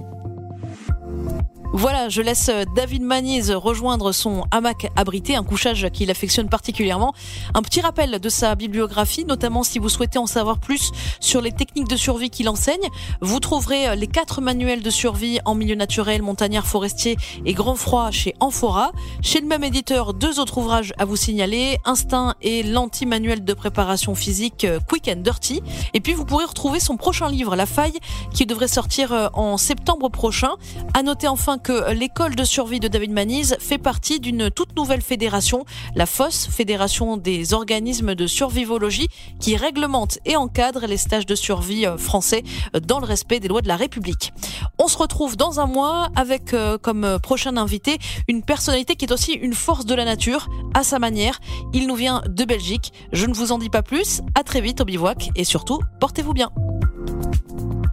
Voilà, 1.72 2.09
je 2.09 2.24
laisse 2.24 2.49
euh, 2.49 2.65
David 2.76 3.03
Maniz 3.03 3.51
rejoindre 3.51 4.11
son 4.11 4.43
hamac 4.49 4.91
abrité, 4.95 5.36
un 5.36 5.43
couchage 5.43 5.88
qu'il 5.93 6.09
affectionne 6.09 6.49
particulièrement. 6.49 7.13
Un 7.53 7.61
petit 7.61 7.80
rappel 7.80 8.20
de 8.20 8.30
sa 8.30 8.55
bibliographie, 8.55 9.24
notamment 9.24 9.61
si 9.61 9.78
vous 9.78 9.88
souhaitez 9.88 10.17
en 10.17 10.26
savoir 10.26 10.57
plus 10.57 10.91
sur 11.20 11.41
les 11.41 11.51
techniques 11.51 11.88
de 11.88 11.95
survie 11.95 12.32
qu'il 12.32 12.49
enseigne. 12.49 12.82
Vous 13.22 13.39
trouverez 13.39 13.89
euh, 13.89 13.95
les 13.95 14.07
quatre 14.07 14.41
manuels 14.41 14.82
de 14.82 14.89
survie 14.89 15.38
en 15.45 15.53
milieu 15.53 15.76
naturel, 15.76 16.24
montagnard, 16.24 16.65
forestier 16.65 17.17
et 17.45 17.53
grand 17.53 17.76
froid 17.76 18.09
chez 18.09 18.34
Amphora. 18.39 18.91
Chez 19.22 19.39
le 19.39 19.45
même 19.45 19.63
éditeur, 19.63 20.15
deux 20.15 20.39
autres 20.39 20.57
ouvrages 20.57 20.93
à 20.97 21.05
vous 21.05 21.17
signaler, 21.17 21.78
Instinct 21.86 22.34
et 22.41 22.63
l'anti-manuel 22.63 23.45
de 23.45 23.53
préparation 23.53 24.15
physique 24.15 24.65
euh, 24.65 24.80
Quick 24.88 25.07
and 25.07 25.22
Dirty. 25.22 25.61
Et 25.93 25.99
puis 25.99 26.13
vous 26.13 26.26
pourrez 26.26 26.45
retrouver 26.45 26.80
son 26.80 26.97
prochain 26.97 27.30
livre, 27.30 27.55
La 27.55 27.67
Faille, 27.67 27.99
qui 28.34 28.47
devrait 28.47 28.67
sortir 28.67 29.30
en 29.34 29.57
septembre 29.57 30.09
prochain. 30.09 30.53
À 30.95 31.03
noter 31.03 31.28
enfin 31.28 31.59
que 31.60 31.91
l'école 31.91 32.36
de 32.36 32.43
survie 32.43 32.80
de 32.80 32.88
David 32.88 33.12
Maniz 33.12 33.57
fait 33.60 33.78
partie 33.78 34.20
d'une 34.20 34.49
toute 34.49 34.76
nouvelle 34.76 35.01
fédération, 35.01 35.66
la 35.95 36.05
FOS, 36.05 36.47
Fédération 36.49 37.18
des 37.18 37.53
organismes 37.53 38.16
de 38.16 38.28
survivologie, 38.28 39.07
qui 39.39 39.55
réglemente 39.55 40.20
et 40.26 40.36
encadre 40.36 40.86
les 40.88 40.97
stages 40.97 41.26
de 41.26 41.36
survie 41.36 41.86
euh, 41.86 41.97
français 41.97 42.43
euh, 42.76 42.80
dans 42.80 42.99
le 42.99 43.05
respect 43.05 43.39
des 43.39 43.47
lois 43.47 43.62
de 43.62 43.68
la 43.68 43.76
République. 43.76 44.34
On 44.78 44.88
se 44.88 44.97
retrouve 44.97 45.38
dans 45.38 45.60
un 45.60 45.66
mois 45.66 46.10
avec 46.16 46.53
euh, 46.53 46.78
comme 46.78 47.20
prochain 47.22 47.57
invité 47.57 47.97
une 48.28 48.43
personnalité 48.43 48.95
qui 48.95 49.05
est 49.05 49.12
aussi 49.12 49.34
une 49.34 49.53
force 49.53 49.86
de 49.86 49.95
la 49.95 50.05
nature 50.05 50.47
à 50.74 50.84
sa 50.84 50.99
manière. 50.99 51.39
Il 51.74 51.88
nous 51.88 51.95
vient 51.95 52.22
de 52.28 52.45
Belgique. 52.45 52.93
Je 53.12 53.26
ne 53.26 53.34
vous 53.34 53.51
en 53.51 53.57
dis 53.57 53.70
pas 53.70 53.84
plus. 53.84 54.22
À 54.36 54.43
très 54.43 54.62
vite 54.62 54.82
au 54.82 54.86
bivouac 54.86 55.30
et 55.36 55.43
surtout, 55.43 55.80
portez-vous 55.99 56.34
bien. 56.34 56.51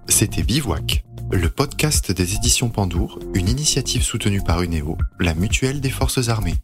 C'était 0.09 0.43
Bivouac 0.43 1.06
le 1.33 1.49
podcast 1.49 2.13
des 2.13 2.35
éditions 2.35 2.69
Pandour, 2.69 3.19
une 3.35 3.49
initiative 3.49 4.03
soutenue 4.03 4.43
par 4.43 4.63
UNEO, 4.63 4.97
la 5.19 5.35
mutuelle 5.35 5.81
des 5.81 5.91
forces 5.91 6.29
armées. 6.29 6.55